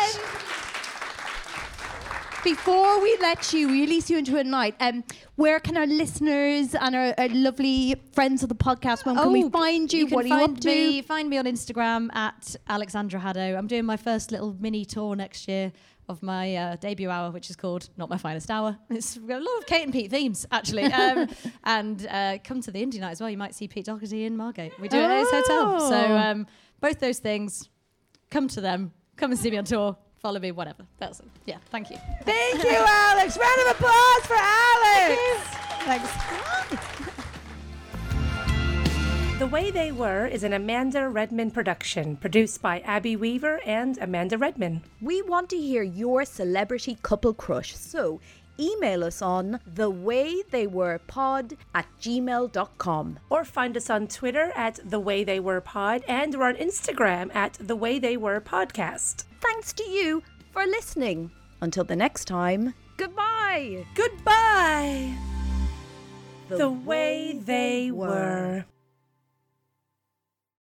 Before 2.45 3.01
we 3.01 3.16
let 3.20 3.53
you 3.53 3.68
release 3.70 4.11
you 4.11 4.18
into 4.18 4.36
a 4.36 4.43
night, 4.43 4.74
um, 4.80 5.05
where 5.36 5.61
can 5.61 5.76
our 5.76 5.86
listeners 5.86 6.74
and 6.74 6.97
our, 6.97 7.14
our 7.16 7.28
lovely 7.28 7.95
friends 8.14 8.43
of 8.43 8.49
the 8.49 8.57
podcast, 8.57 9.07
when 9.07 9.14
can 9.14 9.30
we 9.32 9.49
find 9.49 9.93
you? 9.93 10.07
Oh, 10.07 10.09
can 10.09 10.14
what 10.16 10.24
are 10.24 10.28
you 10.28 10.34
find 10.38 10.57
up 10.57 10.61
to? 10.62 10.68
me, 10.68 11.03
Find 11.03 11.30
me 11.30 11.38
on 11.38 11.45
Instagram 11.45 12.12
at 12.16 12.57
Alexandra 12.68 13.20
Haddow. 13.20 13.57
I'm 13.57 13.68
doing 13.68 13.84
my 13.84 13.97
first 13.97 14.32
little 14.32 14.57
mini 14.59 14.84
tour 14.84 15.14
next 15.14 15.47
year 15.47 15.70
of 16.09 16.22
my 16.22 16.55
uh, 16.57 16.76
debut 16.76 17.09
hour, 17.11 17.30
which 17.30 17.48
is 17.50 17.57
called 17.57 17.88
Not 17.96 18.11
My 18.11 18.16
Finest 18.18 18.50
Hour. 18.50 18.76
It's 18.90 19.16
got 19.18 19.40
a 19.40 19.44
lot 19.44 19.59
of 19.59 19.66
Kate 19.66 19.84
and 19.84 19.92
Pete 19.92 20.11
themes, 20.11 20.46
actually. 20.50 20.84
Um, 20.92 21.28
and 21.64 22.07
uh, 22.11 22.38
come 22.44 22.61
to 22.62 22.70
the 22.70 22.84
indie 22.84 23.00
night 23.00 23.12
as 23.12 23.20
well. 23.20 23.30
You 23.30 23.38
might 23.38 23.55
see 23.55 23.68
Pete 23.68 23.86
Doherty 23.86 24.24
in 24.24 24.36
Margate. 24.36 24.78
We 24.80 24.88
do 24.88 24.98
it 24.98 25.03
at 25.05 25.18
his 25.20 25.30
hotel. 25.30 25.80
So 25.80 25.94
Oh. 25.96 26.16
um, 26.16 26.46
both 26.80 26.98
those 27.00 27.18
things, 27.20 27.68
come 28.30 28.48
to 28.48 28.61
them. 28.61 28.92
Come 29.16 29.30
and 29.30 29.38
see 29.40 29.50
me 29.50 29.59
on 29.59 29.64
tour. 29.64 29.96
follow 30.18 30.38
me, 30.40 30.53
whatever. 30.53 30.84
That's 30.98 31.20
it. 31.20 31.26
Yeah, 31.46 31.59
thank 31.70 31.90
you. 31.90 31.96
Thank 32.24 32.62
you, 32.62 32.70
Alex. 32.76 33.36
Round 33.38 33.61
of 33.62 33.76
applause 33.76 34.26
for 34.26 34.36
Alex. 34.38 35.20
Thanks. 35.84 36.98
The 39.43 39.49
Way 39.49 39.72
They 39.72 39.90
Were 39.90 40.24
is 40.24 40.45
an 40.45 40.53
Amanda 40.53 41.09
Redman 41.09 41.51
production, 41.51 42.16
produced 42.16 42.62
by 42.62 42.78
Abby 42.82 43.16
Weaver 43.16 43.61
and 43.66 43.99
Amanda 43.99 44.38
Redman. 44.38 44.82
We 45.01 45.20
want 45.20 45.51
to 45.51 45.57
hear 45.57 45.82
your 45.82 46.24
celebrity 46.24 46.97
couple 47.03 47.34
crush, 47.34 47.74
so 47.74 48.20
email 48.61 49.03
us 49.03 49.20
on 49.20 49.59
thewaytheywerepod 49.74 51.57
at 51.74 51.86
gmail.com. 52.01 53.18
Or 53.30 53.45
find 53.45 53.76
us 53.76 53.90
on 53.90 54.07
Twitter 54.07 54.53
at 54.55 54.78
The 54.84 55.01
Way 55.01 55.24
They 55.24 55.40
Were 55.40 55.61
Pod, 55.61 56.05
and 56.07 56.36
we're 56.36 56.47
on 56.47 56.55
Instagram 56.55 57.34
at 57.34 57.55
The 57.55 57.74
Way 57.74 57.99
They 57.99 58.16
Were 58.16 58.40
Podcast. 58.40 59.24
Thanks 59.40 59.72
to 59.72 59.82
you 59.82 60.22
for 60.53 60.64
listening. 60.66 61.32
Until 61.61 61.82
the 61.82 61.97
next 61.97 62.26
time, 62.26 62.74
goodbye. 62.97 63.86
Goodbye! 63.97 65.16
The, 66.49 66.70
way 66.70 67.40
they 67.45 67.90
were. 67.90 68.66